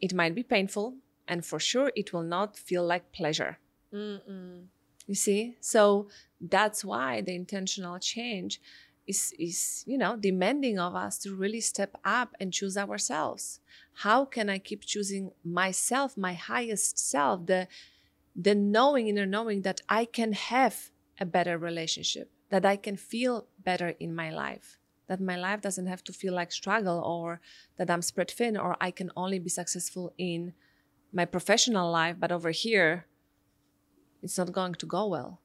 It 0.00 0.14
might 0.14 0.34
be 0.34 0.42
painful, 0.42 0.94
and 1.28 1.44
for 1.44 1.58
sure, 1.58 1.92
it 1.94 2.12
will 2.12 2.22
not 2.22 2.56
feel 2.56 2.84
like 2.84 3.12
pleasure. 3.12 3.58
Mm-mm. 3.92 4.66
You 5.06 5.14
see? 5.14 5.56
So 5.60 6.08
that's 6.40 6.84
why 6.84 7.20
the 7.20 7.34
intentional 7.34 7.98
change 7.98 8.60
is, 9.06 9.34
is, 9.38 9.84
you 9.86 9.98
know, 9.98 10.16
demanding 10.16 10.78
of 10.78 10.94
us 10.94 11.18
to 11.18 11.34
really 11.34 11.60
step 11.60 11.96
up 12.04 12.34
and 12.40 12.52
choose 12.52 12.76
ourselves. 12.76 13.60
How 13.94 14.24
can 14.24 14.48
I 14.48 14.58
keep 14.58 14.84
choosing 14.84 15.32
myself, 15.44 16.16
my 16.16 16.34
highest 16.34 16.98
self, 16.98 17.46
the, 17.46 17.68
the 18.34 18.54
knowing, 18.54 19.08
inner 19.08 19.26
knowing 19.26 19.62
that 19.62 19.80
I 19.88 20.04
can 20.04 20.32
have 20.32 20.90
a 21.18 21.26
better 21.26 21.58
relationship, 21.58 22.30
that 22.50 22.64
I 22.64 22.76
can 22.76 22.96
feel 22.96 23.46
better 23.62 23.90
in 24.00 24.14
my 24.14 24.30
life, 24.30 24.78
that 25.10 25.20
my 25.20 25.36
life 25.36 25.60
doesn't 25.60 25.88
have 25.88 26.04
to 26.04 26.12
feel 26.12 26.32
like 26.40 26.52
struggle 26.52 26.98
or 27.14 27.40
that 27.78 27.90
I'm 27.90 28.00
spread 28.10 28.30
thin 28.30 28.56
or 28.56 28.76
I 28.80 28.90
can 28.92 29.10
only 29.16 29.40
be 29.40 29.50
successful 29.50 30.12
in 30.16 30.52
my 31.12 31.24
professional 31.24 31.90
life, 31.90 32.14
but 32.22 32.30
over 32.30 32.50
here, 32.50 33.06
it's 34.22 34.38
not 34.38 34.52
going 34.52 34.74
to 34.74 34.86
go 34.86 35.08
well. 35.08 35.40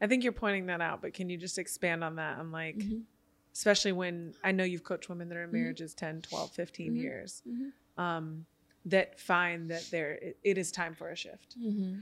I 0.00 0.06
think 0.06 0.24
you're 0.24 0.32
pointing 0.44 0.66
that 0.66 0.80
out, 0.80 1.02
but 1.02 1.12
can 1.12 1.28
you 1.28 1.36
just 1.36 1.58
expand 1.58 2.02
on 2.02 2.16
that? 2.16 2.38
I'm 2.38 2.50
like, 2.50 2.78
Mm-hmm. 2.78 3.00
especially 3.52 3.92
when 3.92 4.32
I 4.42 4.52
know 4.52 4.64
you've 4.64 4.84
coached 4.84 5.08
women 5.10 5.28
that 5.28 5.36
are 5.36 5.44
in 5.44 5.50
Mhm. 5.50 5.58
marriages 5.60 5.92
10, 5.94 6.22
12, 6.22 6.50
15 6.52 6.94
Mhm. 6.94 6.96
years, 7.02 7.42
Mhm. 7.46 7.72
um, 8.04 8.46
that 8.86 9.20
find 9.20 9.70
that 9.70 9.84
there 9.90 10.12
it, 10.12 10.38
it 10.50 10.56
is 10.58 10.70
time 10.72 10.94
for 10.94 11.10
a 11.10 11.16
shift. 11.16 11.58
Mm-hmm. 11.58 12.00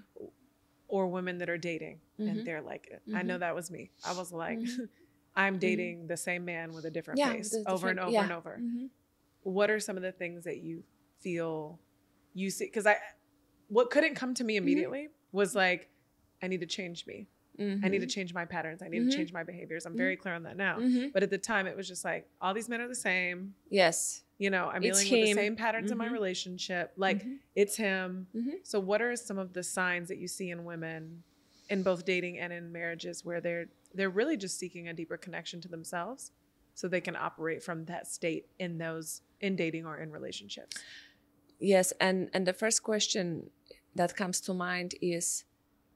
Or 0.87 1.09
women 1.09 1.39
that 1.39 1.49
are 1.51 1.59
dating 1.59 2.01
and 2.19 2.45
they're 2.47 2.63
like, 2.63 2.85
I 3.13 3.23
know 3.25 3.39
that 3.39 3.55
was 3.57 3.71
me. 3.73 3.91
I 4.05 4.13
was 4.13 4.31
like. 4.33 4.61
I'm 5.37 5.55
mm-hmm. 5.55 5.61
dating 5.61 6.07
the 6.07 6.17
same 6.17 6.45
man 6.45 6.73
with 6.73 6.85
a 6.85 6.91
different 6.91 7.19
Yeah, 7.19 7.33
face 7.33 7.51
the 7.51 7.65
over 7.67 7.89
and 7.89 7.99
over 7.99 8.11
different- 8.11 8.31
and 8.31 8.39
over. 8.39 8.61
Mhm. 8.63 8.91
What 9.43 9.71
are 9.71 9.81
some 9.81 9.97
of 9.97 10.03
the 10.03 10.13
things 10.13 10.45
that 10.45 10.59
you 10.59 10.85
feel 11.21 11.79
you 12.35 12.51
see? 12.51 12.67
Because 12.67 12.87
I, 12.87 12.97
what 13.69 13.91
couldn't 13.91 14.15
come 14.15 14.35
to 14.35 14.45
me 14.45 14.55
Mm-hmm. 14.55 14.63
immediately 14.63 15.09
was 15.33 15.55
like, 15.55 15.91
I 16.43 16.49
need 16.49 16.61
to 16.61 16.67
change 16.67 17.07
me. 17.07 17.29
I 17.57 17.89
need 17.89 18.01
to 18.01 18.07
Mhm. 18.07 18.11
change 18.11 18.35
my 18.35 18.45
patterns. 18.45 18.83
I 18.83 18.89
need 18.89 18.99
to 18.99 19.05
mm-hmm. 19.05 19.17
change 19.17 19.33
my 19.33 19.45
behaviors. 19.45 19.87
I'm 19.87 19.97
very 19.97 20.17
mm-hmm. 20.17 20.23
clear 20.23 20.35
on 20.35 20.43
that 20.43 20.57
now. 20.57 20.81
But 21.13 21.23
at 21.23 21.31
the 21.31 21.39
time, 21.39 21.69
it 21.69 21.77
was 21.77 21.87
just 21.87 22.05
like 22.05 22.29
all 22.41 22.53
these 22.53 22.69
men 22.69 22.81
are 22.81 22.89
the 22.89 22.97
same. 22.97 23.55
Yes. 23.71 24.25
You 24.39 24.51
know, 24.51 24.67
I'm 24.69 24.83
It's 24.83 24.99
dealing 25.05 25.21
with 25.27 25.37
the 25.37 25.41
same 25.41 25.55
patterns 25.57 25.93
in 25.93 25.99
my 25.99 26.09
relationship. 26.09 26.93
Like 26.97 27.25
it's 27.55 27.77
him. 27.77 28.27
So, 28.65 28.81
what 28.81 29.01
are 29.01 29.15
some 29.15 29.39
of 29.39 29.53
the 29.53 29.63
signs 29.63 30.09
that 30.09 30.19
you 30.19 30.27
see 30.27 30.51
in 30.51 30.65
women, 30.65 31.23
in 31.71 31.85
both 31.85 32.05
dating 32.05 32.39
and 32.39 32.53
in 32.53 32.73
marriages, 32.73 33.25
where 33.25 33.41
they're 33.41 33.67
they're 33.95 34.11
really 34.11 34.37
just 34.37 34.59
seeking 34.59 34.89
a 34.89 34.93
deeper 34.93 35.17
connection 35.17 35.61
to 35.63 35.69
themselves, 35.69 36.33
so 36.75 36.89
they 36.89 37.01
can 37.01 37.17
operate 37.17 37.63
from 37.63 37.85
that 37.87 38.07
state 38.07 38.47
in 38.59 38.79
those 38.79 39.23
in 39.41 39.57
dating 39.57 39.87
or 39.87 39.99
in 39.99 40.11
relationships? 40.11 40.77
Yes, 41.61 41.93
and 42.01 42.31
and 42.35 42.47
the 42.47 42.53
first 42.53 42.83
question 42.83 43.51
that 43.95 44.17
comes 44.17 44.41
to 44.43 44.55
mind 44.55 44.95
is 45.01 45.45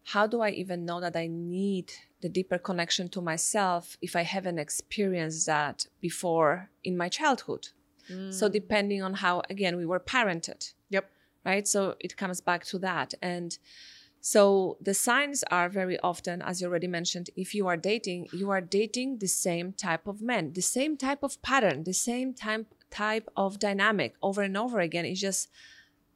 how 0.05 0.27
do 0.27 0.41
I 0.41 0.51
even 0.51 0.87
know 0.87 1.01
that 1.01 1.17
I 1.17 1.27
need 1.27 1.93
the 2.23 2.29
deeper 2.29 2.59
connection 2.59 3.09
to 3.11 3.21
myself 3.21 3.99
if 4.01 4.17
I 4.17 4.23
haven't 4.23 4.59
experienced 4.59 5.47
that 5.47 5.87
before 6.01 6.71
in 6.83 6.97
my 6.97 7.09
childhood? 7.09 7.69
So 8.31 8.49
mm. 8.49 8.53
depending 8.53 9.03
on 9.03 9.15
how 9.15 9.43
again 9.51 9.77
we 9.77 9.85
were 9.85 10.01
parented. 10.01 10.73
Yep. 10.89 11.11
Right? 11.45 11.69
So 11.69 11.97
it 12.01 12.17
comes 12.17 12.41
back 12.41 12.65
to 12.67 12.79
that 12.79 13.13
and 13.21 13.59
so 14.21 14.77
the 14.81 14.95
signs 14.95 15.45
are 15.51 15.69
very 15.69 15.99
often 16.01 16.43
as 16.43 16.61
you 16.61 16.67
already 16.69 16.89
mentioned 16.89 17.31
if 17.37 17.55
you 17.55 17.67
are 17.67 17.77
dating 17.77 18.29
you 18.33 18.51
are 18.51 18.61
dating 18.61 19.19
the 19.19 19.29
same 19.29 19.73
type 19.73 20.07
of 20.07 20.21
men, 20.21 20.53
the 20.53 20.63
same 20.63 20.97
type 20.97 21.23
of 21.23 21.41
pattern, 21.43 21.85
the 21.85 21.93
same 21.95 22.35
type 22.35 22.67
type 22.91 23.29
of 23.37 23.59
dynamic 23.59 24.15
over 24.23 24.43
and 24.43 24.57
over 24.57 24.81
again. 24.81 25.05
It's 25.05 25.21
just 25.21 25.49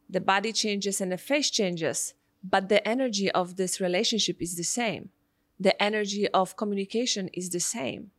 the 0.09 0.21
body 0.21 0.53
changes 0.53 1.01
and 1.01 1.13
the 1.13 1.19
face 1.19 1.51
changes, 1.51 2.15
but 2.43 2.69
the 2.69 2.87
energy 2.87 3.31
of 3.31 3.57
this 3.57 3.81
relationship 3.81 4.41
is 4.41 4.57
the 4.57 4.65
same. 4.65 5.11
The 5.61 5.81
energy 5.83 6.29
of 6.29 6.57
communication 6.57 7.29
is 7.33 7.51
the 7.51 7.61
same 7.61 8.11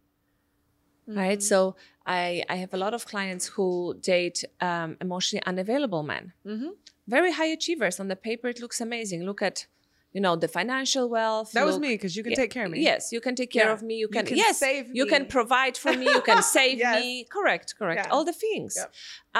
right 1.15 1.39
Mm-hmm. 1.39 1.41
so 1.41 1.75
i 2.05 2.43
i 2.49 2.55
have 2.55 2.73
a 2.73 2.77
lot 2.77 2.93
of 2.93 3.05
clients 3.05 3.45
who 3.47 3.95
date 4.01 4.43
um, 4.61 4.97
emotionally 5.01 5.43
unavailable 5.45 6.03
men. 6.03 6.33
Hmm 6.45 6.69
very 7.05 7.33
high 7.33 7.51
achievers. 7.59 7.99
On 7.99 8.07
the 8.07 8.15
paper 8.15 8.47
it 8.47 8.61
looks 8.61 8.79
amazing. 8.79 9.23
Look 9.25 9.41
at 9.41 9.67
you 10.13 10.21
know 10.21 10.35
the 10.37 10.47
financial 10.47 11.09
wealth. 11.09 11.51
That 11.51 11.65
was 11.65 11.77
me 11.79 11.89
because 11.95 12.15
you 12.15 12.23
can 12.23 12.31
Yeah, 12.31 12.41
take 12.43 12.51
care 12.51 12.65
of 12.65 12.71
me. 12.71 12.79
yes 12.91 13.11
you 13.11 13.19
can 13.25 13.35
take 13.35 13.51
care 13.51 13.65
Yeah. 13.67 13.73
of 13.77 13.81
me. 13.83 13.95
You 13.95 14.07
You 14.09 14.15
can, 14.17 14.25
can 14.25 14.37
yes 14.37 14.57
save 14.59 14.85
you 14.99 15.05
can 15.13 15.23
provide 15.37 15.75
for 15.83 15.91
me. 16.01 16.05
You 16.17 16.21
can 16.29 16.41
save 16.57 16.77
Yes. 16.79 16.95
me. 17.01 17.25
Correct 17.37 17.67
correct. 17.79 18.05
Yeah. 18.05 18.13
all 18.13 18.23
the 18.31 18.37
things. 18.45 18.71
Yep. 18.79 18.89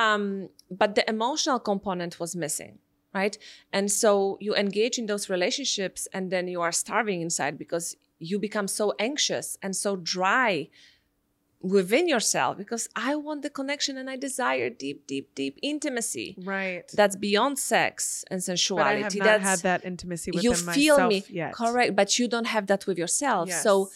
um, 0.03 0.23
but 0.81 0.89
the 0.97 1.05
emotional 1.15 1.59
component 1.71 2.13
was 2.19 2.35
missing 2.35 2.79
right? 3.19 3.37
And 3.77 3.85
so 4.01 4.11
you 4.45 4.51
engage 4.55 4.95
in 5.01 5.05
those 5.11 5.25
relationships 5.35 6.01
and 6.15 6.23
then 6.33 6.47
you 6.53 6.59
are 6.67 6.71
starving 6.83 7.19
inside 7.27 7.55
because 7.63 7.85
you 8.29 8.35
become 8.39 8.67
so 8.67 8.85
anxious 9.09 9.47
and 9.63 9.71
so 9.85 9.95
dry 10.17 10.51
within 11.63 12.09
yourself 12.09 12.57
because 12.57 12.89
i 12.95 13.15
want 13.15 13.41
the 13.41 13.49
connection 13.49 13.97
and 13.97 14.09
i 14.09 14.17
desire 14.17 14.69
deep 14.69 15.07
deep 15.07 15.33
deep 15.33 15.57
intimacy 15.61 16.35
Right. 16.37 16.83
that's 16.93 17.15
beyond 17.15 17.57
sex 17.57 18.25
and 18.29 18.43
but 18.45 18.79
I 18.85 18.95
have 18.95 19.15
not 19.15 19.23
that's 19.23 19.43
had 19.43 19.59
that 19.59 19.85
intimacy 19.85 20.31
within 20.31 20.43
you 20.43 20.53
feel 20.55 21.07
me 21.07 21.23
yet. 21.29 21.53
correct 21.53 21.95
but 21.95 22.19
you 22.19 22.27
don't 22.27 22.47
have 22.55 22.67
that 22.67 22.85
with 22.85 22.97
yourself 22.97 23.49
so 23.49 23.89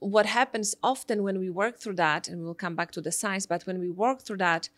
what 0.00 0.26
happens 0.26 0.74
often 0.82 1.22
when 1.22 1.38
we 1.38 1.48
work 1.48 1.78
through 1.78 1.94
that 1.94 2.26
and 2.28 2.42
we'll 2.42 2.54
come 2.54 2.74
back 2.74 2.90
to 2.90 3.00
the 3.00 3.12
science 3.12 3.46
but 3.46 3.62
when 3.68 3.78
we 3.78 3.88
work 3.90 4.22
through 4.22 4.36
that 4.48 4.68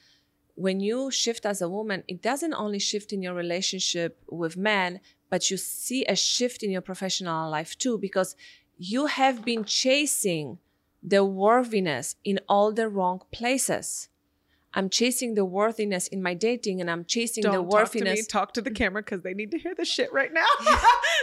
when 0.54 0.80
you 0.80 1.10
shift 1.10 1.46
as 1.46 1.62
a 1.62 1.68
woman 1.68 2.04
it 2.08 2.20
doesn't 2.20 2.54
only 2.54 2.78
shift 2.78 3.12
in 3.14 3.22
your 3.22 3.34
relationship 3.34 4.10
with 4.30 4.54
men 4.56 5.00
but 5.30 5.50
you 5.50 5.56
see 5.56 6.04
a 6.04 6.14
shift 6.14 6.62
in 6.62 6.70
your 6.70 6.82
professional 6.82 7.50
life 7.50 7.76
too 7.78 7.96
because 7.96 8.36
you 8.76 9.06
have 9.06 9.44
been 9.44 9.64
chasing 9.64 10.58
the 11.02 11.24
worthiness 11.24 12.16
in 12.24 12.40
all 12.48 12.72
the 12.72 12.88
wrong 12.88 13.20
places 13.32 14.08
i'm 14.74 14.88
chasing 14.90 15.34
the 15.34 15.44
worthiness 15.44 16.08
in 16.08 16.22
my 16.22 16.34
dating 16.34 16.80
and 16.80 16.90
i'm 16.90 17.04
chasing 17.04 17.42
Don't 17.42 17.52
the 17.52 17.58
talk 17.58 17.90
to 17.92 17.98
me. 17.98 18.02
worthiness 18.04 18.26
Talk 18.26 18.52
to 18.54 18.62
the 18.62 18.70
camera 18.70 19.02
because 19.02 19.22
they 19.22 19.34
need 19.34 19.50
to 19.52 19.58
hear 19.58 19.74
this 19.74 19.88
shit 19.88 20.12
right 20.12 20.32
now. 20.32 20.46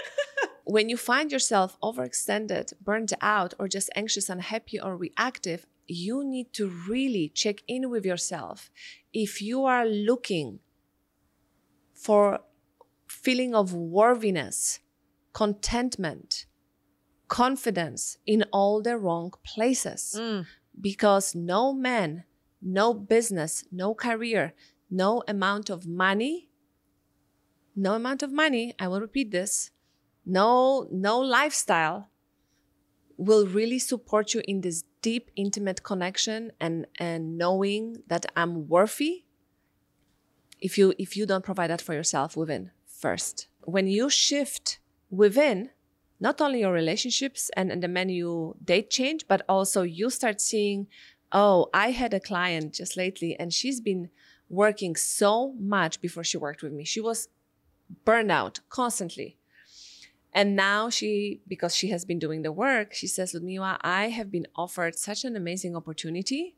when 0.66 0.90
you 0.90 0.98
find 0.98 1.32
yourself 1.32 1.78
overextended, 1.82 2.74
burned 2.82 3.14
out, 3.22 3.54
or 3.60 3.68
just 3.68 3.90
anxious, 3.96 4.30
unhappy, 4.30 4.80
or 4.80 4.98
reactive, 4.98 5.66
you 5.88 6.24
need 6.24 6.52
to 6.54 6.68
really 6.68 7.30
check 7.30 7.58
in 7.68 7.90
with 7.90 8.06
yourself. 8.06 8.72
If 9.14 9.42
you 9.42 9.64
are 9.66 9.86
looking 9.86 10.60
for 11.94 12.40
feeling 13.08 13.54
of 13.54 13.74
worthiness, 13.74 14.80
contentment, 15.34 16.46
confidence 17.28 18.18
in 18.26 18.44
all 18.52 18.82
the 18.82 18.98
wrong 18.98 19.32
places, 19.44 20.16
Mm. 20.18 20.46
because 20.80 21.36
no 21.36 21.74
man, 21.74 22.24
no 22.62 22.94
business, 22.94 23.64
no 23.72 23.94
career, 23.94 24.54
no 24.90 25.24
amount 25.28 25.70
of 25.70 25.86
money, 25.88 26.50
no 27.76 27.94
amount 27.96 28.24
of 28.24 28.32
money, 28.32 28.74
I 28.80 28.88
will 28.88 29.02
repeat 29.02 29.32
this, 29.32 29.72
no 30.26 30.88
no 30.92 31.20
lifestyle 31.20 32.10
will 33.18 33.46
really 33.48 33.80
support 33.80 34.34
you 34.34 34.42
in 34.48 34.62
this 34.62 34.84
deep 35.02 35.30
intimate 35.36 35.84
connection 35.84 36.52
and 36.60 36.86
and 37.00 37.38
knowing 37.38 37.98
that 38.08 38.26
i'm 38.36 38.68
worthy 38.68 39.24
if 40.60 40.78
you 40.80 40.94
if 40.98 41.16
you 41.16 41.26
don't 41.28 41.46
provide 41.46 41.70
that 41.70 41.80
for 41.82 41.94
yourself 41.94 42.36
within 42.36 42.72
first 42.88 43.48
when 43.62 43.88
you 43.88 44.10
shift 44.10 44.80
within 45.12 45.70
not 46.20 46.40
only 46.42 46.62
your 46.62 46.72
relationships 46.72 47.52
and, 47.56 47.72
and 47.72 47.84
the 47.84 47.88
men 47.88 48.10
you 48.10 48.56
date 48.64 48.90
change 48.90 49.26
but 49.28 49.42
also 49.50 49.82
you 49.82 50.10
start 50.10 50.40
seeing 50.40 50.88
oh 51.32 51.68
i 51.74 51.92
had 51.92 52.14
a 52.14 52.20
client 52.20 52.74
just 52.74 52.98
lately 52.98 53.36
and 53.40 53.54
she's 53.54 53.82
been 53.82 54.10
working 54.50 54.96
so 54.96 55.54
much 55.54 56.00
before 56.02 56.24
she 56.24 56.38
worked 56.38 56.62
with 56.62 56.72
me 56.72 56.84
she 56.84 57.02
was 57.02 57.30
burned 58.04 58.32
out 58.32 58.60
constantly 58.70 59.38
and 60.36 60.54
now 60.54 60.90
she, 60.90 61.40
because 61.48 61.74
she 61.74 61.88
has 61.92 62.04
been 62.04 62.20
doing 62.20 62.42
the 62.42 62.52
work, 62.52 62.94
she 62.94 63.08
says, 63.08 63.34
Ludmila, 63.34 63.80
I 63.80 64.10
have 64.10 64.30
been 64.30 64.48
offered 64.54 65.00
such 65.00 65.24
an 65.24 65.38
amazing 65.38 65.78
opportunity. 65.78 66.58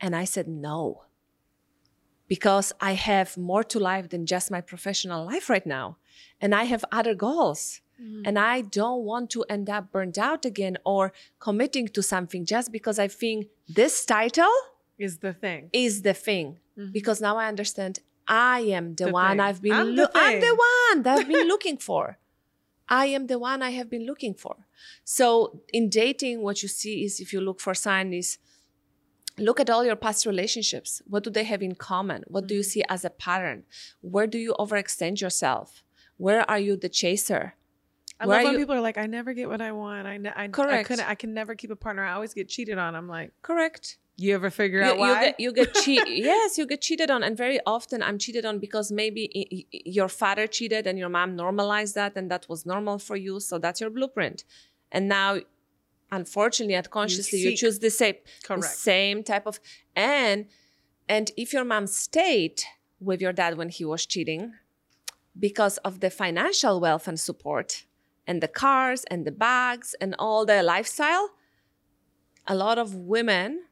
And 0.00 0.16
I 0.16 0.24
said 0.24 0.48
no. 0.48 1.04
Because 2.26 2.72
I 2.80 2.94
have 2.94 3.38
more 3.38 3.62
to 3.62 3.78
life 3.78 4.08
than 4.08 4.26
just 4.26 4.50
my 4.50 4.60
professional 4.60 5.24
life 5.24 5.48
right 5.48 5.64
now. 5.64 5.98
And 6.40 6.56
I 6.56 6.64
have 6.64 6.84
other 6.90 7.14
goals. 7.14 7.81
Mm-hmm. 8.02 8.22
And 8.24 8.38
I 8.38 8.62
don't 8.62 9.04
want 9.04 9.30
to 9.30 9.44
end 9.48 9.70
up 9.70 9.92
burned 9.92 10.18
out 10.18 10.44
again 10.44 10.76
or 10.84 11.12
committing 11.38 11.88
to 11.88 12.02
something 12.02 12.44
just 12.44 12.72
because 12.72 12.98
I 12.98 13.08
think 13.08 13.48
this 13.68 14.04
title 14.04 14.56
is 14.98 15.18
the 15.18 15.32
thing. 15.32 15.70
Is 15.72 16.02
the 16.02 16.14
thing. 16.14 16.58
Mm-hmm. 16.78 16.92
Because 16.92 17.20
now 17.20 17.36
I 17.36 17.46
understand 17.46 18.00
I 18.26 18.60
am 18.60 18.94
the, 18.94 19.06
the 19.06 19.12
one 19.12 19.30
thing. 19.32 19.40
I've 19.40 19.62
been 19.62 19.72
I'm, 19.72 19.94
lo- 19.94 20.06
the 20.06 20.10
I'm 20.14 20.40
the 20.40 20.54
one 20.54 21.02
that 21.02 21.18
I've 21.18 21.28
been 21.28 21.48
looking 21.54 21.76
for. 21.76 22.18
I 22.88 23.06
am 23.06 23.26
the 23.26 23.38
one 23.38 23.62
I 23.62 23.70
have 23.70 23.88
been 23.88 24.04
looking 24.04 24.34
for. 24.34 24.56
So 25.04 25.60
in 25.72 25.88
dating, 25.88 26.42
what 26.42 26.62
you 26.62 26.68
see 26.68 27.04
is 27.04 27.20
if 27.20 27.32
you 27.32 27.40
look 27.40 27.60
for 27.60 27.74
sign 27.74 28.12
is 28.12 28.38
look 29.38 29.60
at 29.60 29.70
all 29.70 29.84
your 29.84 29.96
past 29.96 30.26
relationships. 30.26 31.00
What 31.06 31.24
do 31.24 31.30
they 31.30 31.44
have 31.44 31.62
in 31.62 31.74
common? 31.74 32.24
What 32.26 32.46
do 32.46 32.54
you 32.54 32.60
mm-hmm. 32.60 32.68
see 32.68 32.84
as 32.88 33.04
a 33.04 33.10
pattern? 33.10 33.64
Where 34.00 34.26
do 34.26 34.38
you 34.38 34.54
overextend 34.58 35.20
yourself? 35.20 35.82
Where 36.16 36.48
are 36.50 36.58
you 36.58 36.76
the 36.76 36.88
chaser? 36.88 37.54
I 38.20 38.26
Where 38.26 38.38
love 38.38 38.44
when 38.44 38.52
you... 38.54 38.58
people 38.60 38.74
are 38.74 38.80
like, 38.80 38.98
I 38.98 39.06
never 39.06 39.32
get 39.32 39.48
what 39.48 39.60
I 39.60 39.72
want. 39.72 40.06
I, 40.06 40.16
ne- 40.16 40.32
I, 40.34 40.48
Correct. 40.48 40.90
I, 40.90 41.10
I 41.10 41.14
can 41.14 41.34
never 41.34 41.54
keep 41.54 41.70
a 41.70 41.76
partner. 41.76 42.04
I 42.04 42.12
always 42.12 42.34
get 42.34 42.48
cheated 42.48 42.78
on. 42.78 42.94
I'm 42.94 43.08
like, 43.08 43.32
Correct. 43.42 43.98
You 44.18 44.34
ever 44.34 44.50
figure 44.50 44.82
out 44.82 44.98
why? 44.98 45.08
You 45.08 45.20
get, 45.24 45.40
you 45.40 45.52
get 45.52 45.74
cheated. 45.84 46.18
yes, 46.18 46.58
you 46.58 46.66
get 46.66 46.82
cheated 46.82 47.10
on, 47.10 47.22
and 47.22 47.36
very 47.36 47.58
often 47.66 48.02
I'm 48.02 48.18
cheated 48.18 48.44
on 48.44 48.58
because 48.58 48.92
maybe 48.92 49.66
your 49.72 50.08
father 50.08 50.46
cheated 50.46 50.86
and 50.86 50.98
your 50.98 51.08
mom 51.08 51.34
normalized 51.34 51.94
that, 51.94 52.12
and 52.14 52.30
that 52.30 52.46
was 52.48 52.66
normal 52.66 52.98
for 52.98 53.16
you. 53.16 53.40
So 53.40 53.58
that's 53.58 53.80
your 53.80 53.90
blueprint. 53.90 54.44
And 54.92 55.08
now, 55.08 55.38
unfortunately, 56.10 56.76
unconsciously, 56.76 57.38
you, 57.40 57.50
you 57.50 57.56
choose 57.56 57.78
the 57.78 57.90
same, 57.90 58.16
Correct. 58.44 58.62
the 58.62 58.68
same 58.68 59.22
type 59.22 59.46
of 59.46 59.58
and 59.96 60.46
and 61.08 61.30
if 61.36 61.52
your 61.52 61.64
mom 61.64 61.86
stayed 61.86 62.62
with 63.00 63.20
your 63.20 63.32
dad 63.32 63.56
when 63.56 63.70
he 63.70 63.84
was 63.84 64.06
cheating, 64.06 64.52
because 65.38 65.78
of 65.78 66.00
the 66.00 66.10
financial 66.10 66.80
wealth 66.80 67.08
and 67.08 67.18
support, 67.18 67.86
and 68.26 68.42
the 68.42 68.48
cars 68.48 69.04
and 69.10 69.26
the 69.26 69.32
bags 69.32 69.94
and 70.00 70.14
all 70.18 70.46
the 70.46 70.62
lifestyle, 70.62 71.30
a 72.46 72.54
lot 72.54 72.78
of 72.78 72.94
women 72.94 73.62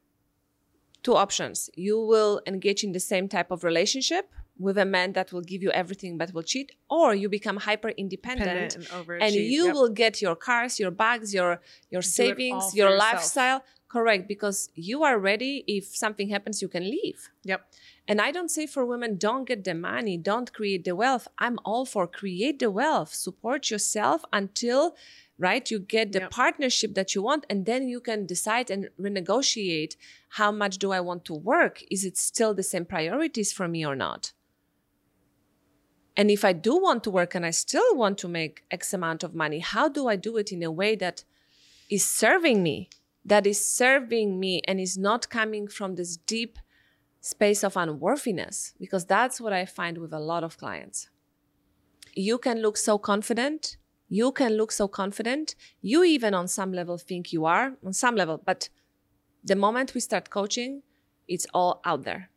two 1.03 1.16
options. 1.16 1.70
You 1.74 1.98
will 2.01 2.42
engage 2.46 2.84
in 2.84 2.92
the 2.92 3.01
same 3.01 3.28
type 3.28 3.51
of 3.51 3.64
relationship 3.64 4.28
with 4.59 4.76
a 4.76 4.84
man 4.84 5.14
that 5.14 5.32
will 5.32 5.40
give 5.40 5.62
you 5.62 5.70
everything 5.70 6.18
but 6.18 6.34
will 6.34 6.42
cheat, 6.42 6.72
or 6.90 7.14
you 7.14 7.28
become 7.28 7.57
hyper 7.57 7.88
independent 7.90 8.76
and, 8.76 9.09
and, 9.22 9.34
you 9.34 9.66
yep. 9.66 9.74
will 9.74 9.88
get 9.88 10.20
your 10.20 10.36
cars, 10.36 10.78
your 10.78 10.90
bags, 10.90 11.32
your 11.32 11.61
your 11.88 12.03
savings, 12.03 12.74
your 12.74 12.90
yourself. 12.90 13.12
lifestyle 13.12 13.64
correct 13.91 14.28
because 14.28 14.70
you 14.74 15.03
are 15.03 15.18
ready. 15.18 15.64
If 15.66 15.84
something 15.97 16.28
happens, 16.28 16.62
you 16.62 16.68
can 16.68 16.84
leave. 16.84 17.30
Yep. 17.45 17.66
And 18.09 18.20
I 18.20 18.30
don't 18.30 18.51
say 18.51 18.66
for 18.66 18.86
women, 18.86 19.16
don't 19.16 19.47
get 19.47 19.64
the 19.64 19.74
money, 19.74 20.16
don't 20.16 20.53
create 20.53 20.84
the 20.84 20.97
wealth. 20.97 21.28
I'm 21.38 21.59
all 21.64 21.84
for 21.84 22.07
create 22.07 22.59
the 22.59 22.70
wealth, 22.70 23.12
support 23.14 23.70
yourself 23.70 24.24
until 24.32 24.95
right? 25.41 25.70
You 25.70 25.78
get 25.78 26.12
the 26.12 26.20
yep. 26.20 26.30
partnership 26.30 26.95
that 26.95 27.14
you 27.14 27.22
want, 27.22 27.47
and 27.49 27.64
then 27.64 27.88
you 27.88 27.99
can 27.99 28.26
decide 28.26 28.70
and 28.70 28.91
renegotiate 29.01 29.97
how 30.28 30.53
much 30.53 30.76
do 30.76 30.93
I 30.93 31.01
want 31.01 31.24
to 31.24 31.34
work? 31.34 31.82
Is 31.91 32.05
it 32.05 32.18
still 32.18 32.53
the 32.53 32.62
same 32.62 32.84
priorities 32.84 33.51
for 33.51 33.66
me 33.66 33.84
or 33.84 33.97
not? 33.97 34.32
And 36.14 36.30
if 36.30 36.45
I 36.45 36.53
do 36.53 36.76
want 36.76 37.03
to 37.05 37.11
work 37.11 37.34
and 37.34 37.47
I 37.47 37.51
still 37.53 37.97
want 37.97 38.18
to 38.18 38.28
make 38.28 38.64
X 38.70 38.93
amount 38.93 39.24
of 39.24 39.34
money, 39.34 39.61
how 39.61 39.88
do 39.88 40.09
I 40.09 40.16
do 40.16 40.36
it 40.36 40.53
in 40.53 40.62
a 40.62 40.70
way 40.70 40.95
that 40.97 41.24
is 41.88 42.05
serving 42.05 42.62
me, 42.62 42.91
that 43.25 43.47
is 43.47 43.64
serving 43.64 44.41
me 44.41 44.62
and 44.66 44.81
is 44.81 44.97
not 44.97 45.29
coming 45.29 45.68
from 45.68 45.95
this 45.95 46.16
deep 46.16 46.59
space 47.21 47.62
of 47.62 47.77
unworthiness? 47.77 48.75
Because 48.79 49.05
that's 49.05 49.41
what 49.41 49.53
I 49.53 49.66
find 49.66 49.99
with 49.99 50.12
a 50.12 50.21
lot 50.21 50.45
of 50.45 50.59
clients. 50.59 51.09
You 52.14 52.39
can 52.39 52.61
look 52.61 52.77
so 52.77 52.99
confident 52.99 53.77
you 54.12 54.33
can 54.33 54.57
look 54.57 54.73
so 54.73 54.89
confident. 54.89 55.55
You 55.81 56.03
even 56.03 56.35
on 56.35 56.49
some 56.49 56.73
level 56.73 56.99
think 56.99 57.33
you 57.33 57.47
are, 57.47 57.77
on 57.87 57.93
some 57.93 58.16
level, 58.16 58.43
but 58.45 58.68
the 59.45 59.55
moment 59.55 59.95
we 59.95 60.01
start 60.01 60.29
coaching, 60.29 60.83
it's 61.29 61.47
all 61.55 61.81
out 61.85 62.03
there. 62.03 62.29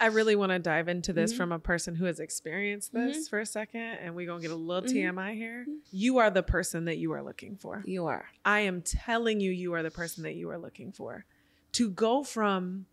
I 0.00 0.06
really 0.06 0.34
want 0.34 0.50
to 0.50 0.58
dive 0.58 0.88
into 0.88 1.12
this 1.12 1.30
mm-hmm. 1.30 1.38
from 1.38 1.52
a 1.52 1.58
person 1.58 1.94
who 1.94 2.06
has 2.06 2.20
experienced 2.20 2.92
this 2.92 3.16
mm-hmm. 3.16 3.24
for 3.28 3.40
a 3.40 3.46
second, 3.46 3.80
and 3.80 4.14
we're 4.14 4.26
gonna 4.26 4.40
get 4.40 4.50
a 4.50 4.54
little 4.54 4.88
mm-hmm. 4.88 5.18
TMI 5.18 5.34
here. 5.34 5.66
You 5.92 6.18
are 6.18 6.30
the 6.30 6.42
person 6.42 6.86
that 6.86 6.98
you 6.98 7.12
are 7.12 7.22
looking 7.22 7.56
for. 7.56 7.82
You 7.86 8.06
are. 8.06 8.24
I 8.44 8.60
am 8.60 8.82
telling 8.82 9.40
you, 9.40 9.50
you 9.50 9.74
are 9.74 9.82
the 9.82 9.90
person 9.90 10.24
that 10.24 10.34
you 10.34 10.50
are 10.50 10.58
looking 10.58 10.92
for. 10.92 11.26
To 11.72 11.90
go 11.90 12.24
from 12.24 12.86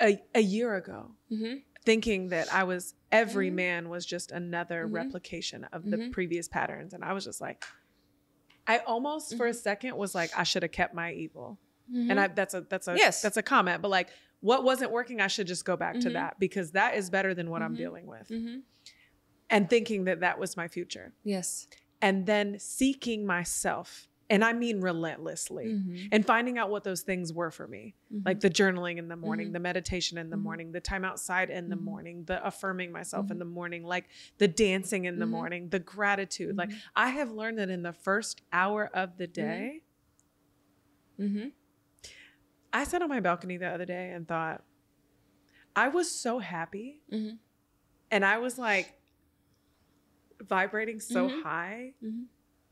a, 0.00 0.18
a 0.34 0.40
year 0.40 0.76
ago, 0.76 1.10
mm-hmm 1.30 1.56
thinking 1.86 2.28
that 2.30 2.52
I 2.52 2.64
was 2.64 2.94
every 3.10 3.46
mm-hmm. 3.46 3.56
man 3.56 3.88
was 3.88 4.04
just 4.04 4.32
another 4.32 4.84
mm-hmm. 4.84 4.96
replication 4.96 5.64
of 5.72 5.88
the 5.88 5.96
mm-hmm. 5.96 6.10
previous 6.10 6.48
patterns. 6.48 6.92
And 6.92 7.02
I 7.02 7.12
was 7.12 7.24
just 7.24 7.40
like, 7.40 7.64
I 8.66 8.78
almost 8.78 9.36
for 9.36 9.46
a 9.46 9.50
mm-hmm. 9.50 9.58
second 9.58 9.96
was 9.96 10.14
like, 10.14 10.36
I 10.36 10.42
should 10.42 10.64
have 10.64 10.72
kept 10.72 10.92
my 10.92 11.12
evil. 11.12 11.58
And 11.88 12.10
mm-hmm. 12.10 12.18
I 12.18 12.26
that's 12.26 12.52
a 12.52 12.62
that's 12.62 12.88
a 12.88 12.96
yes. 12.96 13.22
that's 13.22 13.36
a 13.36 13.42
comment. 13.42 13.80
But 13.80 13.92
like 13.92 14.08
what 14.46 14.62
wasn't 14.62 14.92
working, 14.92 15.20
I 15.20 15.26
should 15.26 15.48
just 15.48 15.64
go 15.64 15.76
back 15.76 15.94
to 15.94 16.00
mm-hmm. 16.00 16.12
that 16.12 16.38
because 16.38 16.70
that 16.70 16.94
is 16.94 17.10
better 17.10 17.34
than 17.34 17.50
what 17.50 17.62
I'm 17.62 17.74
dealing 17.74 18.06
with. 18.06 18.28
And 19.50 19.68
thinking 19.68 20.04
that 20.04 20.20
that 20.20 20.38
was 20.38 20.56
my 20.56 20.68
future. 20.68 21.12
Yes. 21.24 21.66
And 22.00 22.26
then 22.26 22.60
seeking 22.60 23.26
myself 23.26 24.06
and 24.30 24.44
I 24.44 24.52
mean 24.52 24.80
relentlessly, 24.80 25.66
mm-hmm. 25.66 26.06
and 26.10 26.26
finding 26.26 26.58
out 26.58 26.68
what 26.68 26.82
those 26.82 27.02
things 27.02 27.32
were 27.32 27.50
for 27.50 27.66
me, 27.68 27.94
mm-hmm. 28.12 28.26
like 28.26 28.40
the 28.40 28.50
journaling 28.50 28.98
in 28.98 29.08
the 29.08 29.16
morning, 29.16 29.46
mm-hmm. 29.46 29.52
the 29.52 29.60
meditation 29.60 30.18
in 30.18 30.30
the 30.30 30.36
mm-hmm. 30.36 30.44
morning, 30.44 30.72
the 30.72 30.80
time 30.80 31.04
outside 31.04 31.48
in 31.48 31.68
the 31.68 31.76
mm-hmm. 31.76 31.84
morning, 31.84 32.24
the 32.26 32.44
affirming 32.44 32.90
myself 32.90 33.26
in 33.26 33.30
mm-hmm. 33.30 33.38
the 33.38 33.44
morning, 33.44 33.84
like 33.84 34.06
the 34.38 34.48
dancing 34.48 35.04
in 35.04 35.20
the 35.20 35.26
morning, 35.26 35.68
the 35.68 35.78
gratitude. 35.78 36.56
Like 36.56 36.70
I 36.96 37.10
have 37.10 37.30
learned 37.30 37.58
that 37.58 37.70
in 37.70 37.82
the 37.82 37.92
first 37.92 38.42
hour 38.52 38.90
of 38.92 39.16
the 39.16 39.28
day, 39.28 39.82
I 42.72 42.84
sat 42.84 43.02
on 43.02 43.08
my 43.08 43.20
balcony 43.20 43.56
the 43.56 43.68
other 43.68 43.84
day 43.84 44.10
and 44.10 44.26
thought, 44.26 44.62
I 45.74 45.88
was 45.88 46.10
so 46.10 46.38
happy, 46.38 47.02
mm-hmm. 47.12 47.36
and 48.10 48.24
I 48.24 48.38
was 48.38 48.58
like 48.58 48.92
vibrating 50.40 51.00
so 51.00 51.28
mm-hmm. 51.28 51.42
high 51.42 51.92
mm-hmm. 52.04 52.22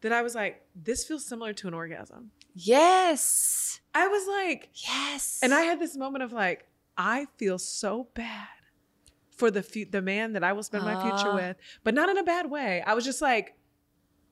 that 0.01 0.13
I 0.13 0.23
was 0.23 0.35
like, 0.35 0.63
this 0.75 1.05
feels 1.05 1.25
similar 1.25 1.53
to 1.55 1.69
an 1.69 1.75
orgasm. 1.75 2.31
Yes. 2.55 3.81
I 3.95 4.07
was 4.09 4.27
like, 4.27 4.71
yes. 4.75 5.41
And 5.43 5.53
I 5.53 5.63
had 5.63 5.81
this 5.81 5.97
moment 5.97 6.25
of 6.25 6.33
like, 6.33 6.67
I 6.97 7.27
feel 7.37 7.59
so 7.59 8.09
bad 8.15 8.49
for 9.37 9.51
the 9.51 9.87
the 9.91 10.01
man 10.01 10.33
that 10.35 10.45
I 10.45 10.53
will 10.53 10.63
spend 10.63 10.85
my 10.85 10.95
future 11.03 11.31
ah. 11.31 11.35
with, 11.35 11.57
but 11.83 11.95
not 11.95 12.09
in 12.09 12.19
a 12.19 12.23
bad 12.23 12.51
way. 12.51 12.83
I 12.87 12.95
was 12.95 13.05
just 13.05 13.21
like, 13.21 13.57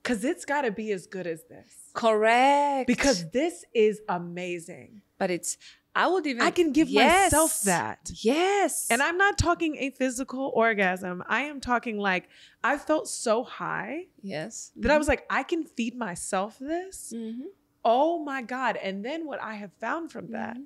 cause 0.03 0.25
it's 0.25 0.45
got 0.45 0.63
to 0.63 0.71
be 0.71 0.93
as 0.93 1.07
good 1.07 1.27
as 1.27 1.45
this. 1.45 1.73
Correct. 1.95 2.87
Because 2.87 3.31
this 3.31 3.65
is 3.75 4.01
amazing. 4.09 5.03
But 5.19 5.31
it's 5.31 5.59
I 5.95 6.07
would 6.07 6.27
even 6.27 6.43
I 6.43 6.51
can 6.51 6.73
give 6.73 6.89
yes. 6.89 7.33
myself 7.33 7.61
that. 7.63 8.11
Yes. 8.15 8.89
And 8.91 9.03
I'm 9.03 9.19
not 9.19 9.37
talking 9.37 9.77
a 9.77 9.91
physical 9.91 10.51
orgasm. 10.55 11.23
I 11.29 11.43
am 11.43 11.61
talking 11.61 11.99
like 11.99 12.29
I 12.65 12.79
felt 12.79 13.09
so 13.09 13.45
high. 13.45 14.07
Yes. 14.23 14.73
That 14.77 14.83
mm-hmm. 14.83 14.91
I 14.93 14.99
was 14.99 15.09
like, 15.09 15.27
I 15.29 15.43
can 15.43 15.65
feed 15.65 15.97
myself 15.97 16.59
this. 16.59 17.13
Mm-hmm. 17.15 17.43
Oh 17.85 18.25
my 18.25 18.43
God. 18.43 18.77
And 18.77 19.05
then 19.05 19.27
what 19.27 19.43
I 19.43 19.55
have 19.55 19.73
found 19.81 20.11
from 20.11 20.33
that 20.33 20.55
mm-hmm. 20.55 20.65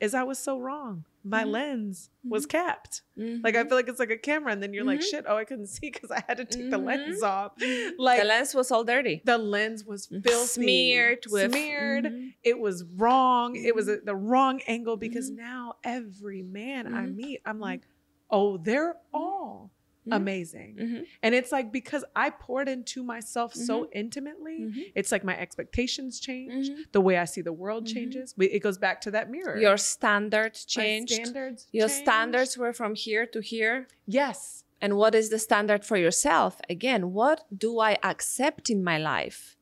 is 0.00 0.14
I 0.14 0.22
was 0.22 0.38
so 0.38 0.58
wrong 0.58 1.04
my 1.24 1.42
mm-hmm. 1.42 1.52
lens 1.52 2.10
was 2.24 2.46
mm-hmm. 2.46 2.58
capped. 2.58 3.02
Mm-hmm. 3.18 3.42
Like 3.44 3.56
I 3.56 3.64
feel 3.64 3.76
like 3.76 3.88
it's 3.88 3.98
like 4.00 4.10
a 4.10 4.18
camera, 4.18 4.52
and 4.52 4.62
then 4.62 4.74
you're 4.74 4.84
like, 4.84 5.00
mm-hmm. 5.00 5.16
shit, 5.16 5.24
oh, 5.28 5.36
I 5.36 5.44
couldn't 5.44 5.66
see 5.68 5.90
because 5.90 6.10
I 6.10 6.22
had 6.26 6.38
to 6.38 6.44
take 6.44 6.70
the 6.70 6.78
lens 6.78 7.22
mm-hmm. 7.22 7.24
off. 7.24 7.52
Like 7.98 8.20
the 8.20 8.26
lens 8.26 8.54
was 8.54 8.70
all 8.70 8.84
dirty. 8.84 9.22
The 9.24 9.38
lens 9.38 9.84
was 9.84 10.06
filthy, 10.06 10.46
smeared 10.46 11.24
with 11.30 11.52
smeared. 11.52 12.12
It 12.42 12.58
was 12.58 12.84
wrong. 12.96 13.56
It 13.56 13.74
was 13.74 13.88
a, 13.88 13.98
the 13.98 14.16
wrong 14.16 14.60
angle 14.66 14.96
because 14.96 15.30
now 15.30 15.74
every 15.84 16.42
man 16.42 16.92
I 16.92 17.06
meet, 17.06 17.40
I'm 17.44 17.60
like, 17.60 17.82
oh, 18.30 18.56
they're 18.56 18.96
all 19.12 19.70
Mhm. 20.06 20.16
amazing. 20.16 20.76
Mhm. 20.76 21.06
And 21.22 21.34
it's 21.34 21.52
like 21.52 21.70
because 21.70 22.04
I 22.16 22.30
poured 22.30 22.68
into 22.68 23.02
myself 23.04 23.54
so 23.54 23.82
Mm-hmm. 23.84 23.98
intimately, 24.02 24.58
Mhm. 24.60 24.92
it's 24.96 25.12
like 25.12 25.22
my 25.22 25.38
expectations 25.38 26.18
change, 26.18 26.70
Mhm. 26.70 26.90
the 26.92 27.00
way 27.00 27.18
I 27.18 27.24
see 27.24 27.40
the 27.40 27.52
world 27.52 27.84
Mhm. 27.86 27.94
changes. 27.94 28.34
It 28.38 28.60
goes 28.60 28.78
back 28.78 29.00
to 29.02 29.10
that 29.12 29.30
mirror. 29.30 29.56
Your 29.60 29.76
standards 29.76 30.66
My 30.76 30.82
changed. 30.82 31.14
standards. 31.14 31.68
Your 31.72 31.88
changed. 31.88 32.02
standards 32.02 32.58
were 32.58 32.72
from 32.72 32.94
here 32.96 33.26
to 33.26 33.40
here. 33.40 33.86
Yes. 34.06 34.64
And 34.80 34.96
what 34.96 35.14
is 35.14 35.30
the 35.30 35.38
standard 35.38 35.84
for 35.84 35.96
yourself? 35.96 36.60
Again, 36.68 37.12
what 37.12 37.44
do 37.56 37.78
I 37.78 37.98
accept 38.02 38.68
in 38.70 38.82
my 38.82 38.98
life? 38.98 39.56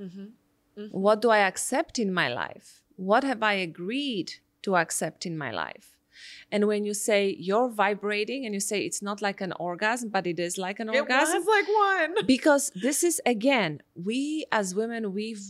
Mm-hmm. 0.00 0.86
What 0.90 1.20
do 1.22 1.30
I 1.30 1.38
accept 1.38 1.98
in 1.98 2.12
my 2.12 2.28
life? 2.28 2.82
What 2.96 3.22
have 3.24 3.42
I 3.42 3.54
agreed 3.54 4.34
to 4.62 4.76
accept 4.76 5.26
in 5.26 5.36
my 5.38 5.50
life? 5.50 5.97
And 6.50 6.66
when 6.66 6.84
you 6.84 6.94
say 6.94 7.36
you're 7.38 7.68
vibrating 7.68 8.44
and 8.44 8.54
you 8.54 8.60
say 8.60 8.80
it's 8.80 9.02
not 9.02 9.22
like 9.22 9.40
an 9.40 9.52
orgasm, 9.58 10.08
but 10.08 10.26
it 10.26 10.38
is 10.38 10.58
like 10.58 10.80
an 10.80 10.88
It 10.88 11.00
orgasm, 11.00 11.38
was 11.38 11.46
like 11.46 11.68
one. 11.68 12.26
because 12.26 12.72
this 12.74 13.02
is 13.02 13.20
again 13.26 13.80
we 13.94 14.44
as 14.52 14.74
women 14.74 15.12
we've 15.12 15.42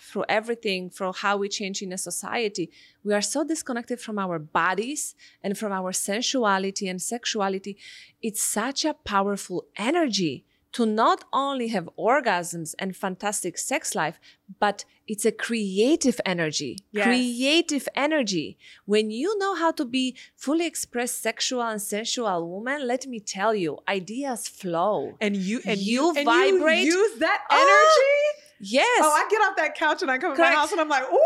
through 0.00 0.24
everything 0.28 0.90
through 0.90 1.12
how 1.12 1.36
we 1.36 1.48
change 1.48 1.82
in 1.82 1.92
a 1.92 1.98
society 1.98 2.68
we 3.02 3.14
are 3.14 3.22
so 3.22 3.44
disconnected 3.44 4.00
from 4.00 4.18
our 4.18 4.38
bodies 4.38 5.14
and 5.42 5.56
from 5.56 5.72
our 5.72 5.92
sensuality 5.92 6.88
and 6.88 7.00
sexuality. 7.00 7.78
It's 8.20 8.42
such 8.42 8.84
a 8.84 8.94
powerful 8.94 9.66
energy 9.76 10.44
to 10.72 10.86
not 10.86 11.24
only 11.32 11.68
have 11.68 11.88
orgasms 11.98 12.74
and 12.78 12.94
fantastic 12.96 13.58
sex 13.58 13.94
life 13.94 14.20
but 14.58 14.84
it's 15.06 15.24
a 15.24 15.32
creative 15.32 16.20
energy 16.24 16.78
Yes. 16.92 17.06
creative 17.06 17.88
energy 17.96 18.56
when 18.86 19.10
you 19.10 19.36
know 19.38 19.54
how 19.56 19.72
to 19.72 19.84
be 19.84 20.14
fully 20.36 20.66
expressed 20.66 21.20
sexual 21.22 21.62
and 21.62 21.80
sensual 21.82 22.48
woman 22.48 22.86
let 22.86 23.06
me 23.06 23.18
tell 23.20 23.54
you 23.54 23.78
ideas 23.88 24.46
flow 24.48 25.16
And 25.20 25.36
you 25.36 25.60
and 25.66 25.78
You 25.80 26.02
you, 26.02 26.14
and 26.16 26.24
vibrate- 26.26 26.84
You 26.86 26.94
use 27.04 27.18
that 27.18 27.40
Oh, 27.50 27.56
energy. 27.62 28.70
yes 28.76 29.00
Oh, 29.02 29.10
I 29.10 29.26
get 29.30 29.40
off 29.46 29.56
that 29.56 29.74
couch 29.74 30.02
and 30.02 30.10
I 30.10 30.18
come 30.18 30.34
to 30.36 30.40
my 30.40 30.52
house 30.52 30.70
and 30.72 30.80
I'm 30.80 30.88
like, 30.88 31.04
ooh. 31.10 31.18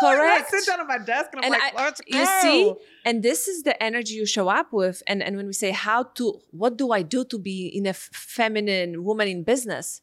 Correct. 0.00 0.46
And 0.50 0.56
I 0.56 0.58
sit 0.60 0.66
down 0.66 0.80
at 0.80 0.86
my 0.86 0.98
desk 0.98 1.28
and 1.32 1.44
I'm 1.44 1.52
And 1.52 1.52
like, 1.60 1.74
I- 1.74 1.84
let's 1.84 2.00
go. 2.00 2.18
you 2.18 2.26
see 2.42 2.74
and 3.04 3.22
this 3.22 3.48
is 3.48 3.62
the 3.62 3.80
energy 3.82 4.14
you 4.14 4.26
show 4.26 4.48
up 4.48 4.72
with 4.72 5.02
and 5.06 5.22
and 5.22 5.36
when 5.36 5.46
we 5.46 5.52
say 5.52 5.70
how 5.70 6.02
to 6.18 6.40
what 6.50 6.76
do 6.76 6.92
i 6.92 7.02
do 7.02 7.24
to 7.32 7.38
be 7.38 7.66
in 7.78 7.84
a 7.86 7.90
f- 7.90 8.10
feminine 8.12 9.02
woman 9.04 9.26
in 9.28 9.42
business 9.44 10.02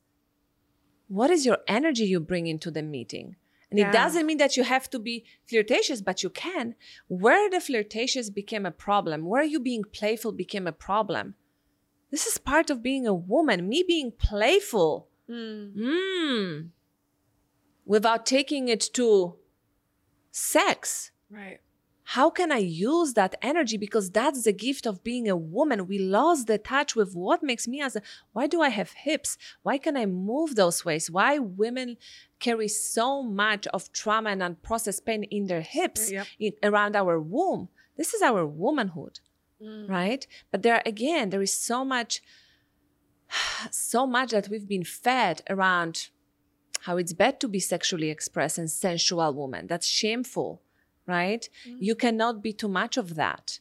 what 1.08 1.30
is 1.30 1.46
your 1.46 1.60
energy 1.68 2.04
you 2.06 2.20
bring 2.20 2.48
into 2.48 2.70
the 2.72 2.82
meeting 2.82 3.36
and 3.70 3.80
Yeah. 3.80 3.90
it 3.90 3.94
doesn't 3.94 4.26
mean 4.26 4.38
that 4.44 4.56
you 4.58 4.64
have 4.64 4.90
to 4.92 5.00
be 5.00 5.16
flirtatious 5.50 6.02
but 6.02 6.24
you 6.24 6.30
can 6.30 6.76
where 7.08 7.50
the 7.50 7.60
flirtatious 7.68 8.30
became 8.30 8.66
a 8.66 8.72
problem 8.88 9.26
where 9.32 9.44
you 9.44 9.60
being 9.60 9.84
playful 10.00 10.32
became 10.32 10.66
a 10.68 10.72
problem 10.90 11.36
this 12.12 12.26
is 12.26 12.38
part 12.38 12.70
of 12.70 12.82
being 12.90 13.06
a 13.08 13.14
woman 13.34 13.68
me 13.70 13.84
being 13.96 14.12
playful 14.12 15.08
Mm. 15.30 15.74
mm, 15.76 16.70
without 17.86 18.26
taking 18.26 18.68
it 18.68 18.82
to 18.94 19.36
sex 20.36 21.12
Right. 21.30 21.60
how 22.16 22.30
can 22.30 22.52
I 22.52 22.58
use 22.92 23.14
that 23.14 23.34
energy? 23.42 23.78
Because 23.78 24.12
that's 24.12 24.44
the 24.44 24.54
gift 24.54 24.86
of 24.86 25.04
being 25.04 25.28
a 25.28 25.36
woman. 25.36 25.88
We 25.88 25.98
lost 25.98 26.46
the 26.48 26.58
touch 26.60 26.96
with 26.96 27.16
what 27.16 27.42
makes 27.42 27.68
me 27.68 27.82
as 27.82 27.96
a 27.96 28.02
why 28.34 28.46
do 28.54 28.62
I 28.62 28.70
have 28.70 28.92
hips? 28.92 29.38
Why 29.64 29.78
can 29.80 29.96
I 29.98 30.06
move 30.06 30.56
those 30.56 30.86
ways? 30.86 31.10
Why 31.10 31.40
women 31.40 31.98
carry 32.46 32.68
so 32.68 33.24
much 33.24 33.66
of 33.68 33.92
trauma 33.92 34.30
and 34.32 34.42
unprocessed 34.42 35.04
pain 35.06 35.24
in 35.24 35.48
their 35.48 35.62
hips, 35.62 36.12
Yep. 36.12 36.28
in, 36.46 36.54
around 36.70 36.96
our 36.96 37.20
womb? 37.20 37.70
This 37.98 38.14
is 38.14 38.22
our 38.22 38.46
womanhood, 38.46 39.16
Mm. 39.62 39.90
right? 39.90 40.28
But 40.52 40.62
there 40.64 40.82
again, 40.86 41.30
there 41.32 41.42
is 41.50 41.54
so 41.70 41.84
much, 41.96 42.22
so 43.72 44.06
much 44.06 44.30
that 44.32 44.50
we've 44.50 44.68
been 44.68 44.84
fed 44.84 45.42
around 45.50 46.10
how 46.86 46.98
it's 46.98 47.14
bad 47.14 47.40
to 47.40 47.48
be 47.48 47.60
sexually 47.60 48.12
expressed 48.12 48.60
and 48.60 48.70
sensual 48.70 49.34
woman. 49.34 49.66
That's 49.66 49.88
shameful, 49.88 50.62
right? 51.08 51.50
Mm-hmm. 51.68 51.78
You 51.82 51.96
cannot 51.96 52.44
be 52.44 52.54
too 52.54 52.68
much 52.68 52.96
of 52.98 53.16
that. 53.16 53.60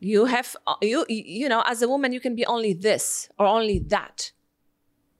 You 0.00 0.24
have 0.26 0.56
you 0.82 1.04
you 1.08 1.48
know 1.48 1.62
as 1.66 1.82
a 1.82 1.88
woman 1.88 2.12
you 2.12 2.20
can 2.20 2.34
be 2.34 2.46
only 2.46 2.72
this 2.72 3.28
or 3.38 3.46
only 3.46 3.78
that. 3.94 4.32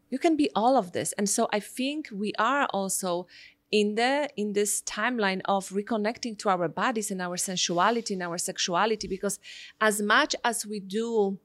You 0.08 0.18
can 0.18 0.36
be 0.36 0.48
all 0.54 0.76
of 0.76 0.92
this. 0.92 1.12
And 1.18 1.28
so 1.28 1.48
I 1.52 1.60
think 1.60 2.08
we 2.12 2.32
are 2.38 2.66
also 2.72 3.26
in 3.70 3.96
the 3.96 4.28
in 4.36 4.52
this 4.54 4.80
timeline 4.82 5.42
of 5.44 5.68
reconnecting 5.70 6.38
to 6.38 6.48
our 6.48 6.68
bodies 6.68 7.10
and 7.10 7.20
our 7.20 7.36
sensuality 7.36 8.14
and 8.14 8.22
our 8.22 8.38
sexuality 8.38 9.08
because 9.08 9.38
as 9.80 10.00
much 10.00 10.36
as 10.44 10.64
we 10.64 10.78
do 10.80 11.38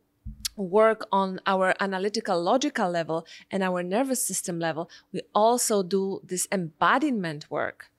work 0.61 1.07
on 1.11 1.39
our 1.45 1.73
analytical 1.79 2.41
logical 2.41 2.89
level 2.89 3.25
and 3.49 3.63
our 3.63 3.81
nervous 3.83 4.21
system 4.23 4.59
level 4.59 4.89
we 5.11 5.21
also 5.33 5.83
do 5.83 6.21
this 6.23 6.47
embodiment 6.51 7.49
work 7.49 7.89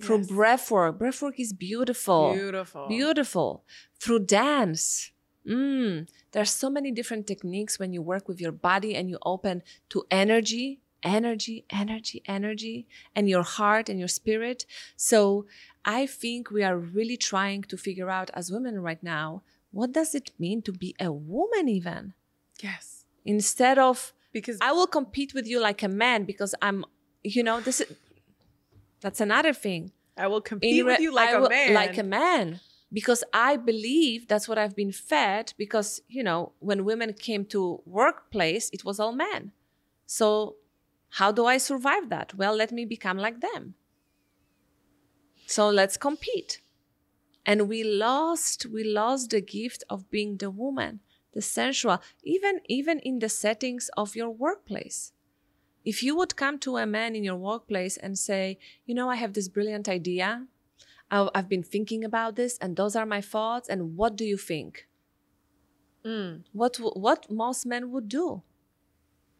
through 0.00 0.18
Yes. 0.18 0.26
breath 0.28 0.70
work 0.70 0.98
breath 0.98 1.20
work 1.22 1.38
is 1.38 1.52
beautiful 1.52 2.32
Beautiful. 2.34 2.88
beautiful 2.88 3.64
through 4.00 4.20
dance 4.20 5.12
mm. 5.46 6.08
there's 6.32 6.50
so 6.50 6.70
many 6.70 6.90
different 6.90 7.26
techniques 7.26 7.78
when 7.78 7.92
you 7.92 8.02
work 8.02 8.26
with 8.28 8.40
your 8.40 8.52
body 8.52 8.94
and 8.94 9.08
you 9.10 9.18
open 9.24 9.62
to 9.90 10.04
energy 10.10 10.80
energy 11.02 11.64
energy 11.70 12.22
energy 12.26 12.86
and 13.14 13.28
your 13.28 13.42
heart 13.42 13.88
and 13.88 13.98
your 13.98 14.08
spirit 14.08 14.66
so 14.96 15.46
i 15.84 16.06
think 16.06 16.50
we 16.50 16.62
are 16.62 16.76
really 16.76 17.16
trying 17.16 17.62
to 17.62 17.76
figure 17.76 18.10
out 18.10 18.30
as 18.34 18.52
women 18.52 18.80
right 18.80 19.02
now 19.02 19.42
what 19.72 19.92
does 19.92 20.14
it 20.14 20.30
mean 20.38 20.62
to 20.62 20.72
be 20.72 20.94
a 21.00 21.10
woman 21.12 21.68
even 21.68 22.14
Yes. 22.62 23.04
instead 23.24 23.78
of 23.78 24.12
Because 24.32 24.58
i 24.60 24.72
will 24.72 24.86
compete 24.86 25.32
with 25.34 25.46
you 25.46 25.60
like 25.60 25.82
a 25.82 25.88
man 25.88 26.24
because 26.24 26.54
i'm 26.62 26.84
you 27.22 27.42
know 27.42 27.60
this 27.60 27.80
is 27.80 27.88
that's 29.00 29.20
another 29.20 29.52
thing 29.52 29.92
I 30.16 30.26
will 30.26 30.42
compete 30.42 30.84
re- 30.84 30.92
with 30.92 31.00
you 31.00 31.12
like 31.14 31.30
I 31.30 31.32
a 31.32 31.40
will- 31.40 31.48
man. 31.48 31.72
Like 31.72 31.96
a 31.96 32.02
man. 32.02 32.60
Because 32.92 33.24
I 33.32 33.56
believe 33.56 34.28
that's 34.28 34.46
what 34.48 34.58
I've 34.58 34.76
been 34.76 34.92
fed. 34.92 35.54
Because, 35.56 36.02
you 36.08 36.22
know, 36.22 36.52
when 36.58 36.84
women 36.84 37.14
came 37.14 37.46
to 37.46 37.80
workplace, 37.86 38.68
it 38.70 38.84
was 38.84 39.00
all 39.00 39.12
men. 39.12 39.52
So 40.04 40.56
how 41.18 41.32
do 41.32 41.46
I 41.46 41.56
survive 41.56 42.10
that? 42.10 42.34
Well, 42.34 42.54
let 42.54 42.70
me 42.72 42.84
become 42.84 43.16
like 43.16 43.40
them. 43.40 43.74
So 45.46 45.70
let's 45.70 45.96
compete. 45.96 46.60
And 47.46 47.68
we 47.68 47.82
lost, 47.84 48.66
we 48.66 48.84
lost 48.84 49.30
the 49.30 49.40
gift 49.40 49.84
of 49.88 50.10
being 50.10 50.36
the 50.36 50.50
woman, 50.50 51.00
the 51.32 51.42
sensual, 51.42 52.00
even 52.22 52.60
even 52.66 52.98
in 53.00 53.18
the 53.18 53.28
settings 53.28 53.90
of 53.96 54.16
your 54.16 54.30
workplace 54.30 55.12
if 55.84 56.02
you 56.02 56.16
would 56.16 56.36
come 56.36 56.58
to 56.58 56.76
a 56.76 56.86
man 56.86 57.16
in 57.16 57.24
your 57.24 57.36
workplace 57.36 57.96
and 57.96 58.18
say, 58.18 58.58
you 58.84 58.94
know, 58.94 59.08
I 59.08 59.16
have 59.16 59.32
this 59.32 59.48
brilliant 59.48 59.88
idea, 59.88 60.46
I've 61.10 61.48
been 61.48 61.62
thinking 61.62 62.04
about 62.04 62.36
this, 62.36 62.56
and 62.58 62.76
those 62.76 62.94
are 62.94 63.06
my 63.06 63.20
thoughts, 63.20 63.68
and 63.68 63.96
what 63.96 64.14
do 64.16 64.24
you 64.24 64.36
think? 64.36 64.86
Mm. 66.04 66.44
What 66.52 66.76
what 66.76 67.30
most 67.30 67.66
men 67.66 67.90
would 67.90 68.08
do? 68.08 68.42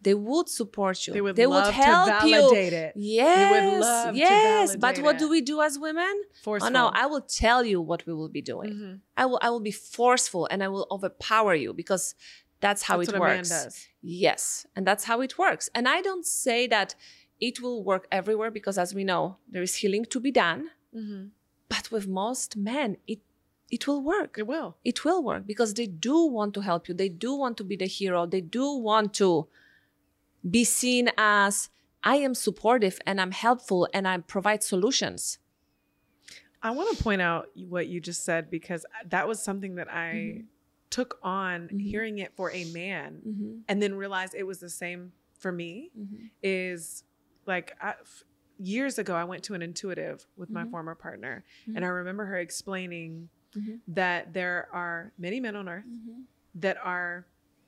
They 0.03 0.15
would 0.15 0.49
support 0.49 1.07
you. 1.07 1.13
They 1.13 1.21
would 1.21 1.37
they 1.37 1.47
love 1.47 1.67
would 1.67 1.75
help 1.75 2.07
to 2.07 2.13
validate 2.31 2.73
you. 2.73 2.79
it. 2.79 2.93
Yes, 2.97 3.83
love 3.83 4.15
to 4.15 4.19
yes. 4.19 4.77
But 4.77 4.99
what 5.01 5.17
it. 5.17 5.19
do 5.19 5.29
we 5.29 5.41
do 5.43 5.61
as 5.61 5.79
women? 5.79 6.15
Forceful. 6.43 6.69
Oh 6.69 6.73
no, 6.73 6.91
I 6.95 7.05
will 7.07 7.21
tell 7.21 7.65
you 7.65 7.81
what 7.83 8.07
we 8.07 8.15
will 8.15 8.31
be 8.31 8.41
doing. 8.41 8.71
Mhm. 8.73 9.01
I 9.17 9.27
will 9.27 9.39
I 9.43 9.51
will 9.51 9.61
be 9.61 9.73
forceful 9.73 10.49
and 10.51 10.63
I 10.63 10.69
will 10.69 10.87
overpower 10.91 11.55
you 11.55 11.75
because 11.75 12.15
that's 12.61 12.83
how 12.83 12.97
That's 12.99 13.11
it 13.11 13.13
what 13.19 13.27
a 13.27 13.29
man 13.29 13.39
works. 13.39 13.49
does. 13.51 13.87
Yes, 14.03 14.67
and 14.75 14.87
that's 14.87 15.05
how 15.05 15.21
it 15.21 15.39
works. 15.39 15.69
And 15.75 15.87
I 15.87 16.01
don't 16.01 16.27
say 16.27 16.67
that 16.69 16.95
it 17.41 17.61
will 17.63 17.83
work 17.85 18.07
everywhere 18.11 18.51
because, 18.51 18.77
as 18.79 18.95
we 18.95 19.03
know, 19.05 19.37
there 19.51 19.63
is 19.63 19.77
healing 19.77 20.05
to 20.07 20.21
be 20.21 20.31
done. 20.31 20.71
Mm-hmm. 20.95 21.27
But 21.69 21.91
with 21.91 22.07
most 22.09 22.57
men, 22.57 22.97
it 23.07 23.21
it 23.71 23.87
will 23.87 24.03
work. 24.03 24.37
It 24.39 24.47
will. 24.47 24.77
It 24.85 25.05
will 25.05 25.23
work 25.23 25.47
because 25.47 25.75
they 25.75 25.87
do 25.87 26.25
want 26.25 26.55
to 26.55 26.61
help 26.61 26.89
you. 26.89 26.95
They 26.95 27.09
do 27.09 27.35
want 27.35 27.57
to 27.59 27.65
be 27.65 27.77
the 27.77 27.87
hero. 27.87 28.27
They 28.27 28.41
do 28.41 28.67
want 28.89 29.15
to 29.15 29.47
be 30.49 30.65
seen 30.65 31.11
as 31.19 31.69
I 32.03 32.17
am 32.17 32.35
supportive 32.35 32.99
and 33.07 33.21
I'm 33.21 33.33
helpful 33.33 33.89
and 33.93 34.07
I 34.09 34.19
provide 34.19 34.63
solutions. 34.63 35.39
I 36.63 36.71
want 36.73 36.97
to 36.97 37.03
point 37.03 37.23
out 37.23 37.49
what 37.69 37.89
you 37.89 38.01
just 38.01 38.25
said 38.25 38.51
because 38.51 38.85
that 39.09 39.27
was 39.27 39.43
something 39.43 39.77
that 39.77 39.91
I 39.93 40.13
Mhm. 40.13 40.45
took 40.91 41.19
on 41.23 41.69
Mhm. 41.69 41.81
hearing 41.81 42.19
it 42.19 42.35
for 42.37 42.51
a 42.51 42.65
man 42.73 43.23
Mm-hmm. 43.27 43.59
and 43.69 43.83
then 43.83 43.95
realized 43.95 44.35
it 44.35 44.43
was 44.47 44.61
the 44.61 44.69
same 44.69 45.13
for 45.39 45.53
me 45.53 45.91
is 46.43 47.05
like 47.47 47.75
I, 47.81 47.91
f- 48.01 48.25
years 48.59 48.99
ago 48.99 49.15
I 49.15 49.25
went 49.25 49.43
to 49.45 49.55
an 49.55 49.63
intuitive 49.63 50.27
with 50.37 50.51
my 50.51 50.65
Mhm. 50.65 50.71
former 50.71 50.95
partner 50.95 51.45
Mhm. 51.67 51.77
and 51.77 51.85
I 51.85 51.89
remember 51.89 52.27
her 52.27 52.37
explaining 52.39 53.31
that 53.89 54.33
there 54.33 54.69
are 54.73 55.13
many 55.19 55.41
men 55.41 55.57
on 55.57 55.69
earth 55.69 55.85
that 56.55 56.77
are 56.79 57.27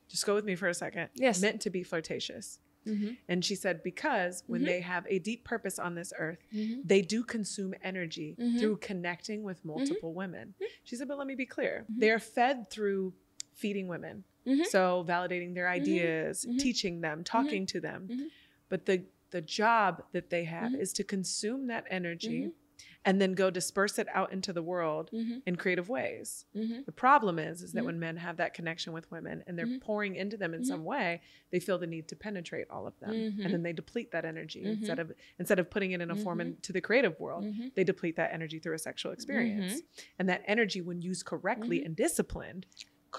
just 0.09 0.27
go 0.27 0.35
with 0.35 0.45
me 0.45 0.55
for 0.55 0.69
a 0.69 0.75
second 0.75 1.09
Yes. 1.15 1.41
meant 1.41 1.61
to 1.63 1.71
be 1.71 1.83
flirtatious 1.83 2.59
Mm-hmm. 2.87 3.13
and 3.29 3.45
she 3.45 3.55
said 3.55 3.83
because 3.83 4.43
when 4.47 4.63
Mhm. 4.63 4.67
they 4.67 4.81
have 4.81 5.07
a 5.09 5.19
deep 5.19 5.45
purpose 5.45 5.79
on 5.79 5.95
this 5.95 6.13
earth 6.19 6.39
Mm-hmm. 6.53 6.81
they 6.85 7.01
do 7.03 7.23
consume 7.23 7.75
energy 7.83 8.35
Mhm. 8.39 8.59
through 8.59 8.77
connecting 8.79 9.43
with 9.43 9.59
mm-hmm. 9.59 9.69
multiple 9.69 10.13
women. 10.15 10.55
Mm-hmm. 10.57 10.65
She 10.85 10.97
said, 10.97 11.07
but 11.09 11.19
let 11.19 11.27
me 11.27 11.35
be 11.35 11.47
clear. 11.47 11.85
Mm-hmm. 11.85 12.01
They 12.01 12.11
are 12.11 12.19
fed 12.19 12.71
through 12.71 13.15
feeding 13.55 13.87
women. 13.89 14.25
So 14.71 15.05
validating 15.09 15.55
their 15.55 15.69
ideas, 15.69 16.45
teaching 16.59 17.01
them, 17.01 17.23
talking 17.23 17.65
to 17.67 17.81
them. 17.81 18.31
But 18.69 18.87
the 18.87 19.05
the 19.31 19.41
job 19.41 20.03
that 20.13 20.29
they 20.31 20.45
have 20.45 20.75
is 20.75 20.93
to 20.95 21.05
consume 21.05 21.69
that 21.69 21.85
energy. 21.89 22.51
And 23.05 23.21
then 23.21 23.33
go 23.33 23.51
disperse 23.51 23.99
it 23.99 24.07
out 24.15 24.33
into 24.33 24.53
the 24.53 24.63
world 24.63 25.11
Mhm. 25.13 25.43
in 25.45 25.57
creative 25.57 25.89
ways. 25.89 26.47
Mhm. 26.55 26.85
The 26.87 26.93
problem 26.93 27.39
is 27.39 27.63
is 27.63 27.73
that 27.73 27.83
Mhm. 27.83 27.87
when 27.87 27.99
men 28.01 28.17
have 28.19 28.37
that 28.37 28.55
connection 28.55 28.93
with 28.93 29.11
women 29.11 29.43
and 29.47 29.59
they're 29.59 29.67
Mhm. 29.67 29.81
pouring 29.81 30.15
into 30.15 30.37
them 30.37 30.55
in 30.55 30.61
Mhm. 30.63 30.67
some 30.67 30.85
way, 30.85 31.21
they 31.51 31.59
feel 31.59 31.79
the 31.79 31.87
need 31.87 32.07
to 32.09 32.17
penetrate 32.17 32.69
all 32.71 32.87
of 32.87 32.99
them. 33.01 33.11
And 33.13 33.53
then 33.53 33.63
they 33.63 33.73
deplete 33.73 34.11
that 34.13 34.25
energy 34.25 34.63
instead 34.65 34.99
of 34.99 35.13
instead 35.39 35.59
of 35.59 35.69
putting 35.71 35.91
it 35.93 36.01
in 36.01 36.11
a 36.11 36.17
form 36.17 36.41
into 36.41 36.73
the 36.73 36.81
creative 36.81 37.19
world. 37.19 37.45
They 37.75 37.85
deplete 37.85 38.17
that 38.17 38.33
energy 38.33 38.59
through 38.59 38.75
a 38.75 38.79
sexual 38.79 39.13
experience. 39.13 39.83
And 40.19 40.29
that 40.29 40.43
energy 40.47 40.81
when 40.81 41.03
used 41.03 41.25
correctly 41.27 41.85
and 41.85 41.97
disciplined 41.97 42.67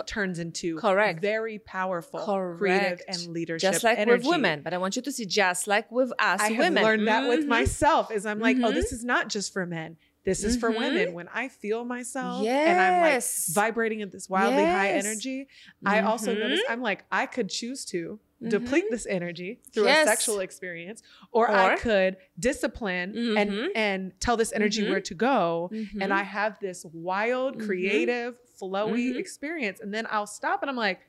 turns 0.05 0.39
into 0.39 0.77
Correct. 0.77 1.21
very 1.21 1.59
powerful 1.59 2.19
creative 2.57 3.01
and 3.07 3.27
leadership 3.27 3.71
Just 3.71 3.83
like 3.83 3.97
energy. 3.99 4.17
with 4.19 4.27
women, 4.27 4.61
but 4.63 4.73
I 4.73 4.77
want 4.77 4.95
you 4.95 5.01
to 5.03 5.11
see 5.11 5.25
just 5.25 5.67
like 5.67 5.91
with 5.91 6.11
us 6.19 6.41
I 6.41 6.49
have 6.49 6.57
women. 6.65 6.83
learned 6.83 7.07
that 7.07 7.27
with 7.29 7.41
Mhm. 7.45 7.47
myself 7.47 8.11
is 8.11 8.25
I'm 8.25 8.39
like, 8.39 8.57
oh, 8.57 8.71
Mhm. 8.71 8.73
this 8.73 8.91
is 8.91 9.03
not 9.03 9.29
just 9.29 9.53
for 9.53 9.65
men. 9.65 9.97
This 10.25 10.43
is 10.45 10.55
for 10.55 10.71
Mhm. 10.71 10.77
women. 10.77 11.13
When 11.13 11.27
I 11.33 11.49
feel 11.49 11.83
myself 11.83 12.45
and 12.47 12.79
I'm 12.79 13.01
like 13.01 13.23
vibrating 13.51 14.01
at 14.01 14.11
this 14.11 14.29
wildly 14.29 14.63
high 14.63 14.93
Yes. 14.93 15.05
energy, 15.05 15.47
I 15.85 15.99
also 16.01 16.33
Mhm. 16.33 16.39
notice 16.39 16.61
I'm 16.69 16.81
like, 16.81 17.03
I 17.11 17.25
could 17.25 17.49
choose 17.49 17.83
to 17.85 18.19
deplete 18.45 18.85
Mhm. 18.87 18.89
this 18.91 19.05
energy 19.05 19.61
through 19.73 19.85
Yes. 19.85 20.05
a 20.05 20.09
sexual 20.09 20.39
experience, 20.41 21.01
or, 21.31 21.49
I 21.49 21.77
could 21.77 22.17
discipline 22.39 23.37
and 23.37 23.49
Mhm. 23.51 23.67
and 23.75 24.19
tell 24.19 24.35
this 24.37 24.51
energy 24.53 24.89
where 24.89 24.99
to 25.01 25.13
go. 25.13 25.71
And 26.01 26.13
I 26.13 26.23
have 26.23 26.59
this 26.59 26.85
wild, 26.93 27.59
creative, 27.61 28.37
flowy 28.69 29.11
Mhm. 29.13 29.17
experience. 29.19 29.79
And 29.79 29.93
then 29.93 30.05
I'll 30.09 30.27
stop 30.27 30.61
and 30.61 30.69
I'm 30.69 30.75
like, 30.77 31.01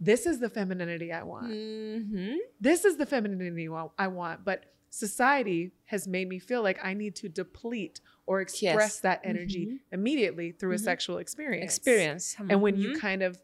this 0.00 0.26
is 0.26 0.38
the 0.38 0.48
femininity 0.48 1.12
I 1.12 1.22
want 1.24 1.50
Mhm. 1.52 2.38
this 2.60 2.84
is 2.84 2.96
the 2.96 3.06
femininity 3.06 3.68
I 3.98 4.06
want. 4.08 4.44
But 4.44 4.66
society 4.90 5.72
has 5.86 6.06
made 6.06 6.28
me 6.28 6.38
feel 6.38 6.62
like 6.62 6.78
I 6.84 6.94
need 6.94 7.14
to 7.16 7.28
deplete 7.28 8.00
or 8.26 8.40
express 8.40 8.62
Yes. 8.94 9.00
that 9.00 9.20
energy 9.24 9.66
Mhm. 9.66 9.78
immediately 9.92 10.52
through 10.52 10.72
a 10.72 10.76
Mhm. 10.76 10.84
sexual 10.84 11.18
experience. 11.18 11.64
experience. 11.76 12.36
And 12.38 12.62
when 12.62 12.76
you 12.76 12.90
Mhm. 12.90 13.00
kind 13.00 13.22
of 13.22 13.38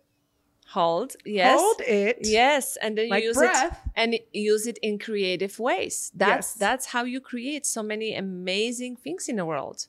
hold, 0.69 1.17
yes, 1.25 1.59
hold 1.59 1.81
it, 1.81 2.19
yes, 2.23 2.77
and 2.83 2.97
then 2.99 3.09
like 3.09 3.23
you 3.23 3.29
use 3.31 3.39
breath, 3.39 3.73
it 3.87 3.91
and 3.97 4.19
use 4.33 4.67
it 4.67 4.79
in 4.83 4.99
creative 4.99 5.59
ways. 5.59 6.13
That's 6.15 6.49
Yes. 6.53 6.55
that's 6.55 6.87
how 6.87 7.05
you 7.05 7.21
create 7.21 7.65
so 7.67 7.83
many 7.83 8.15
amazing 8.15 8.97
things 8.97 9.29
in 9.29 9.37
the 9.37 9.47
world. 9.47 9.89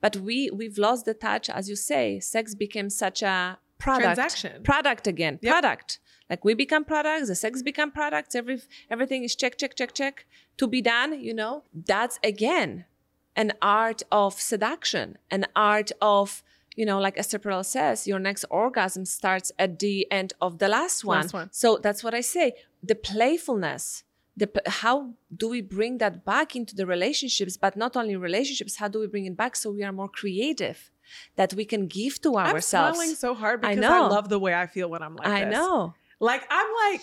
But 0.00 0.16
we 0.16 0.50
we've 0.50 0.78
lost 0.78 1.04
the 1.04 1.14
touch, 1.14 1.48
as 1.50 1.68
you 1.68 1.76
say. 1.76 2.20
Sex 2.20 2.54
became 2.54 2.90
such 2.90 3.22
a 3.22 3.58
product, 3.78 4.04
Transaction. 4.16 4.62
product 4.62 5.06
again, 5.06 5.38
Yep. 5.42 5.52
product. 5.52 5.98
Like 6.28 6.44
we 6.44 6.54
become 6.54 6.84
products, 6.84 7.26
the 7.28 7.34
sex 7.34 7.62
become 7.62 7.90
products. 7.90 8.34
Every 8.34 8.60
everything 8.90 9.24
is 9.24 9.34
check, 9.34 9.56
check, 9.58 9.74
check, 9.74 9.92
check 9.94 10.26
to 10.58 10.66
be 10.68 10.80
done. 10.80 11.20
You 11.20 11.34
know, 11.34 11.64
that's 11.74 12.18
again 12.22 12.84
an 13.36 13.52
art 13.62 14.02
of 14.12 14.40
seduction, 14.40 15.18
an 15.30 15.46
art 15.56 15.90
of 16.00 16.42
you 16.76 16.86
know, 16.86 17.00
like 17.00 17.18
Esther 17.18 17.38
Perel 17.38 17.64
says, 17.64 18.06
your 18.06 18.20
next 18.20 18.44
orgasm 18.48 19.04
starts 19.04 19.50
at 19.58 19.80
the 19.80 20.06
end 20.10 20.32
of 20.40 20.58
the 20.60 20.68
last 20.68 21.04
one. 21.04 21.22
Last 21.22 21.32
one. 21.34 21.48
So 21.52 21.78
that's 21.82 22.04
what 22.04 22.14
I 22.14 22.20
say. 22.20 22.52
The 22.82 22.94
playfulness, 22.94 24.04
the 24.36 24.48
how 24.66 25.14
do 25.36 25.48
we 25.48 25.60
bring 25.60 25.98
that 25.98 26.24
back 26.24 26.54
into 26.56 26.74
the 26.74 26.86
relationships? 26.86 27.56
But 27.56 27.76
not 27.76 27.96
only 27.96 28.16
relationships, 28.16 28.76
how 28.76 28.88
do 28.88 29.00
we 29.00 29.06
bring 29.06 29.26
it 29.26 29.36
back 29.36 29.56
so 29.56 29.70
we 29.70 29.82
are 29.84 29.92
more 29.92 30.08
creative, 30.08 30.90
that 31.36 31.52
we 31.54 31.64
can 31.64 31.86
give 31.86 32.20
to 32.22 32.36
ourselves 32.36 32.74
I'm 32.90 32.94
smiling 32.94 33.14
so 33.16 33.34
hard 33.34 33.60
because 33.60 33.76
I, 33.78 33.80
know. 33.80 34.08
love 34.08 34.28
the 34.28 34.38
way 34.38 34.54
I 34.54 34.66
feel 34.66 34.88
when 34.88 35.02
I'm 35.02 35.16
like 35.16 35.26
I 35.28 35.44
this. 35.44 35.52
know. 35.52 35.94
Like 36.20 36.42
I'm 36.50 36.70
like, 36.92 37.02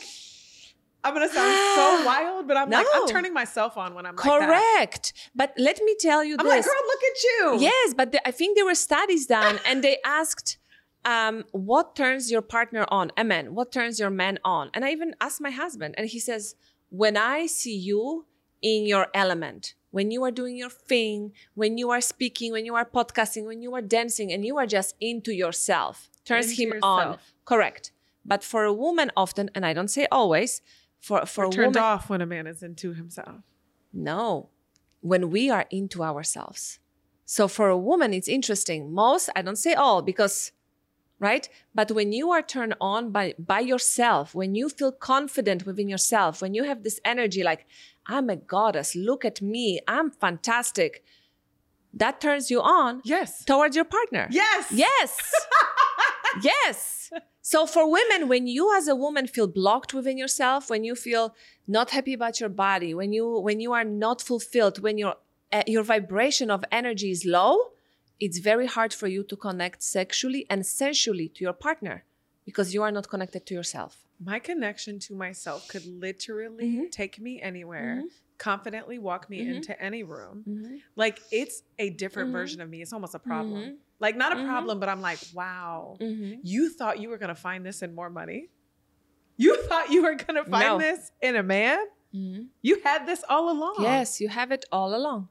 I'm 1.03 1.13
gonna 1.13 1.30
sound 1.30 1.57
so 1.75 2.05
wild, 2.09 2.47
but 2.47 2.57
I'm 2.57 2.69
like, 2.69 2.86
I'm 2.93 3.05
No. 3.05 3.07
turning 3.07 3.34
myself 3.34 3.78
on 3.78 3.93
when 3.93 4.05
I'm 4.05 4.15
like 4.15 4.23
that. 4.25 4.39
Correct. 4.47 5.13
But 5.36 5.53
let 5.57 5.82
me 5.84 5.95
tell 5.99 6.23
you 6.23 6.36
I'm 6.39 6.45
this. 6.45 6.55
like, 6.55 6.63
girl, 6.65 6.84
look 6.91 7.03
at 7.11 7.23
you. 7.23 7.57
Yes, 7.69 7.93
but 7.93 8.11
the, 8.13 8.25
I 8.28 8.32
think 8.32 8.55
there 8.57 8.65
were 8.65 8.75
studies 8.75 9.25
done, 9.28 9.59
and 9.67 9.84
they 9.84 9.97
asked, 10.05 10.57
um, 11.05 11.43
"What 11.51 11.95
turns 11.95 12.32
your 12.32 12.41
partner 12.41 12.86
on?" 12.89 13.11
A 13.17 13.23
man. 13.23 13.53
What 13.55 13.71
turns 13.71 13.99
your 13.99 14.09
man 14.09 14.39
on? 14.43 14.69
And 14.73 14.84
I 14.86 14.91
even 14.91 15.15
asked 15.21 15.41
my 15.41 15.51
husband, 15.51 15.95
and 15.97 16.07
he 16.07 16.19
says, 16.19 16.55
"When 16.89 17.17
I 17.17 17.47
see 17.47 17.75
you 17.75 18.25
in 18.61 18.85
your 18.85 19.07
element, 19.13 19.75
when 19.91 20.11
you 20.11 20.23
are 20.23 20.31
doing 20.31 20.55
your 20.55 20.69
thing, 20.69 21.33
when 21.53 21.77
you 21.77 21.89
are 21.91 22.01
speaking, 22.01 22.51
when 22.51 22.65
you 22.65 22.75
are 22.75 22.85
podcasting, 22.85 23.45
when 23.45 23.61
you 23.61 23.73
are 23.75 23.81
dancing, 23.81 24.31
and 24.31 24.45
you 24.45 24.57
are 24.57 24.65
just 24.67 24.95
into 24.99 25.33
yourself, 25.33 26.09
turns 26.25 26.51
Into 26.51 26.75
him 26.75 26.83
on." 26.83 27.19
Correct. 27.45 27.91
But 28.25 28.43
for 28.43 28.63
a 28.65 28.73
woman, 28.73 29.11
often, 29.15 29.49
and 29.55 29.65
I 29.65 29.73
don't 29.73 29.88
say 29.89 30.07
always, 30.11 30.61
for 30.99 31.25
for 31.25 31.45
We're 31.45 31.49
a 31.49 31.51
turned 31.51 31.75
woman, 31.75 31.83
off 31.83 32.09
when 32.09 32.21
a 32.21 32.25
man 32.25 32.47
is 32.47 32.61
into 32.63 32.93
himself. 32.93 33.41
no, 33.93 34.49
when 35.01 35.29
we 35.29 35.49
are 35.49 35.65
into 35.69 36.03
ourselves. 36.03 36.79
So 37.25 37.47
for 37.47 37.67
a 37.69 37.77
woman, 37.77 38.13
it's 38.13 38.27
interesting. 38.27 38.91
Most, 38.93 39.29
I 39.35 39.41
don't 39.41 39.57
say 39.57 39.73
all 39.73 40.01
because, 40.01 40.51
right? 41.20 41.49
But 41.74 41.91
when 41.91 42.11
you 42.11 42.32
are 42.32 42.41
turned 42.41 42.76
on 42.80 43.11
by, 43.11 43.34
by 43.39 43.59
yourself, 43.61 44.36
when 44.36 44.55
you 44.55 44.70
feel 44.70 44.91
confident 44.91 45.65
within 45.65 45.89
yourself, 45.89 46.41
when 46.41 46.53
you 46.53 46.63
have 46.63 46.84
this 46.84 46.99
energy 47.03 47.43
like, 47.43 47.65
I'm 48.05 48.30
a 48.30 48.36
goddess, 48.36 48.95
look 48.95 49.26
at 49.26 49.41
me, 49.41 49.80
I'm 49.88 50.11
fantastic, 50.11 51.03
that 51.93 52.22
turns 52.22 52.51
you 52.51 52.61
on 52.61 53.01
Yes. 53.03 53.43
towards 53.45 53.76
your 53.76 53.86
partner. 53.86 54.28
Yes. 54.30 54.68
Yes. 54.72 55.18
yes. 56.41 57.09
So 57.41 57.65
for 57.65 57.89
women, 57.89 58.28
when 58.28 58.45
you 58.47 58.76
as 58.78 58.88
a 58.88 58.95
woman 58.95 59.26
feel 59.26 59.47
blocked 59.47 59.93
within 59.93 60.18
yourself, 60.18 60.70
when 60.70 60.84
you 60.84 60.95
feel 60.95 61.34
not 61.68 61.91
happy 61.91 62.13
about 62.13 62.39
your 62.39 62.49
body, 62.49 62.93
when 62.93 63.13
you 63.13 63.39
when 63.39 63.59
you 63.61 63.72
are 63.74 63.86
not 63.86 64.22
fulfilled, 64.22 64.80
when 64.84 64.97
your 64.97 65.15
uh, 65.51 65.63
your 65.65 65.84
vibration 65.84 66.51
of 66.51 66.65
energy 66.72 67.09
is 67.09 67.24
low, 67.26 67.57
it's 68.20 68.39
very 68.39 68.65
hard 68.68 68.93
for 68.93 69.07
you 69.07 69.24
to 69.24 69.36
connect 69.36 69.82
sexually 69.84 70.45
and 70.49 70.65
sensually 70.65 71.28
to 71.30 71.43
your 71.43 71.53
partner 71.53 72.03
because 72.45 72.74
you 72.74 72.82
are 72.84 72.91
not 72.91 73.07
connected 73.09 73.45
to 73.45 73.53
yourself. 73.53 74.05
My 74.20 74.39
connection 74.39 74.99
to 75.07 75.15
myself 75.15 75.68
could 75.68 75.86
literally 75.86 76.70
Mhm. 76.70 76.91
take 76.91 77.20
me 77.20 77.34
anywhere, 77.41 78.03
confidently 78.38 78.97
walk 78.97 79.30
me 79.30 79.39
Mhm. 79.41 79.55
into 79.57 79.74
any 79.82 80.01
room. 80.03 80.43
Mm-hmm. 80.47 80.76
Like 80.95 81.20
it's 81.32 81.63
a 81.78 81.89
different 81.91 82.30
Mhm. 82.30 82.34
version 82.39 82.59
of 82.61 82.70
me. 82.70 82.82
It's 82.82 82.93
almost 82.93 83.13
a 83.15 83.20
problem. 83.20 83.61
Mhm. 83.63 83.78
Like 83.99 84.15
not 84.15 84.32
a 84.32 84.36
Mhm. 84.36 84.45
problem, 84.47 84.80
but 84.80 84.89
I'm 84.89 85.01
like, 85.01 85.20
wow, 85.34 85.97
Mm-hmm. 85.99 86.39
you 86.43 86.70
thought 86.70 86.99
you 86.99 87.09
were 87.09 87.18
gonna 87.18 87.36
find 87.49 87.65
this 87.65 87.82
in 87.82 87.93
more 87.93 88.09
money. 88.09 88.49
You 89.38 89.55
thought 89.68 89.91
you 89.91 90.01
were 90.01 90.15
gonna 90.15 90.45
find 90.45 90.74
No. 90.74 90.78
this 90.80 91.11
in 91.22 91.36
a 91.36 91.43
man. 91.43 91.80
Mm-hmm. 92.13 92.43
You 92.61 92.80
had 92.82 93.05
this 93.05 93.24
all 93.30 93.51
along. 93.51 93.76
Yes, 93.82 94.20
you 94.22 94.30
have 94.30 94.51
it 94.51 94.65
all 94.72 94.95
along. 94.95 95.30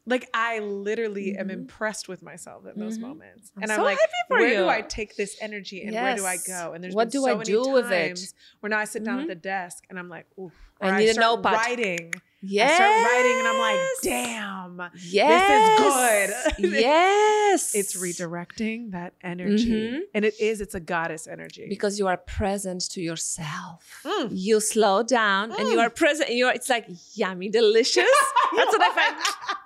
Mm-hmm. 0.00 0.10
Like 0.10 0.28
I 0.34 0.58
literally 0.60 1.36
am 1.36 1.48
Mhm. 1.48 1.52
impressed 1.52 2.08
with 2.08 2.22
myself 2.22 2.64
in 2.66 2.80
those 2.80 2.98
Mhm. 2.98 3.02
moments, 3.02 3.52
I'm 3.56 3.62
and 3.64 3.70
so 3.70 3.76
I'm 3.76 3.82
like, 3.82 3.98
happy 3.98 4.12
for 4.28 4.38
where 4.38 4.48
you. 4.48 4.54
do 4.56 4.68
I 4.68 4.80
take 4.82 5.14
this 5.16 5.36
energy 5.40 5.82
and 5.82 5.94
where 5.94 6.16
do 6.16 6.24
I 6.26 6.38
go? 6.46 6.72
And 6.72 6.82
there's 6.82 6.94
What 6.94 7.10
do 7.10 7.20
so 7.22 7.28
I 7.30 7.34
many 7.34 7.44
do 7.44 7.68
with 7.70 7.90
it? 7.92 8.18
where 8.60 8.70
now 8.70 8.78
I 8.78 8.84
sit 8.84 9.04
down 9.04 9.18
Mhm. 9.18 9.22
at 9.22 9.28
the 9.28 9.34
desk 9.34 9.84
and 9.90 9.98
I'm 9.98 10.08
like, 10.08 10.26
ooh, 10.38 10.50
I 10.80 10.98
need 10.98 11.08
a 11.10 11.12
start 11.12 11.42
notepad. 11.42 11.52
writing. 11.52 12.12
Yes. 12.42 12.70
I 12.72 12.74
start 12.74 13.12
writing 13.12 13.38
and 13.40 13.48
I'm 13.48 13.58
like, 13.58 13.80
damn, 14.02 14.90
Yes. 15.10 16.48
This 16.56 16.56
is 16.56 16.70
good. 16.70 16.72
yes. 16.80 17.74
it's 17.74 17.96
redirecting 17.96 18.92
that 18.92 19.12
energy, 19.22 19.68
Mhm. 19.90 20.00
and 20.14 20.24
it 20.24 20.40
is. 20.40 20.62
It's 20.62 20.74
a 20.74 20.80
goddess 20.80 21.26
energy. 21.26 21.66
because 21.68 21.98
you 21.98 22.06
are 22.08 22.16
present 22.16 22.88
to 22.92 23.02
yourself. 23.02 24.00
Mm. 24.04 24.28
You 24.32 24.58
slow 24.60 25.02
down 25.02 25.52
and 25.52 25.68
you 25.68 25.76
Mm. 25.76 25.82
are 25.86 25.90
present. 25.90 26.30
You're 26.32 26.52
it's 26.52 26.70
like 26.70 26.86
yummy, 27.14 27.50
delicious. 27.50 28.08
That's 28.56 28.72
what 28.72 28.80
I 28.82 28.90
find. 28.94 29.56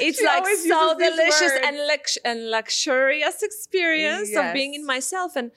It's 0.00 0.18
She 0.18 0.24
like 0.26 0.44
so 0.46 0.96
delicious 0.98 1.52
and 1.64 1.76
lux- 1.86 2.18
and 2.24 2.50
luxurious 2.50 3.42
experience 3.42 4.30
of 4.36 4.52
being 4.52 4.74
in 4.74 4.84
myself 4.86 5.36
and 5.36 5.50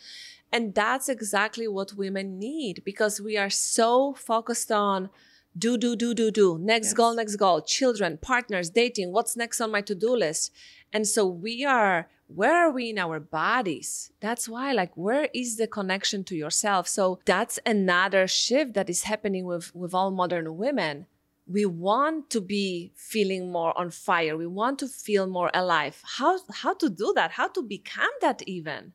and 0.54 0.76
that's 0.76 1.08
exactly 1.08 1.68
what 1.68 1.94
women 1.94 2.38
need 2.38 2.84
because 2.84 3.22
we 3.22 3.38
are 3.38 3.50
so 3.50 4.14
focused 4.14 4.72
on 4.72 5.10
do 5.58 5.78
do 5.78 5.96
do 5.96 6.14
do 6.14 6.32
do 6.32 6.58
next 6.60 6.88
Yes. 6.88 6.94
goal 6.94 7.14
next 7.16 7.36
goal 7.38 7.62
children 7.62 8.18
partners 8.18 8.70
dating 8.70 9.12
what's 9.12 9.36
next 9.38 9.60
on 9.62 9.70
my 9.72 9.82
to-do 9.82 10.16
list. 10.16 10.52
And 10.94 11.08
so 11.08 11.26
we 11.26 11.66
are 11.66 12.10
where 12.28 12.56
are 12.56 12.72
we 12.72 12.89
in 12.92 12.98
our 12.98 13.20
bodies? 13.20 14.12
That's 14.22 14.48
why 14.48 14.72
like 14.72 14.94
where 14.96 15.28
is 15.34 15.58
the 15.58 15.68
connection 15.68 16.24
to 16.26 16.36
yourself? 16.36 16.88
So 16.88 17.20
that's 17.26 17.60
another 17.66 18.28
shift 18.28 18.74
that 18.76 18.89
is 18.89 19.04
happening 19.04 19.46
with 19.46 19.76
with 19.76 19.94
all 19.94 20.12
modern 20.12 20.58
women 20.58 21.06
we 21.52 21.66
want 21.66 22.30
to 22.30 22.41
be 22.41 22.91
feeling 22.95 23.52
more 23.52 23.78
on 23.78 23.91
fire. 23.91 24.38
We 24.38 24.47
want 24.47 24.80
to 24.80 24.88
feel 24.88 25.28
more 25.28 25.52
alive. 25.54 26.02
How 26.18 26.39
how 26.54 26.74
to 26.76 26.89
do 26.89 27.14
that? 27.16 27.32
How 27.32 27.47
to 27.49 27.62
become 27.62 28.12
that 28.22 28.41
even? 28.47 28.93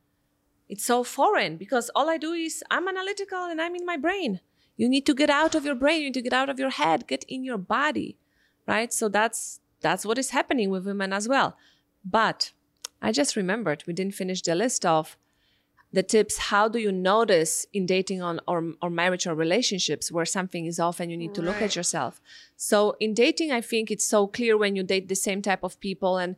It's 0.69 0.83
so 0.83 1.03
foreign 1.03 1.57
because 1.57 1.89
all 1.95 2.09
i 2.09 2.17
do 2.17 2.33
is 2.33 2.63
i'm 2.69 2.87
analytical 2.87 3.45
and 3.45 3.61
i'm 3.61 3.75
in 3.75 3.85
my 3.85 3.97
brain. 3.97 4.41
You 4.75 4.89
need 4.89 5.05
to 5.07 5.13
get 5.13 5.29
out 5.29 5.55
of 5.55 5.65
your 5.65 5.75
brain. 5.75 5.99
You 6.01 6.07
need 6.07 6.13
to 6.21 6.21
get 6.29 6.33
out 6.33 6.49
of 6.49 6.59
your 6.59 6.69
head. 6.69 7.07
Get 7.07 7.23
in 7.27 7.43
your 7.43 7.57
body 7.57 8.17
right? 8.67 8.93
So 8.93 9.09
that's 9.09 9.61
that's 9.81 10.05
what 10.05 10.17
is 10.17 10.31
happening 10.31 10.69
with 10.69 10.85
women 10.85 11.13
as 11.13 11.27
well. 11.27 11.57
But 12.05 12.51
i 12.99 13.11
just 13.11 13.35
remembered 13.35 13.83
we 13.85 13.93
didn't 13.93 14.15
finish 14.15 14.41
the 14.41 14.55
list 14.55 14.83
of 14.83 15.17
the 15.97 16.03
tips 16.03 16.37
how 16.37 16.67
do 16.67 16.77
you 16.77 16.91
notice 16.91 17.65
in 17.73 17.87
dating 17.87 18.21
on 18.21 18.39
or, 18.47 18.59
or 18.83 18.89
marriage 18.91 19.25
or 19.25 19.33
relationships 19.33 20.11
where 20.11 20.25
something 20.25 20.67
is 20.67 20.79
off 20.79 20.99
and 20.99 21.09
you 21.09 21.17
need 21.17 21.33
to 21.33 21.41
look 21.41 21.59
at 21.59 21.75
yourself? 21.75 22.21
So 22.55 22.95
in 22.99 23.15
dating 23.15 23.51
i 23.51 23.61
think 23.61 23.89
it's 23.89 24.05
so 24.05 24.27
clear 24.27 24.55
when 24.55 24.75
you 24.75 24.83
date 24.83 25.07
the 25.09 25.15
same 25.27 25.41
type 25.41 25.63
of 25.63 25.79
people 25.79 26.13
and 26.23 26.35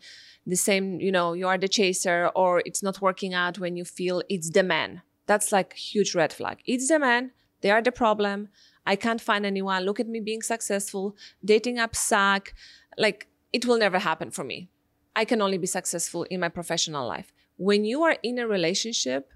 the 0.54 0.56
same 0.56 0.86
you 1.02 1.12
know 1.12 1.34
you 1.34 1.46
are 1.52 1.58
the 1.58 1.68
chaser 1.68 2.32
or 2.42 2.62
it's 2.66 2.82
not 2.82 3.02
working 3.02 3.34
out 3.34 3.60
when 3.60 3.76
you 3.76 3.84
feel 3.84 4.24
it's 4.30 4.50
the 4.50 4.64
man. 4.64 5.02
That's 5.30 5.52
like 5.52 5.74
huge 5.74 6.16
red 6.16 6.32
flag. 6.32 6.60
It's 6.66 6.88
the 6.88 6.98
man. 6.98 7.32
They 7.60 7.72
are 7.72 7.82
the 7.82 7.92
problem. 8.04 8.48
I 8.86 8.96
can't 8.96 9.28
find 9.30 9.46
anyone. 9.46 9.84
Look 9.84 10.00
at 10.00 10.08
me 10.08 10.22
being 10.22 10.42
successful. 10.42 11.18
Dating 11.44 11.76
apps 11.84 12.02
suck. 12.12 12.54
Like 12.98 13.28
it 13.52 13.66
will 13.66 13.78
never 13.78 14.00
happen 14.00 14.32
for 14.32 14.46
me. 14.46 14.70
I 15.18 15.26
can 15.26 15.42
only 15.42 15.58
be 15.58 15.68
successful 15.68 16.24
in 16.24 16.40
my 16.40 16.48
professional 16.48 17.06
life. 17.06 17.34
When 17.58 17.84
you 17.84 18.04
are 18.04 18.16
in 18.24 18.40
a 18.40 18.48
relationship 18.48 19.34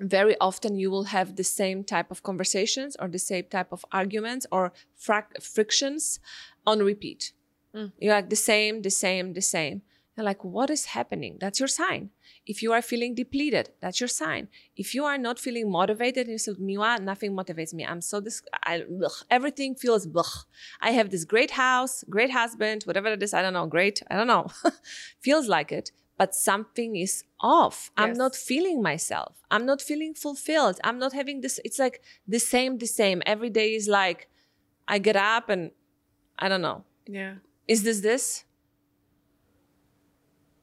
very 0.00 0.36
often 0.40 0.76
you 0.76 0.90
will 0.90 1.04
have 1.04 1.36
the 1.36 1.44
same 1.44 1.84
type 1.84 2.10
of 2.10 2.22
conversations 2.22 2.96
or 2.98 3.08
the 3.08 3.18
same 3.18 3.44
type 3.44 3.72
of 3.72 3.84
arguments 3.92 4.46
or 4.50 4.72
frictions 5.40 6.20
on 6.66 6.80
repeat. 6.80 7.32
Mm. 7.74 7.92
You're 7.98 8.14
like 8.14 8.30
the 8.30 8.36
same, 8.36 8.82
the 8.82 8.90
same, 8.90 9.32
the 9.32 9.42
same. 9.42 9.82
You're 10.16 10.24
like, 10.24 10.44
what 10.44 10.70
is 10.70 10.84
happening? 10.86 11.38
That's 11.40 11.58
your 11.58 11.66
sign. 11.66 12.10
If 12.46 12.62
you 12.62 12.72
are 12.72 12.82
feeling 12.82 13.16
depleted, 13.16 13.70
that's 13.80 14.00
your 14.00 14.08
sign. 14.08 14.46
If 14.76 14.94
you 14.94 15.04
are 15.04 15.18
not 15.18 15.40
feeling 15.40 15.68
motivated, 15.70 16.28
you 16.28 16.38
said, 16.38 16.56
Miwa, 16.56 17.00
nothing 17.00 17.32
motivates 17.32 17.74
me. 17.74 17.84
I'm 17.84 18.00
so 18.00 18.20
this, 18.20 18.40
I, 18.62 18.84
ugh, 19.04 19.12
everything 19.28 19.74
feels, 19.74 20.06
ugh. 20.14 20.46
I 20.80 20.92
have 20.92 21.10
this 21.10 21.24
great 21.24 21.52
house, 21.52 22.04
great 22.08 22.30
husband, 22.30 22.84
whatever 22.84 23.08
it 23.08 23.22
is. 23.24 23.34
I 23.34 23.42
don't 23.42 23.54
know, 23.54 23.66
great. 23.66 24.02
I 24.08 24.14
don't 24.14 24.28
know. 24.28 24.46
feels 25.20 25.48
like 25.48 25.72
it 25.72 25.90
but 26.16 26.34
something 26.34 26.96
is 26.96 27.24
off. 27.40 27.90
I'm 27.96 28.12
not 28.12 28.36
feeling 28.36 28.82
myself. 28.82 29.42
I'm 29.50 29.66
not 29.66 29.82
feeling 29.82 30.14
fulfilled. 30.14 30.80
I'm 30.84 30.98
not 30.98 31.12
having 31.12 31.40
this. 31.40 31.60
It's 31.64 31.78
like 31.78 32.02
the 32.26 32.38
same, 32.38 32.78
the 32.78 32.86
same. 32.86 33.22
Every 33.26 33.50
day 33.50 33.74
is 33.74 33.88
like, 33.88 34.28
I 34.86 34.98
get 34.98 35.16
up 35.16 35.48
and 35.48 35.72
I 36.38 36.48
don't 36.48 36.62
know. 36.62 36.84
Yeah. 37.06 37.34
Is 37.66 37.82
this 37.82 38.00
this? 38.00 38.44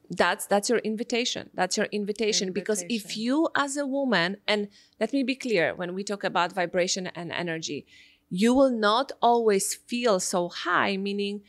That's 0.09 0.45
that's 0.45 0.69
your 0.69 0.79
invitation. 0.79 1.49
That's 1.53 1.77
your 1.77 1.87
invitation. 1.91 2.51
Because 2.51 2.83
if 2.89 3.15
you 3.15 3.47
as 3.55 3.77
a 3.77 3.87
woman, 3.87 4.37
and 4.45 4.67
let 4.99 5.13
me 5.13 5.23
be 5.23 5.35
clear, 5.35 5.73
when 5.73 5.93
we 5.93 6.03
talk 6.03 6.23
about 6.25 6.51
vibration 6.51 7.07
and 7.07 7.31
energy, 7.31 7.85
you 8.29 8.53
will 8.53 8.71
not 8.71 9.13
always 9.21 9.73
feel 9.73 10.19
so 10.19 10.49
high, 10.49 10.97
meaning 10.97 11.41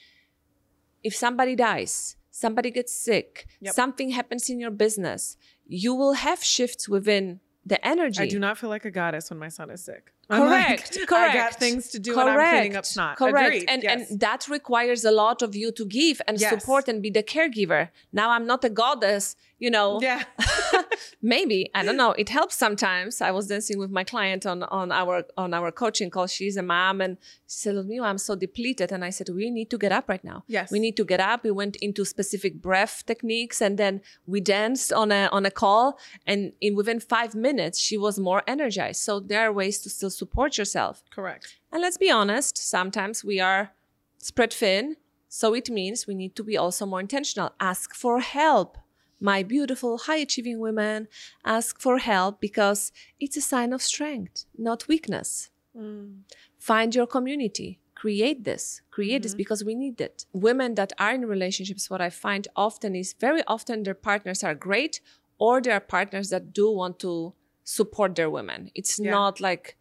if 1.03 1.15
somebody 1.15 1.57
dies, 1.57 2.17
somebody 2.33 2.71
gets 2.73 2.93
sick, 2.93 3.47
Yep. 3.61 3.75
something 3.75 4.11
happens 4.11 4.51
in 4.51 4.59
your 4.59 4.73
business, 4.73 5.37
you 5.67 5.95
will 5.95 6.15
have 6.15 6.43
shifts 6.43 6.89
within 6.89 7.39
the 7.65 7.79
energy. 7.87 8.21
I 8.21 8.27
do 8.27 8.41
not 8.41 8.59
feel 8.59 8.71
like 8.71 8.85
a 8.85 8.91
goddess 8.91 9.31
when 9.31 9.39
my 9.39 9.49
son 9.49 9.71
is 9.71 9.85
sick. 9.85 10.13
I'm 10.31 10.41
like, 10.41 10.67
Correct. 10.67 10.99
I 11.03 11.05
correct. 11.07 11.35
got 11.35 11.55
things 11.61 11.89
to 11.91 11.99
do 11.99 12.19
and 12.19 12.31
I'm 12.31 12.51
cleaning 12.51 12.77
up 12.77 12.87
snot. 12.87 13.17
Correct. 13.19 13.47
Agreed. 13.49 13.67
And 13.69 13.83
yes. 13.83 14.11
and 14.11 14.21
that 14.21 14.49
requires 14.49 15.05
a 15.05 15.11
lot 15.11 15.43
of 15.43 15.55
you 15.55 15.73
to 15.73 15.85
give 15.85 16.21
and 16.27 16.41
Yes. 16.41 16.51
support 16.51 16.89
and 16.89 17.03
be 17.03 17.11
the 17.11 17.23
caregiver. 17.23 17.89
Now 18.13 18.31
I'm 18.31 18.47
not 18.47 18.65
a 18.65 18.71
goddess, 18.71 19.37
you 19.59 19.71
know. 19.71 20.01
yeah. 20.01 20.23
Maybe 21.23 21.71
I 21.75 21.85
don't 21.85 21.97
know. 21.97 22.13
It 22.13 22.29
helps 22.29 22.57
sometimes. 22.57 23.21
I 23.21 23.31
was 23.31 23.47
dancing 23.47 23.79
with 23.79 23.91
my 23.91 24.05
client 24.05 24.45
on 24.47 24.63
on 24.65 24.91
our 24.91 25.25
on 25.37 25.55
our 25.55 25.71
coaching 25.71 26.11
call. 26.11 26.27
She's 26.27 26.57
a 26.57 26.63
mom, 26.63 27.01
and 27.01 27.17
she 27.47 27.59
said, 27.63 27.75
"Ludmila, 27.77 28.07
I'm 28.09 28.19
so 28.19 28.35
depleted." 28.35 28.91
And 28.93 29.05
I 29.05 29.11
said, 29.11 29.29
"We 29.29 29.51
need 29.51 29.71
to 29.71 29.79
get 29.79 29.93
up 29.93 30.09
right 30.09 30.25
now. 30.25 30.43
Yes. 30.49 30.71
we 30.73 30.79
need 30.81 30.97
to 30.97 31.05
get 31.05 31.21
up." 31.21 31.45
We 31.45 31.51
went 31.53 31.77
into 31.77 32.05
specific 32.05 32.61
breath 32.61 33.05
techniques, 33.07 33.61
and 33.61 33.79
then 33.79 34.01
we 34.27 34.41
danced 34.41 34.93
on 34.93 35.13
a 35.13 35.29
on 35.33 35.47
a 35.47 35.51
call. 35.51 35.99
And 36.27 36.53
in 36.61 36.75
within 36.75 36.99
five 37.01 37.35
minutes, 37.35 37.79
she 37.79 37.97
was 37.97 38.19
more 38.19 38.43
energized. 38.49 39.01
So 39.03 39.21
there 39.21 39.43
are 39.47 39.53
ways 39.53 39.79
to 39.83 39.89
still 39.91 40.11
support 40.13 40.57
yourself. 40.59 41.03
Correct. 41.11 41.59
And 41.73 41.83
let's 41.83 41.99
be 41.99 42.11
honest, 42.11 42.57
sometimes 42.59 43.25
we 43.25 43.41
are 43.41 43.73
spread 44.19 44.53
thin. 44.53 44.97
So 45.29 45.55
it 45.55 45.71
means 45.71 46.07
we 46.07 46.15
need 46.15 46.37
to 46.37 46.45
be 46.45 46.57
also 46.59 46.85
more 46.87 47.01
intentional. 47.01 47.51
Ask 47.59 47.95
for 47.95 48.21
help. 48.21 48.77
My 49.19 49.43
beautiful, 49.43 49.99
high 49.99 50.19
achieving 50.19 50.59
women, 50.59 51.09
ask 51.45 51.81
for 51.81 51.99
help 51.99 52.41
because 52.41 52.93
it's 53.21 53.37
a 53.37 53.41
sign 53.41 53.73
of 53.73 53.81
strength, 53.81 54.45
not 54.59 54.89
weakness. 54.89 55.49
Mm. 55.77 56.23
Find 56.59 56.95
your 56.95 57.07
community. 57.07 57.79
Create 57.95 58.43
this. 58.45 58.83
Create 58.91 59.23
this 59.23 59.35
Mhm. 59.35 59.37
because 59.39 59.65
we 59.65 59.75
need 59.77 60.01
it. 60.01 60.27
Women 60.33 60.75
that 60.75 60.93
are 60.99 61.15
in 61.15 61.25
relationships, 61.27 61.89
what 61.89 62.01
I 62.01 62.11
find 62.11 62.49
often 62.57 62.95
is 62.97 63.15
very 63.15 63.43
often 63.47 63.85
their 63.85 63.95
partners 63.95 64.43
are 64.43 64.57
great 64.57 65.01
or 65.39 65.61
there 65.63 65.75
are 65.75 65.81
partners 65.81 66.29
that 66.31 66.53
do 66.53 66.71
want 66.71 66.99
to 66.99 67.33
support 67.65 68.17
their 68.17 68.29
women. 68.29 68.71
It's 68.75 68.99
Yeah. 68.99 69.13
not 69.13 69.41
like 69.41 69.77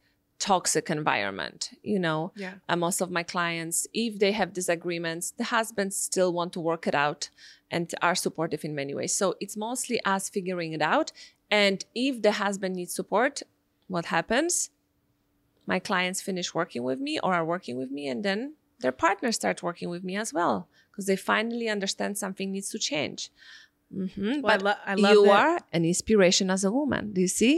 toxic 0.50 0.89
environment 0.89 1.62
you 1.84 2.00
know 2.06 2.20
Yeah. 2.36 2.56
uh, 2.70 2.76
most 2.86 3.00
of 3.02 3.10
my 3.18 3.24
clients 3.36 3.78
if 3.94 4.12
they 4.24 4.32
have 4.39 4.50
disagreements 4.62 5.26
the 5.42 5.48
husbands 5.58 5.96
still 6.10 6.32
want 6.34 6.52
to 6.54 6.60
work 6.72 6.84
it 6.92 6.96
out 6.96 7.30
and 7.70 7.84
are 8.02 8.16
supportive 8.26 8.62
in 8.68 8.74
many 8.82 8.94
ways 9.00 9.14
so 9.22 9.26
it's 9.44 9.56
mostly 9.68 9.98
us 10.14 10.24
figuring 10.38 10.72
it 10.78 10.82
out 10.96 11.12
and 11.64 11.78
if 11.94 12.14
the 12.26 12.34
husband 12.44 12.74
needs 12.76 12.94
support 13.02 13.34
what 13.88 14.06
happens 14.18 14.72
my 15.68 15.80
clients 15.89 16.20
finish 16.30 16.50
working 16.56 16.84
with 16.89 17.00
me 17.08 17.14
or 17.24 17.32
are 17.36 17.46
working 17.46 17.78
with 17.78 17.92
me 17.92 18.08
and 18.12 18.24
then 18.28 18.39
their 18.80 18.92
partners 19.06 19.36
start 19.36 19.62
working 19.62 19.89
with 19.94 20.04
me 20.04 20.16
as 20.24 20.34
well 20.34 20.68
because 20.89 21.06
they 21.06 21.16
finally 21.16 21.68
understand 21.70 22.18
something 22.18 22.52
needs 22.52 22.70
to 22.70 22.80
change 22.80 23.30
Mhm. 23.94 24.42
Well, 24.42 24.54
I, 24.54 24.58
but 24.58 24.62
lo- 24.68 24.84
I 24.92 24.94
love 24.96 25.12
you 25.14 25.24
that. 25.26 25.39
are 25.44 25.60
an 25.78 25.84
inspiration 25.94 26.50
as 26.50 26.64
a 26.64 26.72
woman 26.80 27.04
do 27.16 27.20
you 27.22 27.28
see 27.42 27.56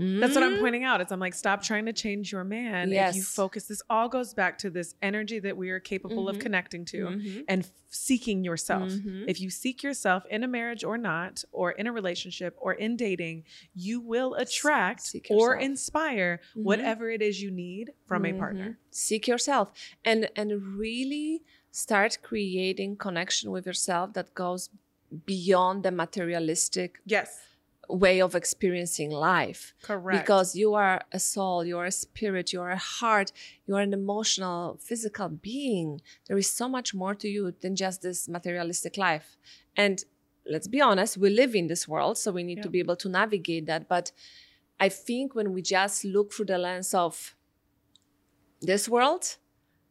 That's 0.00 0.34
what 0.34 0.42
I'm 0.42 0.54
Mhm. 0.54 0.60
pointing 0.60 0.84
out. 0.84 1.00
Is 1.02 1.12
I'm 1.12 1.20
like, 1.20 1.34
stop 1.34 1.62
trying 1.62 1.84
to 1.86 1.92
change 1.92 2.32
your 2.32 2.42
man. 2.44 2.90
If 2.92 3.14
you 3.16 3.22
focus, 3.22 3.64
this 3.66 3.82
all 3.90 4.08
goes 4.08 4.32
back 4.32 4.56
to 4.58 4.70
this 4.70 4.94
energy 5.02 5.38
that 5.40 5.56
we 5.56 5.68
are 5.70 5.78
capable 5.80 6.28
of 6.28 6.36
Mhm. 6.36 6.40
connecting 6.40 6.84
to 6.86 7.06
Mhm. 7.06 7.44
and 7.48 7.62
f- 7.64 7.70
seeking 7.90 8.42
yourself. 8.42 8.90
Mhm. 8.90 9.24
If 9.28 9.40
you 9.40 9.50
seek 9.50 9.82
yourself 9.82 10.24
in 10.30 10.42
a 10.42 10.48
marriage 10.48 10.84
or 10.84 10.96
not, 10.96 11.44
or 11.52 11.72
in 11.72 11.86
a 11.86 11.92
relationship 11.92 12.56
or 12.58 12.72
in 12.72 12.96
dating, 12.96 13.44
you 13.74 14.00
will 14.00 14.34
attract 14.34 15.14
or 15.28 15.56
inspire 15.56 16.40
Mhm. 16.56 16.62
whatever 16.62 17.10
it 17.10 17.20
is 17.20 17.42
you 17.42 17.50
need 17.50 17.92
from 18.06 18.24
a 18.24 18.32
partner. 18.32 18.78
Seek 18.90 19.28
yourself 19.28 19.72
and 20.04 20.30
and 20.34 20.78
really 20.78 21.42
start 21.72 22.18
creating 22.22 22.96
connection 22.96 23.50
with 23.50 23.66
yourself 23.66 24.12
that 24.14 24.34
goes 24.34 24.70
beyond 25.26 25.82
the 25.82 25.90
materialistic 25.90 27.00
Yes. 27.04 27.40
Way 27.90 28.20
of 28.20 28.34
experiencing 28.34 29.10
life. 29.10 29.74
Correct. 29.82 30.20
Because 30.20 30.54
you 30.54 30.74
are 30.74 31.02
a 31.12 31.18
soul, 31.18 31.64
you 31.64 31.78
are 31.78 31.86
a 31.86 31.92
spirit, 31.92 32.52
you 32.52 32.60
are 32.60 32.70
a 32.70 32.76
heart, 32.78 33.32
you 33.66 33.76
are 33.76 33.80
an 33.80 33.92
emotional, 33.92 34.78
physical 34.80 35.28
being. 35.28 36.00
There 36.26 36.38
is 36.38 36.48
so 36.48 36.68
much 36.68 36.94
more 36.94 37.14
to 37.14 37.28
you 37.28 37.54
than 37.60 37.76
just 37.76 38.02
this 38.02 38.28
materialistic 38.28 38.96
life. 38.96 39.36
And 39.76 40.04
let's 40.46 40.68
be 40.68 40.80
honest, 40.80 41.16
we 41.16 41.30
live 41.30 41.54
in 41.54 41.66
this 41.66 41.86
world, 41.86 42.18
so 42.18 42.32
we 42.32 42.42
need 42.42 42.62
to 42.62 42.70
be 42.70 42.78
able 42.78 42.96
to 42.96 43.08
navigate 43.08 43.66
that. 43.66 43.88
But 43.88 44.12
I 44.78 44.88
think 44.88 45.34
when 45.34 45.52
we 45.52 45.62
just 45.62 46.04
look 46.04 46.32
through 46.32 46.46
the 46.46 46.58
lens 46.58 46.94
of 46.94 47.34
this 48.60 48.88
world, 48.88 49.36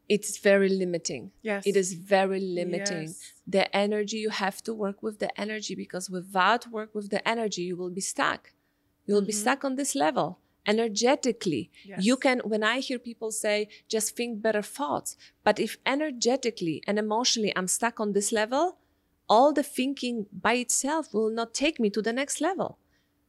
it's 0.10 0.40
very 0.40 0.70
limiting. 0.70 1.32
yes. 1.42 1.66
It 1.66 1.76
is 1.76 1.94
very 1.94 2.40
limiting. 2.40 3.04
Yes. 3.04 3.34
The 3.48 3.76
energy 3.76 4.18
you 4.18 4.32
have 4.32 4.62
to 4.64 4.74
work 4.74 5.04
with 5.04 5.20
the 5.20 5.32
energy 5.40 5.76
because 5.76 6.10
without 6.10 6.68
work 6.68 6.96
with 6.96 7.10
the 7.10 7.26
energy, 7.28 7.62
you 7.62 7.78
will 7.78 7.92
be 7.92 8.02
stuck. 8.02 8.52
You 9.06 9.14
will 9.16 9.22
be 9.22 9.32
mm-hmm. 9.32 9.42
stuck 9.42 9.64
on 9.64 9.76
this 9.76 9.96
level 9.96 10.40
energetically. 10.66 11.72
You 11.98 12.16
can, 12.16 12.40
when 12.40 12.64
I 12.64 12.80
hear 12.80 13.00
people 13.00 13.32
say, 13.32 13.70
just 13.88 14.16
think 14.16 14.42
better 14.42 14.62
thoughts, 14.62 15.18
but 15.44 15.60
if 15.60 15.78
energetically 15.86 16.84
and 16.86 17.00
emotionally 17.00 17.52
I'm 17.56 17.68
stuck 17.68 18.00
on 18.00 18.14
this 18.14 18.32
level, 18.32 18.78
all 19.28 19.52
the 19.52 19.64
thinking 19.64 20.28
by 20.32 20.54
itself 20.54 21.14
will 21.14 21.32
not 21.32 21.54
take 21.54 21.80
me 21.80 21.90
to 21.92 22.02
the 22.02 22.14
next 22.14 22.40
level. 22.40 22.78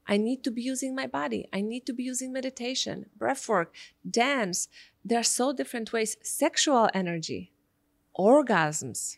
I 0.07 0.16
need 0.16 0.43
to 0.45 0.51
be 0.51 0.62
using 0.62 0.95
my 0.95 1.07
body. 1.07 1.49
I 1.53 1.61
need 1.61 1.87
to 1.87 1.93
be 1.93 2.03
using 2.03 2.33
meditation, 2.33 3.07
breath 3.16 3.49
work, 3.49 3.72
dance. 4.09 4.68
There 5.05 5.19
are 5.19 5.31
so 5.41 5.53
different 5.53 5.93
ways. 5.93 6.17
Sexual 6.23 6.91
energy, 6.95 7.53
orgasms, 8.19 9.17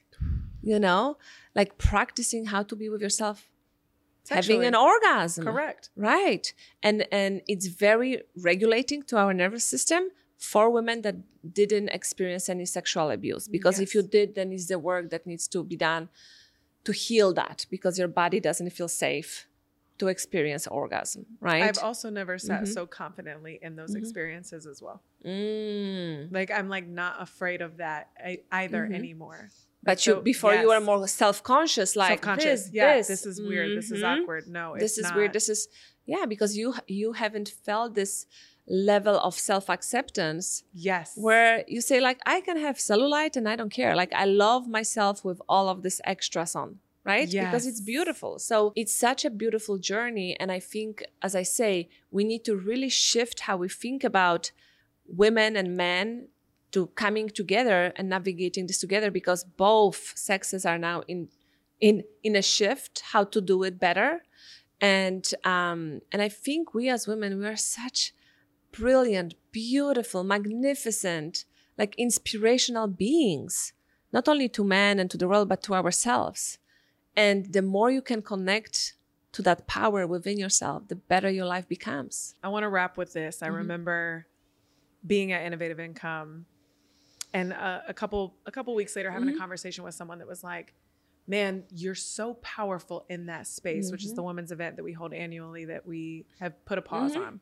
you 0.63 0.79
know, 0.79 1.19
like 1.55 1.79
practicing 1.79 2.47
how 2.47 2.63
to 2.63 2.77
be 2.77 2.89
with 2.89 3.01
yourself, 3.01 3.49
having 4.31 4.65
an 4.65 4.75
orgasm. 4.75 5.45
Correct. 5.45 5.91
Right. 5.97 6.53
And 6.83 7.07
and 7.11 7.43
it's 7.49 7.67
very 7.67 8.23
regulating 8.37 9.03
to 9.05 9.17
our 9.17 9.35
nervous 9.35 9.65
system 9.65 10.11
for 10.39 10.71
women 10.71 11.03
that 11.03 11.17
didn't 11.53 11.89
experience 11.89 12.49
any 12.49 12.67
sexual 12.67 13.11
abuse. 13.11 13.49
Because 13.49 13.81
if 13.81 13.95
you 13.95 14.03
did, 14.03 14.35
then 14.35 14.53
it's 14.53 14.67
the 14.67 14.79
work 14.79 15.11
that 15.11 15.27
needs 15.27 15.47
to 15.49 15.65
be 15.65 15.77
done 15.77 16.09
to 16.85 16.93
heal 16.93 17.33
that 17.35 17.67
because 17.71 17.99
your 17.99 18.09
body 18.09 18.41
doesn't 18.41 18.71
feel 18.71 18.89
safe 18.89 19.47
to 20.03 20.09
experience 20.09 20.65
orgasm, 20.67 21.23
right? 21.41 21.63
I've 21.63 21.79
also 21.89 22.09
never 22.11 22.35
sat 22.49 22.63
Mhm. 22.63 22.75
so 22.77 22.83
confidently 23.03 23.55
in 23.67 23.77
those 23.77 23.93
Mhm. 23.95 23.99
experiences 24.03 24.63
as 24.73 24.79
well. 24.83 24.99
Mm. 25.25 26.33
Like 26.39 26.51
I'm 26.51 26.69
like 26.77 26.87
not 27.03 27.15
afraid 27.27 27.61
of 27.63 27.73
that 27.85 28.03
either 28.63 28.83
Mhm. 28.87 28.95
anymore. 29.01 29.43
But 29.85 29.93
Like, 29.99 30.07
you 30.07 30.13
so, 30.15 30.21
before 30.33 30.55
you 30.55 30.69
were 30.73 30.81
more 30.81 31.07
self-conscious, 31.09 31.91
like 31.97 32.09
self-conscious. 32.11 32.61
this, 32.67 32.73
yeah, 32.73 32.97
this, 32.99 33.09
this 33.09 33.27
is 33.27 33.37
weird. 33.51 33.71
This 33.79 33.91
is 33.97 34.03
Mhm. 34.03 34.11
awkward. 34.23 34.45
No, 34.59 34.77
This 34.85 34.97
is 34.99 35.07
weird. 35.17 35.33
This 35.39 35.49
is 35.55 35.61
yeah 36.15 36.25
because 36.35 36.53
you 36.61 36.69
you 37.01 37.09
haven't 37.23 37.49
felt 37.67 37.89
this 38.03 38.15
level 38.91 39.17
of 39.29 39.35
self-acceptance 39.51 40.65
Yes. 40.73 41.09
where 41.17 41.65
you 41.75 41.81
say 41.81 41.99
like 42.09 42.19
i 42.35 42.41
can 42.47 42.57
have 42.67 42.77
cellulite 42.89 43.35
and 43.39 43.47
i 43.53 43.55
don't 43.61 43.75
care 43.81 43.95
like 44.03 44.13
i 44.25 44.25
love 44.25 44.63
myself 44.79 45.25
with 45.29 45.41
all 45.49 45.67
of 45.69 45.83
this 45.83 46.01
extras 46.13 46.55
on 46.63 46.71
right? 47.05 47.29
Because 47.47 47.67
it's 47.67 47.81
beautiful. 47.81 48.39
So 48.39 48.73
it's 48.77 48.95
such 48.95 49.25
a 49.25 49.31
beautiful 49.31 49.79
journey. 49.79 50.37
And 50.39 50.51
i 50.53 50.61
think 50.61 51.05
as 51.23 51.35
i 51.35 51.43
say 51.43 51.89
we 52.11 52.25
need 52.25 52.45
to 52.45 52.57
really 52.57 52.89
shift 52.89 53.41
how 53.41 53.57
we 53.57 53.69
think 53.69 54.05
about 54.05 54.53
women 55.07 55.57
and 55.57 55.77
men 55.77 56.29
to 56.71 56.87
coming 57.05 57.29
together 57.29 57.93
and 57.97 58.09
navigating 58.09 58.67
this 58.67 58.79
together 58.79 59.11
because 59.11 59.45
both 59.45 60.13
sexes 60.17 60.65
are 60.65 60.79
now 60.79 61.03
in 61.07 61.29
in 61.81 62.05
in 62.23 62.37
a 62.37 62.43
shift 62.43 63.03
how 63.13 63.25
to 63.25 63.41
do 63.41 63.63
it 63.63 63.79
better. 63.79 64.23
And 64.81 65.25
um 65.45 66.01
and 66.11 66.21
i 66.23 66.29
think 66.29 66.75
we 66.75 66.89
as 66.89 67.07
women 67.07 67.39
we 67.39 67.47
are 67.47 67.57
such 67.57 68.13
brilliant 68.73 69.35
beautiful 69.53 70.25
magnificent 70.25 71.45
like 71.79 71.95
inspirational 71.97 72.89
beings 72.89 73.73
not 74.13 74.29
only 74.29 74.49
to 74.49 74.65
men 74.65 74.99
and 74.99 75.11
to 75.11 75.19
the 75.19 75.29
world 75.29 75.49
but 75.49 75.63
to 75.63 75.75
ourselves 75.75 76.59
and 77.17 77.53
the 77.53 77.63
more 77.63 77.91
you 77.91 78.03
can 78.03 78.23
connect 78.23 78.95
to 79.33 79.43
that 79.43 79.67
power 79.67 80.07
within 80.07 80.39
yourself 80.39 80.89
the 80.89 80.97
better 80.97 81.31
your 81.31 81.47
life 81.47 81.67
becomes 81.69 82.35
I 82.43 82.49
want 82.49 82.65
to 82.65 82.69
wrap 82.69 82.97
with 82.97 83.13
this. 83.13 83.43
I 83.43 83.49
Mhm. 83.49 83.55
remember 83.57 84.27
being 85.07 85.33
at 85.33 85.45
Innovative 85.45 85.81
Income, 85.81 86.47
and 87.35 87.53
uh, 87.53 87.81
a 87.89 87.95
couple 87.95 88.37
a 88.47 88.53
couple 88.53 88.75
weeks 88.75 88.95
later, 88.97 89.11
having 89.11 89.29
Mhm. 89.29 89.35
a 89.35 89.39
conversation 89.39 89.85
with 89.85 89.95
someone 89.95 90.19
that 90.19 90.29
was 90.29 90.45
like, 90.45 90.75
"Man, 91.27 91.65
you're 91.71 91.95
so 91.95 92.35
powerful 92.35 93.07
in 93.09 93.27
that 93.27 93.47
space," 93.47 93.91
which 93.91 94.05
is 94.05 94.13
Mhm. 94.13 94.17
the 94.17 94.23
women's 94.23 94.53
event 94.53 94.77
that 94.77 94.85
we 94.85 94.93
hold 94.93 95.13
annually 95.15 95.65
that 95.67 95.87
we 95.87 96.27
have 96.41 96.63
put 96.65 96.79
a 96.79 96.83
pause 96.83 97.15
Mhm. 97.17 97.27
on. 97.27 97.41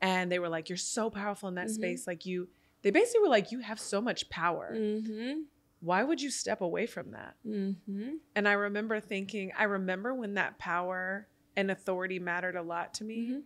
And 0.00 0.30
they 0.30 0.38
were 0.38 0.48
like, 0.48 0.68
"You're 0.68 0.76
so 0.78 1.10
powerful 1.10 1.48
in 1.48 1.56
that 1.56 1.66
Mhm. 1.68 1.74
space. 1.74 2.06
Like 2.06 2.24
you." 2.26 2.48
They 2.82 2.90
basically 2.90 3.22
were 3.22 3.28
like, 3.28 3.50
"You 3.50 3.58
have 3.60 3.80
so 3.80 4.00
much 4.00 4.28
power. 4.28 4.74
Mm-hmm. 4.76 5.40
Why 5.84 6.02
would 6.02 6.20
you 6.22 6.30
step 6.30 6.60
away 6.60 6.86
from 6.86 7.10
that?" 7.12 7.36
Mm-hmm. 7.46 8.16
And 8.34 8.48
I 8.48 8.52
remember 8.52 9.00
thinking, 9.00 9.52
I 9.56 9.64
remember 9.64 10.14
when 10.14 10.34
that 10.34 10.58
power 10.58 11.28
and 11.56 11.70
authority 11.70 12.18
mattered 12.18 12.56
a 12.56 12.62
lot 12.62 12.94
to 12.94 13.04
me, 13.04 13.16
Mhm. 13.30 13.42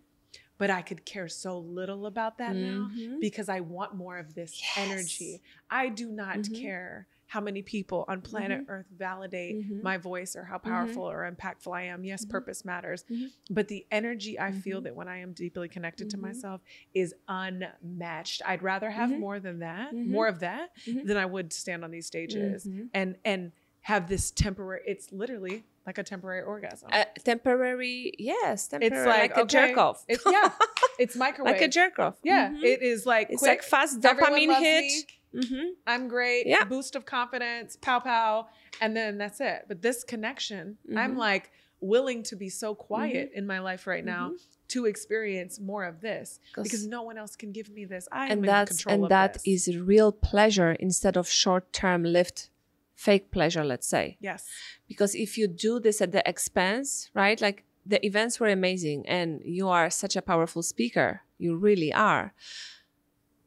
but 0.56 0.70
I 0.70 0.82
could 0.82 1.04
care 1.04 1.28
so 1.28 1.58
little 1.58 2.06
about 2.06 2.38
that 2.38 2.54
now 2.56 2.90
Mhm. 2.94 3.20
because 3.20 3.48
I 3.48 3.60
want 3.60 3.94
more 3.94 4.18
of 4.18 4.34
this 4.34 4.58
Yes. 4.60 4.76
energy. 4.78 5.42
I 5.70 5.88
do 5.88 6.10
not 6.10 6.38
Mhm. 6.38 6.60
care 6.60 7.06
how 7.28 7.40
many 7.40 7.60
people 7.62 8.04
on 8.08 8.20
planet 8.22 8.64
Earth 8.68 8.86
validate 8.90 9.56
Mhm. 9.70 9.82
my 9.82 9.96
voice 9.98 10.34
or 10.34 10.44
how 10.44 10.56
powerful 10.58 11.02
or 11.04 11.30
impactful 11.30 11.76
I 11.76 11.82
am. 11.82 12.02
Yes, 12.02 12.24
Mhm. 12.24 12.30
purpose 12.30 12.64
matters, 12.64 13.04
Mhm. 13.10 13.30
but 13.50 13.68
the 13.68 13.86
energy 13.90 14.40
I 14.40 14.50
feel 14.50 14.80
that 14.80 14.96
when 14.96 15.08
I 15.08 15.18
am 15.18 15.34
deeply 15.34 15.68
connected 15.68 16.08
to 16.10 16.16
myself 16.16 16.62
is 16.94 17.14
unmatched. 17.28 18.42
I'd 18.46 18.62
rather 18.62 18.90
have 18.90 19.10
more 19.10 19.40
than 19.40 19.58
that, 19.60 19.92
more 19.94 20.26
of 20.26 20.40
that, 20.40 20.70
than 20.86 21.16
I 21.16 21.26
would 21.26 21.52
stand 21.52 21.84
on 21.84 21.90
these 21.90 22.06
stages 22.06 22.66
and 22.94 23.16
and 23.24 23.52
have 23.82 24.08
this 24.08 24.30
temporary. 24.30 24.82
It's 24.86 25.12
literally 25.12 25.64
like 25.86 25.96
a 25.98 26.02
temporary 26.02 26.42
orgasm. 26.42 26.90
Uh, 26.92 27.04
temporary, 27.24 28.12
yes, 28.18 28.68
temporary, 28.68 28.94
it's 28.98 29.06
like, 29.06 29.30
like, 29.30 29.36
a 29.38 29.40
okay, 29.42 29.68
jerk 29.68 29.78
off. 29.78 30.04
It's 30.08 30.22
yeah, 30.26 30.50
it's 30.98 31.16
microwave. 31.16 31.52
like 31.54 31.62
a 31.62 31.68
jerk 31.68 31.98
off. 31.98 32.18
Yeah, 32.22 32.50
Mhm. 32.50 32.62
it 32.64 32.82
is 32.82 33.06
like 33.06 33.30
it's 33.30 33.38
quick. 33.40 33.48
like 33.60 33.62
fast 33.62 34.00
dopamine 34.00 34.58
hit. 34.58 34.84
me, 34.84 35.02
Mm-hmm. 35.34 35.64
I'm 35.86 36.08
great. 36.08 36.46
Yeah. 36.46 36.64
Boost 36.64 36.96
of 36.96 37.04
confidence, 37.04 37.76
pow 37.76 38.00
pow, 38.00 38.48
and 38.80 38.96
then 38.96 39.18
that's 39.18 39.40
it. 39.40 39.66
But 39.68 39.82
this 39.82 40.04
connection, 40.04 40.78
I'm 40.96 41.14
Mhm. 41.14 41.18
like 41.18 41.50
willing 41.80 42.22
to 42.24 42.34
be 42.36 42.48
so 42.48 42.74
quiet 42.74 43.30
in 43.34 43.46
my 43.46 43.58
life 43.60 43.86
right 43.86 44.04
now 44.04 44.30
Mhm. 44.30 44.38
to 44.68 44.86
experience 44.86 45.60
more 45.60 45.84
of 45.84 46.00
this 46.00 46.40
because 46.54 46.86
no 46.86 47.02
one 47.02 47.16
else 47.18 47.36
can 47.36 47.52
give 47.52 47.68
me 47.70 47.84
this. 47.84 48.08
I 48.10 48.24
am 48.26 48.30
and 48.32 48.40
in 48.40 48.46
that's 48.46 48.70
control 48.72 48.94
and 48.94 49.04
of 49.04 49.08
that 49.10 49.34
this. 49.34 49.68
is 49.68 49.78
real 49.78 50.10
pleasure 50.10 50.72
instead 50.72 51.16
of 51.16 51.28
short-term 51.28 52.02
lived 52.02 52.48
fake 52.96 53.30
pleasure 53.30 53.64
let's 53.64 53.86
say 53.86 54.16
yes. 54.20 54.48
because 54.88 55.14
if 55.14 55.38
you 55.38 55.46
do 55.46 55.78
this 55.78 56.00
at 56.02 56.10
the 56.10 56.28
expense 56.28 57.10
right 57.14 57.40
like 57.40 57.62
the 57.86 58.04
events 58.04 58.40
were 58.40 58.48
amazing 58.48 59.06
and 59.08 59.40
you 59.44 59.68
are 59.68 59.88
such 59.88 60.16
a 60.16 60.20
powerful 60.22 60.64
speaker 60.64 61.22
you 61.38 61.54
really 61.54 61.92
are 61.92 62.34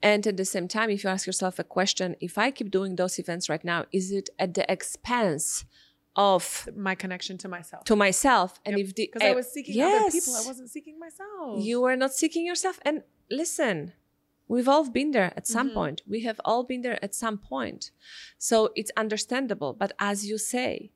and 0.04 0.26
at 0.26 0.38
the 0.38 0.46
same 0.46 0.68
time 0.68 0.90
if 0.90 1.04
you 1.04 1.10
ask 1.10 1.26
yourself 1.28 1.60
a 1.60 1.64
question 1.64 2.16
if 2.20 2.38
i 2.38 2.50
keep 2.52 2.70
doing 2.72 2.96
those 2.96 3.20
events 3.20 3.50
right 3.50 3.64
now 3.64 3.86
is 3.92 4.12
it 4.12 4.30
at 4.40 4.54
the 4.54 4.66
expense 4.72 5.66
of 6.16 6.68
My 6.76 6.94
connection 6.96 7.38
to 7.38 7.48
myself. 7.48 7.84
to 7.86 7.96
myself 7.96 8.60
and 8.66 8.78
Yep. 8.78 8.86
if 8.88 8.96
the 8.96 9.06
Because 9.08 9.24
I 9.28 9.32
eh, 9.32 9.34
was 9.34 9.48
seeking 9.56 9.82
other 9.82 10.12
people, 10.12 10.34
I 10.36 10.42
wasn't 10.52 10.70
seeking 10.70 11.00
myself. 11.00 11.64
you 11.70 11.80
were 11.82 11.96
not 11.96 12.14
seeking 12.14 12.46
yourself 12.46 12.80
and 12.88 13.04
listen 13.30 13.94
we've 14.48 14.68
all 14.68 14.90
been 14.90 15.12
there 15.12 15.32
at 15.38 15.48
some 15.48 15.70
Mhm. 15.70 15.74
point 15.80 15.98
we 16.14 16.20
have 16.28 16.40
all 16.44 16.64
been 16.72 16.82
there 16.82 17.00
at 17.08 17.14
some 17.16 17.38
point 17.38 17.92
so 18.38 18.56
it's 18.76 18.92
understandable 18.98 19.72
but 19.82 19.92
as 20.00 20.18
you 20.30 20.38
say 20.38 20.92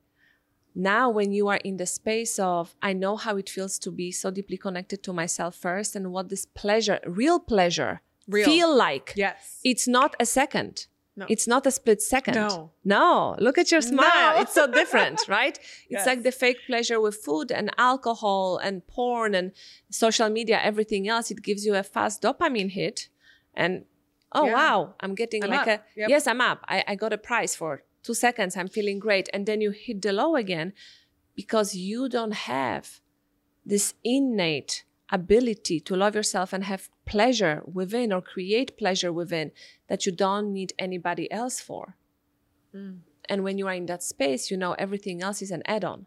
now 0.74 1.08
when 1.08 1.32
you 1.32 1.48
are 1.48 1.60
in 1.64 1.76
the 1.78 1.86
space 1.86 2.38
of 2.38 2.76
i 2.82 2.92
know 2.92 3.16
how 3.16 3.34
it 3.42 3.48
feels 3.48 3.78
to 3.78 3.90
be 3.90 4.08
so 4.12 4.30
deeply 4.30 4.58
connected 4.66 5.02
to 5.02 5.12
myself 5.12 5.54
first 5.56 5.96
and 5.96 6.12
what 6.12 6.28
this 6.28 6.44
pleasure 6.62 7.00
real 7.06 7.38
pleasure 7.40 7.94
Real. 8.28 8.44
feel 8.44 8.76
like 8.76 9.12
yes. 9.16 9.60
it's 9.64 9.86
not 9.86 10.14
a 10.20 10.26
second 10.26 10.86
No. 11.18 11.26
it's 11.28 11.46
not 11.46 11.66
a 11.66 11.70
split 11.70 12.00
second 12.02 12.34
No. 12.34 12.70
no 12.84 13.36
look 13.38 13.56
at 13.62 13.70
your 13.72 13.80
smile 13.80 14.34
No. 14.34 14.40
it's 14.42 14.52
so 14.60 14.64
different 14.80 15.18
right 15.38 15.56
it's 15.88 16.06
like 16.10 16.22
the 16.28 16.32
fake 16.32 16.58
pleasure 16.66 17.00
with 17.00 17.16
food 17.26 17.48
and 17.58 17.70
alcohol 17.78 18.58
and 18.66 18.74
porn 18.86 19.34
and 19.34 19.52
social 19.90 20.28
media 20.38 20.58
everything 20.70 21.08
else 21.08 21.30
it 21.30 21.40
gives 21.48 21.62
you 21.66 21.74
a 21.74 21.82
fast 21.94 22.16
dopamine 22.22 22.70
hit 22.80 23.08
and 23.54 23.72
oh 24.32 24.46
Yeah. 24.46 24.54
wow 24.60 24.94
i'm 25.02 25.14
getting 25.14 25.42
I'm 25.44 25.50
like 25.50 25.68
up. 25.68 25.80
a 25.96 26.00
Yep. 26.00 26.08
yes 26.14 26.26
i'm 26.26 26.40
up 26.40 26.60
I, 26.74 26.78
I 26.90 26.94
got 26.96 27.12
a 27.12 27.18
prize 27.30 27.54
for 27.60 27.82
two 28.02 28.14
seconds 28.26 28.56
i'm 28.58 28.68
feeling 28.68 28.98
great 28.98 29.26
and 29.34 29.46
then 29.46 29.60
you 29.64 29.70
hit 29.70 30.02
the 30.02 30.12
low 30.12 30.36
again 30.36 30.72
because 31.34 31.74
you 31.74 32.08
don't 32.08 32.34
have 32.34 33.00
this 33.64 33.94
innate 34.04 34.84
ability 35.12 35.78
to 35.80 35.94
love 35.96 36.14
yourself 36.14 36.52
and 36.52 36.64
have 36.64 36.88
pleasure 37.04 37.62
within 37.72 38.12
or 38.12 38.20
create 38.20 38.76
pleasure 38.76 39.12
within 39.12 39.52
that 39.88 40.04
you 40.06 40.12
don't 40.12 40.52
need 40.52 40.72
anybody 40.78 41.30
else 41.30 41.60
for 41.60 41.96
Mm. 42.74 42.98
and 43.28 43.42
when 43.44 43.56
you 43.58 43.66
are 43.66 43.74
in 43.74 43.86
that 43.86 44.02
space, 44.02 44.50
you 44.50 44.56
know 44.56 44.72
everything 44.74 45.22
else 45.22 45.40
is 45.40 45.50
an 45.50 45.62
add 45.66 45.84
on. 45.84 46.06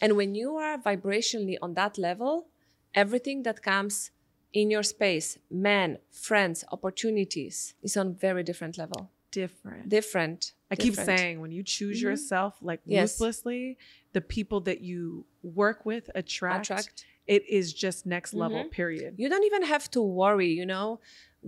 And 0.00 0.16
when 0.16 0.34
you 0.34 0.56
are 0.56 0.78
vibrationally 0.78 1.56
on 1.60 1.74
that 1.74 1.98
level, 1.98 2.48
everything 2.94 3.42
that 3.42 3.62
comes 3.62 4.10
in 4.52 4.70
your 4.70 4.82
space, 4.82 5.38
men, 5.50 5.98
friends, 6.10 6.64
opportunities, 6.70 7.74
is 7.82 7.96
on 7.96 8.06
a 8.08 8.10
very 8.10 8.42
different 8.42 8.78
level. 8.78 9.10
different. 9.32 9.88
Different. 9.88 10.52
I 10.72 10.74
keep 10.76 10.94
saying 10.96 11.40
when 11.40 11.52
you 11.52 11.62
choose 11.62 11.98
Mhm. 12.00 12.02
yourself 12.08 12.52
like 12.60 12.80
Yes. 12.84 13.20
ruthlessly, 13.20 13.78
the 14.12 14.20
people 14.20 14.60
that 14.62 14.80
you 14.80 15.24
work 15.42 15.86
with 15.86 16.10
attract. 16.16 16.64
attract. 16.70 17.04
It 17.36 17.42
is 17.58 17.66
just 17.84 17.98
next 18.16 18.32
level. 18.42 18.60
Mhm. 18.64 18.70
Period. 18.80 19.12
You 19.22 19.28
don't 19.32 19.46
even 19.50 19.64
have 19.74 19.86
to 19.94 20.00
worry, 20.22 20.50
you 20.60 20.66
know, 20.72 20.86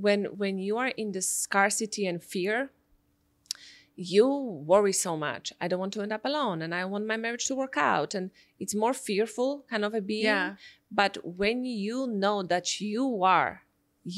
when 0.04 0.20
when 0.40 0.54
you 0.66 0.74
are 0.82 0.92
in 1.02 1.08
the 1.16 1.22
scarcity 1.22 2.02
and 2.10 2.18
fear, 2.34 2.56
you 4.14 4.26
worry 4.72 4.92
so 5.06 5.12
much. 5.28 5.46
I 5.62 5.64
don't 5.68 5.82
want 5.84 5.92
to 5.94 6.02
end 6.04 6.12
up 6.18 6.24
alone 6.30 6.58
and 6.64 6.72
I 6.80 6.82
want 6.92 7.06
my 7.12 7.18
marriage 7.24 7.46
to 7.48 7.54
work 7.62 7.76
out. 7.76 8.10
And 8.18 8.30
it's 8.62 8.74
more 8.84 8.94
fearful 8.94 9.50
kind 9.70 9.84
of 9.84 9.92
a 9.94 10.00
being. 10.00 10.24
Yeah. 10.34 10.56
But 11.00 11.14
when 11.40 11.58
you 11.86 12.06
know 12.22 12.38
that 12.52 12.66
you 12.80 13.04
are, 13.38 13.52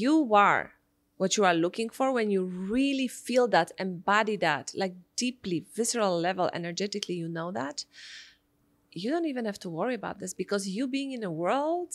you 0.03 0.15
are 0.49 0.65
what 1.17 1.37
you 1.37 1.45
are 1.45 1.55
looking 1.65 1.91
for, 1.97 2.07
when 2.13 2.29
you 2.35 2.43
really 2.45 3.09
feel 3.09 3.47
that, 3.57 3.69
embody 3.79 4.37
that, 4.37 4.73
like 4.83 4.95
deeply, 5.17 5.59
visceral 5.77 6.17
level, 6.29 6.47
energetically, 6.53 7.15
you 7.23 7.29
know 7.29 7.51
that, 7.53 7.85
you 8.97 9.11
don't 9.11 9.27
even 9.27 9.45
have 9.45 9.59
to 9.61 9.71
worry 9.71 9.95
about 9.95 10.19
this 10.21 10.35
because 10.35 10.69
you 10.69 10.87
being 10.87 11.13
in 11.13 11.23
a 11.25 11.31
world, 11.31 11.93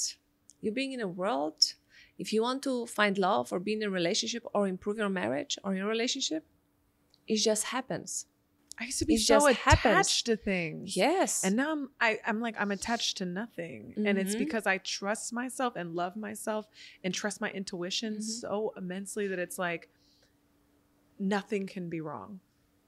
you 0.61 0.71
being 0.71 0.91
in 0.93 0.99
a 1.01 1.07
world, 1.07 1.73
if 2.17 2.33
you 2.33 2.41
want 2.41 2.63
to 2.63 2.85
find 2.87 3.17
love 3.17 3.51
or 3.53 3.59
be 3.59 3.73
in 3.73 3.83
a 3.83 3.89
relationship 3.89 4.43
or 4.53 4.67
improve 4.67 4.97
your 4.97 5.09
marriage 5.09 5.57
or 5.63 5.73
your 5.75 5.87
relationship, 5.87 6.45
it 7.27 7.37
just 7.37 7.65
happens. 7.65 8.25
I 8.79 8.85
used 8.85 8.99
to 8.99 9.05
be 9.05 9.15
It 9.15 9.19
so 9.21 9.47
attached 9.47 9.59
happens. 9.83 10.23
to 10.23 10.35
things. 10.37 10.95
Yes. 10.95 11.43
And 11.43 11.55
now 11.57 11.71
I'm 11.73 11.89
I, 11.99 12.19
I'm 12.25 12.39
like 12.39 12.55
I'm 12.59 12.71
attached 12.71 13.17
to 13.17 13.25
nothing. 13.25 13.93
And 13.97 14.17
it's 14.17 14.35
Mhm. 14.35 14.39
because 14.39 14.65
I 14.65 14.77
trust 14.79 15.33
myself 15.33 15.75
and 15.75 15.93
love 15.95 16.15
myself 16.15 16.65
and 17.03 17.13
trust 17.13 17.41
my 17.41 17.51
intuition 17.51 18.17
Mhm. 18.17 18.23
so 18.23 18.73
immensely 18.77 19.27
that 19.27 19.39
it's 19.39 19.59
like 19.59 19.89
nothing 21.19 21.67
can 21.67 21.89
be 21.89 22.01
wrong. 22.01 22.39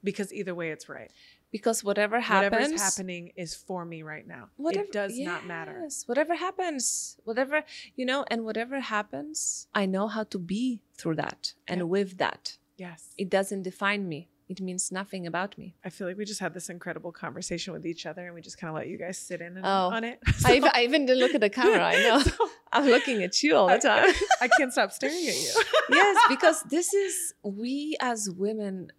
Because 0.03 0.33
either 0.33 0.55
way 0.55 0.71
it's 0.71 0.89
right. 0.89 1.11
Because 1.51 1.83
whatever 1.83 2.19
happens, 2.19 2.51
Whatever's 2.51 2.81
happening 2.81 3.31
is 3.35 3.53
for 3.55 3.83
me 3.85 4.03
right 4.03 4.25
now. 4.27 4.49
it 4.59 4.91
does 4.91 5.17
not 5.19 5.45
matter. 5.45 5.79
Yes, 5.83 6.03
Whatever 6.07 6.35
happens, 6.35 7.17
whatever, 7.23 7.63
you 7.95 8.05
know, 8.05 8.25
and 8.31 8.45
whatever 8.45 8.79
happens, 8.79 9.67
I 9.73 9.85
know 9.85 10.07
how 10.07 10.23
to 10.23 10.39
be 10.39 10.81
through 10.97 11.15
that 11.15 11.53
and 11.67 11.79
Yeah. 11.79 11.83
with 11.85 12.17
that. 12.17 12.57
Yes. 12.77 13.13
It 13.17 13.29
doesn't 13.29 13.63
define 13.63 14.07
me. 14.07 14.27
it 14.53 14.59
means 14.59 14.91
nothing 14.91 15.25
about 15.25 15.57
me. 15.57 15.75
I 15.81 15.89
feel 15.89 16.05
like 16.09 16.17
we 16.17 16.25
just 16.25 16.41
had 16.41 16.53
this 16.53 16.67
incredible 16.69 17.13
conversation 17.13 17.71
with 17.71 17.85
each 17.85 18.05
other 18.05 18.25
and 18.25 18.35
we 18.35 18.41
just 18.41 18.57
kind 18.57 18.67
of 18.69 18.75
let 18.75 18.87
you 18.89 18.97
guys 18.97 19.17
sit 19.17 19.39
in 19.39 19.55
and, 19.55 19.65
Oh. 19.65 19.87
on 19.95 20.03
it. 20.03 20.19
I, 20.45 20.55
even, 20.57 20.69
I 20.73 20.83
even 20.83 21.05
didn't 21.05 21.19
look 21.23 21.33
at 21.33 21.39
the 21.39 21.49
camera. 21.49 21.81
I 21.81 21.95
know. 22.03 22.19
So- 22.23 22.49
I'm 22.73 22.85
looking 22.85 23.23
at 23.23 23.41
you 23.43 23.55
all 23.55 23.69
the 23.69 23.77
time. 23.79 24.13
I 24.41 24.49
can't 24.57 24.73
stop 24.73 24.91
staring 24.91 25.15
at 25.15 25.35
you. 25.45 25.53
yes, 25.89 26.17
because 26.27 26.63
this 26.63 26.93
is 26.93 27.33
we 27.43 27.95
as 28.01 28.29
women. 28.29 28.91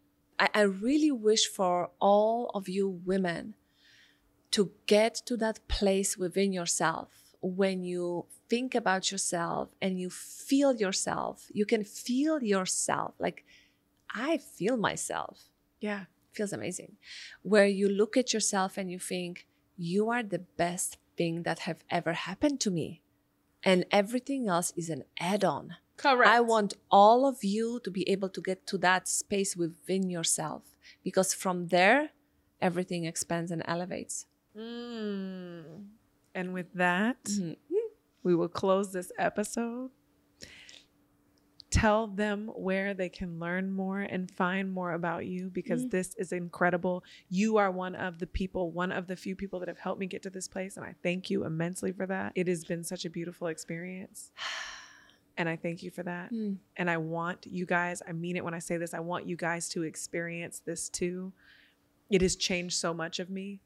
I, 0.43 0.49
I 0.55 0.62
really 0.62 1.12
wish 1.12 1.47
for 1.47 1.90
all 2.01 2.51
of 2.53 2.68
you 2.68 2.88
women 2.88 3.55
to 4.51 4.72
get 4.86 5.14
to 5.26 5.36
that 5.36 5.61
place 5.68 6.18
within 6.18 6.53
yourself 6.53 7.36
when 7.40 7.84
you 7.84 8.26
think 8.51 8.74
about 8.74 9.12
yourself 9.12 9.70
and 9.80 10.01
you 10.01 10.11
feel 10.11 10.74
yourself. 10.74 11.47
You 11.53 11.64
can 11.64 11.84
feel 11.84 12.43
yourself. 12.43 13.14
Like 13.20 13.45
I 14.12 14.38
feel 14.38 14.76
myself. 14.76 15.45
Yeah. 15.80 16.05
Feels 16.32 16.53
amazing. 16.53 16.97
Where 17.43 17.66
you 17.66 17.88
look 17.88 18.16
at 18.16 18.32
yourself 18.32 18.76
and 18.76 18.90
you 18.90 18.99
think, 18.99 19.47
you 19.76 20.11
are 20.11 20.22
the 20.22 20.40
best 20.57 20.99
thing 21.16 21.45
that 21.45 21.61
have 21.61 21.84
ever 21.88 22.14
happened 22.14 22.59
to 22.61 22.70
me. 22.70 23.03
And 23.62 23.84
everything 23.93 24.49
else 24.49 24.72
is 24.76 24.90
an 24.90 25.05
add-on. 25.20 25.76
Correct. 26.03 26.28
I 26.28 26.40
want 26.40 26.74
all 26.90 27.26
of 27.26 27.44
you 27.44 27.80
to 27.84 27.90
be 27.90 28.09
able 28.11 28.28
to 28.30 28.40
get 28.40 28.66
to 28.66 28.78
that 28.78 29.07
space 29.07 29.57
within 29.57 30.11
yourself 30.11 30.62
because 31.05 31.32
from 31.32 31.68
there, 31.68 32.11
everything 32.61 33.05
expands 33.05 33.50
and 33.53 33.62
elevates. 33.66 34.26
Mm. 34.57 35.86
And 36.34 36.53
with 36.53 36.72
that, 36.74 37.22
Mhm. 37.24 37.57
we 38.24 38.34
will 38.34 38.48
close 38.48 38.92
this 38.92 39.12
episode. 39.16 39.90
Tell 41.70 42.07
them 42.07 42.48
where 42.48 42.92
they 42.94 43.09
can 43.09 43.38
learn 43.38 43.70
more 43.70 44.00
and 44.00 44.30
find 44.30 44.70
more 44.72 44.92
about 44.92 45.24
you 45.26 45.48
because 45.50 45.84
Mhm. 45.86 45.90
this 45.90 46.14
is 46.16 46.32
incredible. 46.32 47.03
You 47.30 47.57
are 47.57 47.70
one 47.70 47.94
of 47.94 48.18
the 48.18 48.26
people, 48.26 48.70
one 48.72 48.92
of 48.92 49.07
the 49.07 49.16
few 49.16 49.34
people 49.36 49.59
that 49.61 49.68
have 49.68 49.78
helped 49.78 50.00
me 50.00 50.07
get 50.07 50.22
to 50.24 50.30
this 50.30 50.48
place. 50.48 50.76
And 50.76 50.84
I 50.84 50.94
thank 51.03 51.30
you 51.30 51.44
immensely 51.44 51.92
for 51.92 52.07
that. 52.07 52.32
It 52.34 52.46
has 52.48 52.64
been 52.64 52.84
such 52.84 53.05
a 53.05 53.11
beautiful 53.11 53.46
experience. 53.46 54.32
And 55.37 55.49
I 55.49 55.57
thank 55.57 55.83
you 55.83 55.91
for 55.91 56.03
that. 56.03 56.33
Mm. 56.33 56.59
And 56.76 56.91
I 56.91 56.97
want 56.99 57.47
you 57.47 57.64
guys, 57.66 58.03
I 58.07 58.12
mean 58.12 58.37
it 58.37 58.45
when 58.45 58.55
I 58.55 58.59
say 58.59 58.76
this, 58.76 58.93
I 58.95 59.01
want 59.01 59.26
you 59.26 59.37
guys 59.37 59.68
to 59.70 59.83
experience 59.83 60.61
this 60.64 60.89
too. 60.89 61.33
It 62.11 62.20
has 62.22 62.37
changed 62.37 62.76
so 62.76 62.93
much 62.93 63.18
of 63.18 63.30
me, 63.30 63.61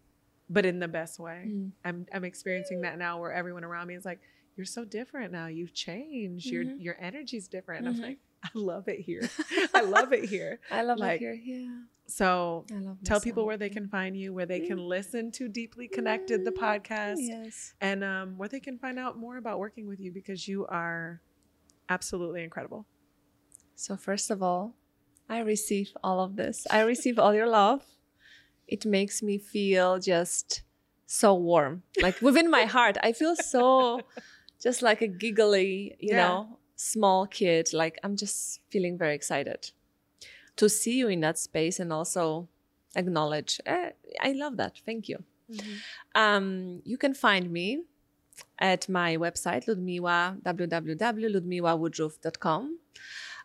but 0.48 0.64
in 0.64 0.78
the 0.78 0.88
best 0.88 1.18
way. 1.18 1.46
Mm. 1.48 1.70
I'm 1.84 2.06
I'm 2.12 2.24
experiencing 2.24 2.82
that 2.82 2.98
now 2.98 3.20
where 3.20 3.32
everyone 3.32 3.64
around 3.64 3.88
me 3.88 3.94
is 3.96 4.04
like, 4.04 4.20
You're 4.56 4.64
so 4.64 4.84
different 4.84 5.32
now. 5.32 5.48
You've 5.48 5.74
changed. 5.74 6.46
Your 6.46 6.64
Mhm. 6.64 6.76
your 6.82 6.96
energy's 7.00 7.48
different. 7.48 7.86
And 7.86 7.94
Mhm. 7.96 7.98
I'm 7.98 8.08
like, 8.10 8.18
I 8.44 8.48
love 8.54 8.88
it 8.88 9.00
here. 9.00 9.28
I 9.74 9.80
love 9.82 10.12
it 10.12 10.24
here. 10.26 10.60
I 10.70 10.82
love 10.82 10.98
Like, 10.98 11.16
it 11.20 11.24
here. 11.24 11.32
Yeah. 11.34 11.82
So 12.06 12.64
tell 13.04 13.20
people 13.20 13.44
where 13.44 13.56
they 13.56 13.68
can 13.68 13.88
find 13.88 14.16
you, 14.16 14.32
where 14.32 14.46
they 14.46 14.60
can 14.60 14.78
listen 14.78 15.32
to 15.32 15.48
Deeply 15.48 15.88
Connected, 15.88 16.44
the 16.44 16.52
Mm, 16.52 16.56
podcast, 16.58 17.16
Yes. 17.18 17.74
and 17.80 18.04
um, 18.04 18.38
where 18.38 18.48
they 18.48 18.60
can 18.60 18.78
find 18.78 18.96
out 18.98 19.18
more 19.18 19.36
about 19.38 19.58
working 19.58 19.88
with 19.88 19.98
you 19.98 20.12
because 20.12 20.46
you 20.46 20.64
are 20.68 21.20
absolutely 21.88 22.42
incredible. 22.44 22.86
So, 23.74 23.96
first 23.96 24.30
of 24.30 24.42
all, 24.42 24.74
I 25.28 25.40
receive 25.40 25.92
all 26.02 26.20
of 26.20 26.36
this. 26.36 26.66
I 26.70 26.80
receive 26.80 27.18
all 27.18 27.34
your 27.34 27.48
love. 27.48 27.84
It 28.68 28.86
makes 28.86 29.22
me 29.22 29.38
feel 29.38 29.98
just 29.98 30.62
so 31.06 31.34
warm. 31.34 31.82
Like 32.00 32.20
within 32.22 32.50
my 32.50 32.64
heart, 32.64 32.96
I 33.02 33.12
feel 33.12 33.36
so 33.36 34.06
just 34.62 34.82
like 34.82 35.02
a 35.02 35.08
giggly, 35.08 35.96
you 36.00 36.14
Yeah. 36.14 36.28
know, 36.28 36.58
small 36.76 37.26
kid. 37.26 37.72
Like 37.72 37.98
I'm 38.02 38.16
just 38.16 38.60
feeling 38.70 38.98
very 38.98 39.14
excited 39.14 39.70
to 40.56 40.68
see 40.68 40.98
you 40.98 41.08
in 41.08 41.20
that 41.20 41.38
space 41.38 41.78
and 41.80 41.92
also 41.92 42.48
acknowledge. 42.96 43.60
eh, 43.66 43.90
I 44.20 44.32
love 44.32 44.56
that. 44.56 44.80
Thank 44.86 45.08
you. 45.08 45.24
Um, 46.14 46.82
you 46.84 46.98
can 46.98 47.14
find 47.14 47.50
me 47.50 47.82
at 48.58 48.88
my 48.88 49.16
website, 49.16 49.68
Ludmila, 49.68 50.38
www.ludmilawoodruff.com. 50.44 52.78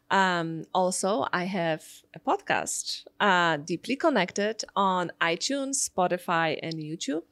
Um, 0.09 0.63
also, 0.73 1.27
I 1.31 1.43
have 1.45 1.85
a 2.13 2.19
podcast, 2.19 3.05
uh, 3.19 3.57
Deeply 3.57 3.95
Connected, 3.95 4.63
on 4.75 5.11
iTunes, 5.21 5.89
Spotify, 5.89 6.59
and 6.61 6.73
YouTube. 6.75 7.23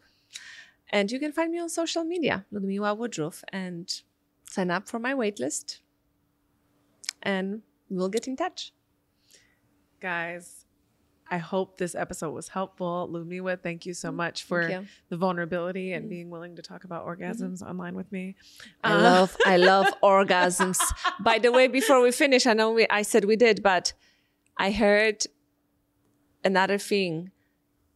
And 0.89 1.11
you 1.11 1.19
can 1.19 1.33
find 1.33 1.51
me 1.51 1.59
on 1.59 1.69
social 1.69 2.03
media, 2.03 2.45
Ludmila 2.51 2.95
Woodruff, 2.95 3.43
and 3.51 4.01
sign 4.49 4.71
up 4.71 4.87
for 4.87 4.97
my 4.97 5.13
waitlist. 5.13 5.79
And 7.21 7.61
we'll 7.89 8.09
get 8.09 8.27
in 8.27 8.37
touch. 8.37 8.71
Guys, 9.99 10.58
I 11.31 11.37
hope 11.37 11.77
this 11.77 11.93
episode 11.95 12.31
was 12.31 12.47
helpful. 12.49 13.07
Ludmila, 13.11 13.57
thank 13.57 13.85
you 13.85 13.93
so 13.93 14.11
much 14.11 14.43
for 14.43 14.85
the 15.09 15.17
vulnerability 15.17 15.93
and 15.93 16.05
Mm. 16.05 16.09
being 16.09 16.29
willing 16.29 16.55
to 16.55 16.61
talk 16.61 16.83
about 16.85 17.05
orgasms 17.05 17.61
online 17.61 17.95
with 17.95 18.11
me. 18.11 18.35
I 18.83 18.93
Uh, 18.93 19.01
love 19.01 19.37
I 19.45 19.57
love 19.57 19.87
orgasms. 20.03 20.79
By 21.23 21.37
the 21.39 21.51
way, 21.51 21.67
before 21.67 22.01
we 22.01 22.11
finish, 22.11 22.45
I 22.47 22.53
know 22.53 22.71
we 22.71 22.87
I 22.89 23.03
said 23.03 23.25
we 23.25 23.35
did, 23.35 23.61
but 23.61 23.93
I 24.57 24.71
heard 24.71 25.23
another 26.43 26.77
thing 26.77 27.31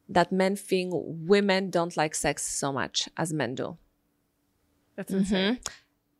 that 0.09 0.31
men 0.31 0.55
think 0.55 0.91
women 0.93 1.69
don't 1.69 1.95
like 1.97 2.13
sex 2.15 2.45
so 2.45 2.71
much 2.71 3.09
as 3.17 3.33
men 3.33 3.55
do. 3.55 3.77
That's 4.95 5.11
insane. 5.11 5.59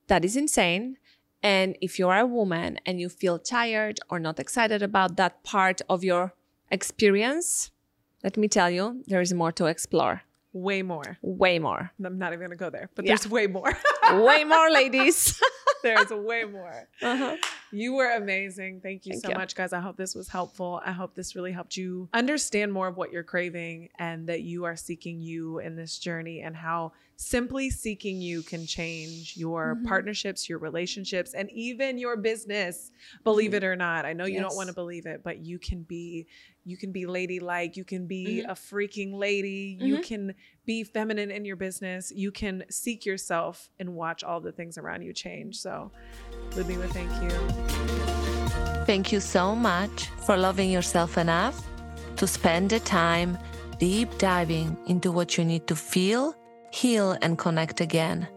That 0.08 0.26
is 0.26 0.36
insane. 0.36 0.98
And 1.44 1.78
if 1.82 2.00
you 2.00 2.08
are 2.08 2.20
a 2.20 2.26
woman 2.26 2.80
and 2.86 3.00
you 3.00 3.10
feel 3.10 3.38
tired 3.38 4.00
or 4.10 4.18
not 4.20 4.40
excited 4.40 4.82
about 4.82 5.18
that 5.18 5.44
part 5.44 5.82
of 5.90 6.04
your 6.04 6.34
experience, 6.72 7.72
let 8.24 8.38
me 8.38 8.48
tell 8.48 8.70
you, 8.70 9.04
there 9.08 9.22
is 9.22 9.34
more 9.34 9.52
to 9.54 9.66
explore. 9.66 10.22
Way 10.54 10.82
more. 10.84 11.18
Way 11.22 11.60
more. 11.60 11.92
I'm 12.04 12.18
not 12.20 12.32
even 12.34 12.40
going 12.40 12.52
to 12.52 12.56
go 12.58 12.70
there, 12.70 12.90
but 12.96 13.06
Yeah. 13.06 13.12
there's 13.12 13.28
way 13.28 13.48
more. 13.48 13.76
Way 14.14 14.44
more, 14.54 14.70
ladies. 14.72 15.42
there's 15.84 16.10
way 16.10 16.46
more. 16.46 16.88
Uh-huh. 17.02 17.36
You 17.72 17.94
were 17.94 18.12
amazing. 18.12 18.82
Thank 18.82 19.06
you 19.06 19.14
Thank 19.14 19.24
so 19.26 19.30
you. 19.32 19.36
much, 19.36 19.56
guys. 19.56 19.74
I 19.74 19.80
hope 19.80 19.98
this 19.98 20.16
was 20.16 20.28
helpful. 20.30 20.82
I 20.86 20.92
hope 20.92 21.16
this 21.16 21.36
really 21.36 21.52
helped 21.52 21.76
you 21.78 22.08
understand 22.14 22.72
more 22.72 22.88
of 22.88 22.98
what 22.98 23.12
you're 23.12 23.24
craving 23.24 23.90
and 24.00 24.28
that 24.28 24.42
you 24.42 24.64
are 24.66 24.76
seeking 24.76 25.22
you 25.22 25.60
in 25.60 25.76
this 25.76 25.98
journey 25.98 26.42
and 26.42 26.56
how 26.56 26.94
simply 27.16 27.70
seeking 27.70 28.22
you 28.22 28.42
can 28.44 28.66
change 28.66 29.38
your 29.38 29.76
Mhm. 29.76 29.86
partnerships, 29.88 30.50
your 30.50 30.60
relationships, 30.60 31.34
and 31.34 31.50
even 31.52 31.98
your 31.98 32.18
business. 32.18 32.92
Believe 33.24 33.54
it 33.54 33.64
or 33.64 33.76
not. 33.76 34.06
I 34.06 34.14
know 34.14 34.26
you 34.26 34.40
don't 34.40 34.56
want 34.56 34.68
to 34.68 34.74
believe 34.74 35.06
it, 35.06 35.22
but 35.24 35.40
you 35.40 35.60
can 35.60 35.84
be 35.84 36.28
you 36.66 36.78
can 36.78 36.94
be 36.94 37.06
ladylike, 37.06 37.76
you 37.76 37.84
can 37.84 38.08
be 38.08 38.42
Mhm. 38.42 38.50
a 38.50 38.54
freaking 38.54 39.16
lady, 39.16 39.78
you 39.82 39.98
Mhm. 39.98 40.04
can 40.04 40.34
be 40.66 40.84
feminine 40.84 41.32
in 41.32 41.46
your 41.46 41.56
business, 41.56 42.12
you 42.12 42.32
can 42.32 42.64
seek 42.70 43.06
yourself 43.06 43.70
and 43.80 43.96
watch 43.96 44.24
all 44.24 44.40
the 44.40 44.52
things 44.52 44.78
around 44.78 45.02
you 45.02 45.14
change. 45.14 45.58
So, 45.58 45.92
Ludmila, 46.56 46.88
thank 46.88 47.12
you. 47.22 47.30
Thank 48.86 49.12
you 49.12 49.20
so 49.20 49.56
much 49.56 50.10
for 50.26 50.38
loving 50.38 50.70
yourself 50.70 51.18
enough 51.18 51.66
to 52.18 52.28
spend 52.28 52.70
the 52.70 52.80
time 52.80 53.38
deep 53.80 54.18
diving 54.18 54.78
into 54.88 55.12
what 55.12 55.38
you 55.38 55.44
need 55.44 55.68
to 55.68 55.76
feel, 55.76 56.36
heal, 56.72 57.18
and 57.22 57.38
connect 57.38 57.82
again. 57.82 58.28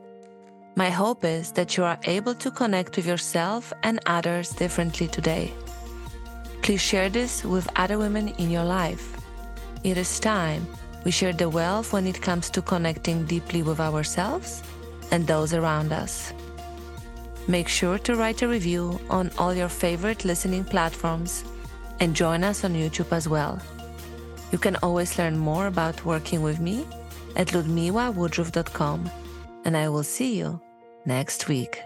My 0.74 0.91
hope 0.91 1.24
is 1.24 1.53
that 1.53 1.77
you 1.77 1.85
are 1.85 1.99
able 2.05 2.35
to 2.35 2.51
connect 2.51 2.97
with 2.97 3.07
yourself 3.07 3.72
and 3.83 4.01
others 4.07 4.51
differently 4.51 5.09
today. 5.09 5.53
Please 6.62 6.83
share 6.83 7.09
this 7.09 7.45
with 7.45 7.68
other 7.77 7.99
women 7.99 8.29
in 8.39 8.51
your 8.51 8.64
life. 8.64 9.16
It 9.85 9.97
is 9.97 10.20
time 10.20 10.66
we 11.07 11.12
share 11.12 11.32
the 11.32 11.48
wealth 11.48 11.92
when 11.92 12.04
it 12.04 12.20
comes 12.20 12.50
to 12.50 12.61
connecting 12.61 13.24
deeply 13.26 13.62
with 13.62 13.78
ourselves 13.78 14.61
and 15.12 15.24
those 15.24 15.54
around 15.54 15.92
us. 15.92 16.33
Make 17.46 17.68
sure 17.68 17.96
to 17.99 18.16
write 18.16 18.42
a 18.42 18.49
review 18.49 18.99
on 19.08 19.30
all 19.38 19.54
your 19.54 19.68
favorite 19.68 20.24
listening 20.24 20.64
platforms 20.64 21.45
and 22.00 22.16
join 22.16 22.42
us 22.42 22.64
on 22.64 22.74
YouTube 22.74 23.12
as 23.12 23.28
well. 23.28 23.61
You 24.50 24.58
can 24.58 24.74
always 24.83 25.16
learn 25.16 25.38
more 25.38 25.68
about 25.68 26.04
working 26.04 26.42
with 26.42 26.58
me 26.58 26.84
at 27.37 27.53
ludmilawoodruff.com 27.53 29.08
and 29.64 29.76
I 29.76 29.88
will 29.88 30.03
see 30.03 30.37
you 30.37 30.61
next 31.04 31.46
week. 31.46 31.78